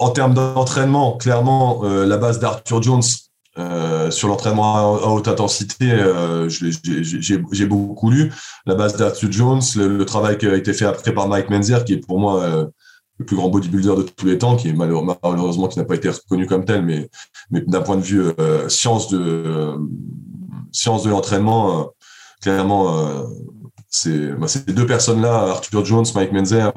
en 0.00 0.10
termes 0.10 0.34
d'entraînement, 0.34 1.16
clairement, 1.16 1.80
euh, 1.84 2.06
la 2.06 2.16
base 2.16 2.38
d'Arthur 2.38 2.82
Jones 2.82 3.02
euh, 3.58 4.10
sur 4.10 4.28
l'entraînement 4.28 4.76
à, 4.76 5.08
haute 5.08 5.28
intensité, 5.28 5.90
euh, 5.90 6.48
j'ai 6.48 7.66
beaucoup 7.66 8.10
lu. 8.10 8.32
La 8.66 8.74
base 8.74 8.96
d'Arthur 8.96 9.30
Jones, 9.30 9.62
le, 9.76 10.04
travail 10.04 10.38
qui 10.38 10.46
a 10.46 10.54
été 10.54 10.72
fait 10.72 10.84
après 10.84 11.12
par 11.12 11.28
Mike 11.28 11.50
Menzer, 11.50 11.84
qui 11.84 11.94
est 11.94 12.06
pour 12.06 12.18
moi 12.18 12.70
le 13.18 13.24
plus 13.24 13.36
grand 13.36 13.48
bodybuilder 13.48 13.96
de 13.96 14.02
tous 14.02 14.26
les 14.26 14.38
temps, 14.38 14.56
qui 14.56 14.68
est 14.68 14.72
malheureusement 14.72 15.66
qui 15.66 15.78
n'a 15.78 15.84
pas 15.84 15.96
été 15.96 16.08
reconnu 16.08 16.46
comme 16.46 16.64
tel, 16.64 16.84
mais, 16.84 17.10
d'un 17.50 17.80
point 17.80 17.96
de 17.96 18.02
vue 18.02 18.24
science 18.68 19.08
de 19.08 19.74
science 20.70 21.02
de 21.02 21.10
l'entraînement, 21.10 21.90
clairement, 22.40 23.24
bah, 24.04 24.46
ces 24.46 24.60
deux 24.68 24.86
personnes-là, 24.86 25.48
Arthur 25.50 25.84
Jones, 25.84 26.06
Mike 26.14 26.32
Menzer, 26.32 26.72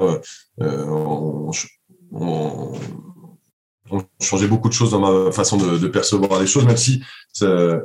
on, 0.58 1.52
on 2.12 2.72
changeait 4.20 4.48
beaucoup 4.48 4.68
de 4.68 4.74
choses 4.74 4.90
dans 4.92 5.00
ma 5.00 5.32
façon 5.32 5.56
de, 5.56 5.88
percevoir 5.88 6.40
les 6.40 6.46
choses, 6.46 6.64
même 6.64 6.76
si 6.76 7.02
ce 7.32 7.84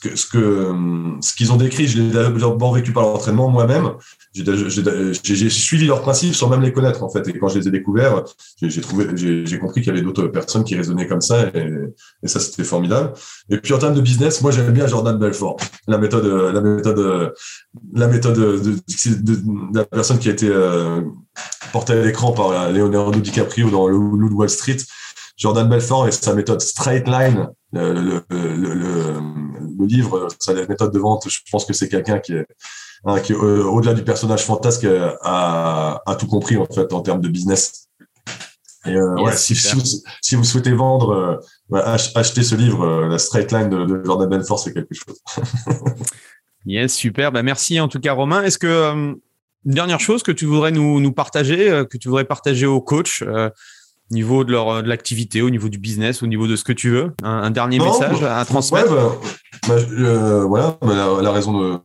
que 0.00 0.16
ce 0.16 0.26
que 0.26 0.74
ce 1.20 1.34
qu'ils 1.34 1.52
ont 1.52 1.56
décrit, 1.56 1.86
je 1.88 2.00
l'ai 2.00 2.10
d'abord 2.10 2.74
vécu 2.74 2.92
par 2.92 3.04
l'entraînement 3.04 3.48
moi-même. 3.48 3.92
J'ai 4.34 5.50
suivi 5.50 5.86
leurs 5.86 6.02
principes 6.02 6.34
sans 6.34 6.48
même 6.48 6.62
les 6.62 6.72
connaître 6.72 7.02
en 7.02 7.10
fait. 7.10 7.26
Et 7.28 7.38
quand 7.38 7.48
je 7.48 7.58
les 7.58 7.68
ai 7.68 7.70
découverts, 7.70 8.24
j'ai 8.60 9.46
j'ai 9.46 9.58
compris 9.58 9.80
qu'il 9.80 9.92
y 9.92 9.96
avait 9.96 10.02
d'autres 10.02 10.26
personnes 10.26 10.64
qui 10.64 10.74
raisonnaient 10.74 11.06
comme 11.06 11.20
ça, 11.20 11.48
et, 11.54 12.28
ça 12.28 12.40
c'était 12.40 12.64
formidable. 12.64 13.12
Et 13.50 13.58
puis 13.58 13.72
en 13.74 13.78
termes 13.78 13.94
de 13.94 14.00
business, 14.00 14.40
moi 14.42 14.50
j'aime 14.50 14.72
bien 14.72 14.86
Jordan 14.86 15.18
Belfort, 15.18 15.56
la 15.86 15.98
méthode, 15.98 16.26
la 16.26 16.60
méthode, 16.60 17.34
la 17.94 18.08
méthode 18.08 18.36
de, 18.36 18.58
de, 19.22 19.78
la 19.78 19.84
personne 19.84 20.18
qui 20.18 20.28
a 20.28 20.32
été 20.32 20.48
euh, 20.48 21.00
portée 21.72 21.94
à 21.94 22.02
l'écran 22.02 22.32
par 22.32 22.70
Leonardo 22.70 23.20
DiCaprio 23.20 23.70
dans 23.70 23.88
le 23.88 23.96
Loup 23.96 24.28
de 24.28 24.34
Wall 24.34 24.50
Street. 24.50 24.78
Jordan 25.36 25.68
Belfort 25.68 26.08
et 26.08 26.12
sa 26.12 26.34
méthode 26.34 26.60
Straight 26.60 27.08
Line, 27.08 27.48
le, 27.72 27.94
le, 27.94 28.24
le, 28.30 29.20
le 29.78 29.86
livre, 29.86 30.28
sa 30.38 30.54
méthode 30.54 30.92
de 30.92 30.98
vente, 30.98 31.28
je 31.28 31.40
pense 31.50 31.64
que 31.64 31.72
c'est 31.72 31.88
quelqu'un 31.88 32.18
qui 32.18 32.34
est, 32.34 32.46
hein, 33.04 33.20
qui 33.20 33.32
euh, 33.32 33.64
au-delà 33.64 33.94
du 33.94 34.04
personnage 34.04 34.44
fantasque, 34.44 34.84
a, 34.84 36.02
a, 36.06 36.14
tout 36.16 36.26
compris 36.26 36.56
en 36.56 36.66
fait 36.66 36.92
en 36.92 37.00
termes 37.00 37.20
de 37.20 37.28
business. 37.28 37.88
Et 38.84 38.94
euh, 38.94 39.14
ouais, 39.22 39.36
si, 39.36 39.54
si, 39.54 39.74
vous, 39.74 39.82
si, 40.20 40.34
vous, 40.34 40.44
souhaitez 40.44 40.72
vendre, 40.72 41.40
euh, 41.72 41.96
achetez 42.14 42.42
ce 42.42 42.56
livre, 42.56 43.06
la 43.06 43.18
Straight 43.18 43.52
Line 43.52 43.68
de, 43.68 43.84
de 43.84 44.04
Jordan 44.04 44.28
Belfort, 44.28 44.58
c'est 44.58 44.72
quelque 44.72 44.94
chose. 44.94 45.20
yes, 46.66 46.92
super. 46.92 47.30
Bah, 47.30 47.44
merci 47.44 47.78
en 47.78 47.86
tout 47.86 48.00
cas, 48.00 48.12
Romain. 48.12 48.42
Est-ce 48.42 48.58
que 48.58 49.16
une 49.64 49.74
dernière 49.74 50.00
chose 50.00 50.22
que 50.22 50.32
tu 50.32 50.44
voudrais 50.44 50.72
nous, 50.72 51.00
nous 51.00 51.12
partager, 51.12 51.84
que 51.88 51.96
tu 51.96 52.08
voudrais 52.08 52.24
partager 52.24 52.66
aux 52.66 52.80
coachs 52.80 53.22
niveau 54.12 54.44
de 54.44 54.52
leur 54.52 54.82
de 54.82 54.88
l'activité, 54.88 55.42
au 55.42 55.50
niveau 55.50 55.68
du 55.68 55.78
business, 55.78 56.22
au 56.22 56.26
niveau 56.26 56.46
de 56.46 56.54
ce 56.54 56.64
que 56.64 56.72
tu 56.72 56.90
veux 56.90 57.12
Un, 57.22 57.50
dernier 57.50 57.78
message 57.78 58.20
bah, 58.20 58.38
à 58.38 58.44
transmettre 58.44 58.94
bah, 58.94 59.18
bah, 59.68 59.74
euh, 59.74 60.44
Voilà, 60.44 60.78
la, 61.22 61.32
raison 61.32 61.58
de, 61.58 61.78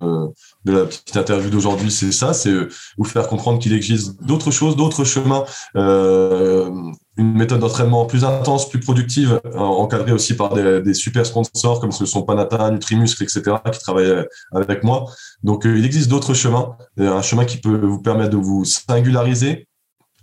de, 0.66 0.72
la 0.72 0.86
petite 0.86 1.16
interview 1.16 1.50
d'aujourd'hui, 1.50 1.90
c'est 1.90 2.12
ça, 2.12 2.34
c'est 2.34 2.52
euh, 2.52 2.70
vous 2.98 3.06
faire 3.06 3.28
comprendre 3.28 3.60
qu'il 3.60 3.74
existe 3.74 4.22
d'autres 4.24 4.52
choses, 4.52 4.76
d'autres 4.76 5.06
chemins, 5.06 5.46
euh, 5.76 6.70
une 7.18 7.34
méthode 7.34 7.60
d'entraînement 7.60 8.06
plus 8.06 8.24
intense, 8.24 8.70
plus 8.70 8.80
productive, 8.80 9.42
encadrée 9.56 10.12
aussi 10.12 10.36
par 10.36 10.54
des, 10.54 10.82
des, 10.82 10.94
super 10.94 11.26
sponsors 11.26 11.80
comme 11.80 11.92
ce 11.92 12.06
sont 12.06 12.24
Panata, 12.24 12.70
Nutrimuscle, 12.72 13.24
etc., 13.24 13.58
qui 13.72 13.80
travaillent 13.80 14.26
avec 14.54 14.84
moi. 14.84 15.06
Donc, 15.44 15.64
il 15.66 15.86
existe 15.86 16.10
d'autres 16.10 16.34
chemins, 16.34 16.78
un 16.98 17.22
chemin 17.22 17.46
qui 17.46 17.58
peut 17.58 17.76
vous 17.76 18.02
permettre 18.02 18.32
de 18.32 18.38
vous 18.38 18.66
singulariser, 18.66 19.68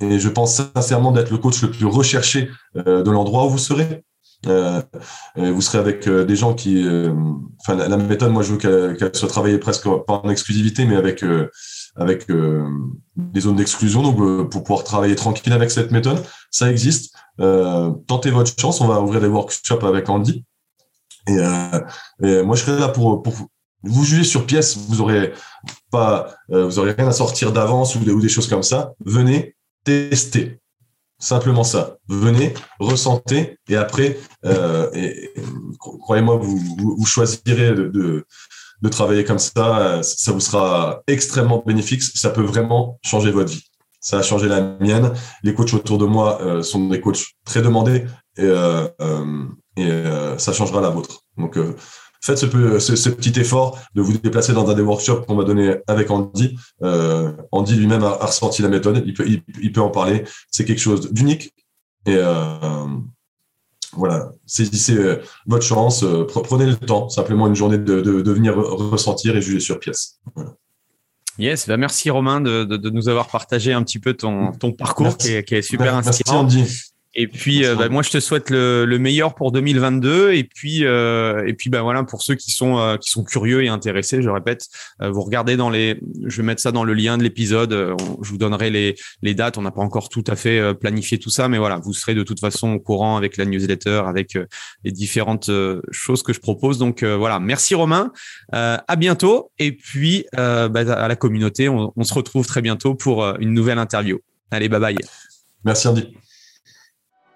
et 0.01 0.19
je 0.19 0.29
pense 0.29 0.61
sincèrement 0.75 1.13
d'être 1.13 1.31
le 1.31 1.39
coach 1.39 1.63
le 1.63 1.71
plus 1.71 1.87
recherché 1.87 2.51
euh, 2.77 3.03
de 3.03 3.11
l'endroit 3.11 3.47
où 3.47 3.51
vous 3.51 3.59
serez. 3.59 4.03
Euh, 4.47 4.83
vous 5.37 5.63
serez 5.63 5.79
avec 5.79 6.07
euh, 6.07 6.25
des 6.27 6.37
gens 6.37 6.53
qui, 6.53 6.87
enfin 7.61 7.75
la, 7.75 7.97
méthode, 7.97 8.31
moi 8.33 8.43
je 8.43 8.53
veux 8.53 8.95
qu'elle 8.95 9.15
soit 9.15 9.29
travaillée 9.29 9.59
presque 9.59 9.85
pas 10.07 10.21
en 10.23 10.29
exclusivité, 10.29 10.85
mais 10.85 10.97
avec 10.97 11.25
avec 11.97 12.27
des 13.17 13.41
zones 13.41 13.57
d'exclusion, 13.57 14.03
donc 14.03 14.51
pour 14.51 14.65
pouvoir 14.65 14.85
travailler 14.85 15.15
tranquille 15.15 15.53
avec 15.53 15.71
cette 15.71 15.91
méthode, 15.91 16.23
ça 16.51 16.71
existe. 16.71 17.15
tentez 17.39 18.31
votre 18.31 18.53
chance, 18.61 18.81
on 18.81 18.89
va 18.89 19.01
ouvrir 19.01 19.21
des 19.21 19.29
workshops 19.29 19.85
avec 19.85 20.09
Andy. 20.09 20.45
Et, 21.29 21.39
moi 22.43 22.57
je 22.57 22.63
serai 22.65 22.81
là 22.81 22.89
pour, 22.89 23.23
vous 23.85 24.05
jugez 24.05 24.25
sur 24.25 24.47
pièce, 24.47 24.77
vous 24.77 25.01
aurez 25.01 25.33
pas, 25.91 26.35
euh, 26.51 26.65
vous 26.67 26.79
aurez 26.79 26.93
rien 26.93 27.09
à 27.09 27.13
sortir 27.13 27.53
d'avance 27.53 27.95
ou, 27.95 28.21
des 28.21 28.29
choses 28.29 28.49
comme 28.49 28.63
ça. 28.63 28.95
Venez 29.05 29.57
tester, 29.85 30.61
simplement 31.19 31.65
ça. 31.65 31.99
Venez, 32.09 32.55
ressentez 32.79 33.59
et 33.69 33.77
après, 33.77 34.19
euh, 34.47 34.91
croyez-moi, 35.79 36.37
vous, 36.37 36.59
vous, 36.79 37.07
choisirez 37.07 37.73
de, 37.73 38.27
de, 38.85 38.89
travailler 38.89 39.25
comme 39.25 39.39
ça. 39.39 40.01
Ça 40.03 40.33
vous 40.33 40.41
sera 40.41 41.03
extrêmement 41.07 41.63
bénéfique. 41.65 42.03
Ça 42.03 42.31
peut 42.31 42.43
vraiment 42.43 42.99
changer 43.03 43.31
votre 43.31 43.51
vie. 43.51 43.65
Ça 44.01 44.19
a 44.19 44.23
changé 44.23 44.49
la 44.49 44.61
mienne. 44.81 45.13
Les 45.43 45.55
coachs 45.55 45.73
autour 45.75 45.99
de 45.99 46.05
moi 46.05 46.41
euh, 46.43 46.63
sont 46.63 46.89
des 46.89 47.01
coachs 47.01 47.25
très 47.45 47.63
demandés 47.63 48.05
et, 48.37 48.43
euh, 48.43 48.87
euh, 49.79 50.39
ça 50.39 50.53
changera 50.53 50.81
la 50.81 50.91
vôtre. 50.91 51.23
Donc 51.39 51.57
faites 52.25 52.39
ce, 52.39 53.09
petit 53.11 53.39
effort 53.39 53.79
de 53.95 54.01
vous 54.01 54.17
déplacer 54.17 54.55
dans 54.55 54.69
un 54.71 54.75
des 54.75 54.83
workshops 54.83 55.27
qu'on 55.27 55.35
m'a 55.35 55.45
donné 55.45 55.77
avec 55.87 56.11
Andy. 56.11 56.57
Euh, 56.83 57.33
Andy 57.53 57.75
lui-même 57.75 58.03
a, 58.03 58.13
ressenti 58.15 58.63
la 58.63 58.69
méthode, 58.69 59.03
il 59.05 59.13
peut, 59.13 59.27
il, 59.29 59.73
peut 59.73 59.83
en 59.83 59.91
parler. 59.91 60.25
C'est 60.51 60.65
quelque 60.65 60.81
chose 60.81 61.13
d'unique. 61.13 61.53
Et 62.07 62.17
euh, 62.17 62.87
voilà, 63.97 64.33
saisissez 64.47 64.97
euh, 64.97 65.23
votre 65.47 65.65
chance, 65.65 66.03
euh, 66.03 66.25
prenez 66.25 66.67
le 66.67 66.77
temps, 66.77 67.09
simplement 67.09 67.47
une 67.47 67.55
journée 67.55 67.79
de, 67.79 68.01
de, 68.01 68.21
de 68.21 68.33
venir 68.33 68.57
ressentir 68.57 69.37
et 69.37 69.43
juger 69.43 69.61
sur 69.61 69.79
pièce. 69.79 70.21
Voilà. 70.35 70.55
Yes, 71.39 71.67
bah 71.67 71.77
merci 71.77 72.11
Romain 72.11 72.41
de, 72.41 72.65
de, 72.65 72.91
nous 72.91 73.09
avoir 73.09 73.27
partagé 73.27 73.73
un 73.73 73.83
petit 73.83 73.99
peu 73.99 74.15
ton, 74.15 74.53
ton 74.53 74.73
parcours 74.73 75.17
qui 75.17 75.33
est, 75.33 75.43
qui 75.43 75.57
est, 75.57 75.63
super 75.63 75.97
inspirant. 75.97 76.45
Merci 76.45 76.61
Andy. 76.61 76.94
Et 77.17 77.29
puis, 77.29 77.65
euh, 77.65 77.77
bah, 77.77 77.89
moi, 77.89 78.03
je 78.03 78.11
te 78.11 78.19
souhaite 78.19 78.51
le, 78.51 78.85
le, 78.85 78.99
meilleur 78.99 79.35
pour 79.35 79.53
2022. 79.53 80.33
Et 80.33 80.45
puis, 80.45 80.85
euh, 80.85 81.47
et 81.47 81.55
puis, 81.55 81.71
bah 81.71 81.83
voilà, 81.83 82.03
pour 82.03 82.23
ceux 82.23 82.35
qui 82.35 82.51
sont 82.51 82.79
euh, 82.79 82.97
qui 82.97 83.11
sont 83.11 83.23
curieux 83.23 83.63
et 83.63 83.69
intéressés, 83.69 84.21
je 84.21 84.29
répète, 84.29 84.67
euh, 85.01 85.11
vous 85.11 85.23
regardez 85.23 85.57
dans 85.57 85.71
les, 85.71 86.01
je 86.25 86.37
vais 86.39 86.43
mettre 86.43 86.61
ça 86.61 86.73
dans 86.73 86.83
le 86.83 86.93
lien 86.93 87.17
de 87.17 87.23
l'épisode. 87.23 87.73
je 88.23 88.29
vous 88.29 88.39
donnerai 88.39 88.71
les 88.71 88.97
les 89.23 89.35
dates. 89.35 89.59
On 89.59 89.63
n'a 89.63 89.71
pas 89.71 89.83
encore 89.83 90.09
tout 90.09 90.25
à 90.27 90.35
fait 90.35 90.75
planifié 90.75 91.19
tout 91.19 91.31
ça, 91.31 91.49
mais 91.49 91.59
voilà, 91.59 91.79
vous 91.79 91.93
serez 91.93 92.15
de 92.15 92.25
toute 92.25 92.41
façon 92.41 92.73
au 92.73 92.81
courant 92.81 93.17
avec 93.17 93.37
la 93.37 93.45
newsletter, 93.45 94.03
avec 94.07 94.37
les 94.83 94.91
différentes 94.91 95.51
choses 95.91 96.23
que 96.23 96.33
je 96.33 96.41
propose. 96.41 96.79
Donc 96.79 97.05
voilà, 97.05 97.39
merci 97.39 97.75
Romain. 97.75 98.13
à 98.53 98.97
bientôt. 98.97 99.53
Et 99.59 99.73
puis, 99.73 100.27
bah, 100.33 100.69
à 100.75 101.09
la 101.09 101.17
communauté, 101.17 101.69
on, 101.69 101.93
on 101.95 102.05
se 102.05 102.15
retrouve 102.15 102.47
très 102.47 102.63
bientôt 102.63 102.95
pour 102.95 103.25
une 103.39 103.53
nouvelle 103.53 103.79
interview. 103.79 104.19
Allez, 104.51 104.69
bye 104.69 104.81
bye. 104.81 104.97
Merci 105.65 105.89
Andy. 105.89 106.24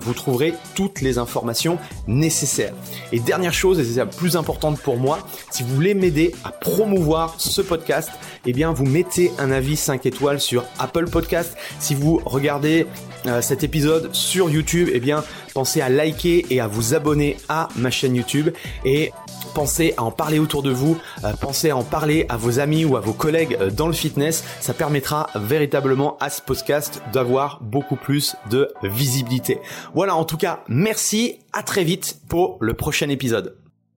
vous 0.00 0.14
trouverez 0.14 0.54
toutes 0.74 1.00
les 1.00 1.18
informations 1.18 1.78
nécessaires. 2.06 2.74
Et 3.12 3.20
dernière 3.20 3.52
chose, 3.52 3.78
et 3.78 3.84
c'est 3.84 3.98
la 3.98 4.06
plus 4.06 4.36
importante 4.36 4.80
pour 4.80 4.96
moi, 4.96 5.18
si 5.50 5.62
vous 5.62 5.74
voulez 5.74 5.94
m'aider 5.94 6.34
à 6.44 6.50
promouvoir 6.50 7.34
ce 7.38 7.60
podcast, 7.60 8.10
eh 8.46 8.52
bien 8.52 8.72
vous 8.72 8.86
mettez 8.86 9.32
un 9.38 9.50
avis 9.50 9.76
5 9.76 10.06
étoiles 10.06 10.40
sur 10.40 10.64
Apple 10.78 11.08
Podcast. 11.08 11.56
Si 11.78 11.94
vous 11.94 12.20
regardez 12.24 12.82
euh, 12.82 13.11
cet 13.40 13.62
épisode 13.62 14.14
sur 14.14 14.50
YouTube, 14.50 14.88
eh 14.92 15.00
bien 15.00 15.24
pensez 15.54 15.80
à 15.80 15.88
liker 15.88 16.46
et 16.50 16.60
à 16.60 16.66
vous 16.66 16.94
abonner 16.94 17.36
à 17.48 17.68
ma 17.76 17.90
chaîne 17.90 18.16
YouTube 18.16 18.50
et 18.84 19.12
pensez 19.54 19.94
à 19.96 20.02
en 20.02 20.10
parler 20.10 20.38
autour 20.38 20.62
de 20.62 20.70
vous, 20.70 20.98
euh, 21.24 21.32
pensez 21.40 21.70
à 21.70 21.76
en 21.76 21.84
parler 21.84 22.26
à 22.28 22.36
vos 22.36 22.58
amis 22.58 22.84
ou 22.84 22.96
à 22.96 23.00
vos 23.00 23.12
collègues 23.12 23.56
euh, 23.60 23.70
dans 23.70 23.86
le 23.86 23.92
fitness. 23.92 24.44
Ça 24.60 24.74
permettra 24.74 25.28
véritablement 25.34 26.16
à 26.20 26.30
ce 26.30 26.40
podcast 26.40 27.02
d'avoir 27.12 27.60
beaucoup 27.62 27.96
plus 27.96 28.36
de 28.50 28.72
visibilité. 28.82 29.58
Voilà, 29.94 30.16
en 30.16 30.24
tout 30.24 30.36
cas, 30.36 30.64
merci, 30.68 31.40
à 31.52 31.62
très 31.62 31.84
vite 31.84 32.18
pour 32.28 32.56
le 32.60 32.74
prochain 32.74 33.08
épisode. 33.08 33.61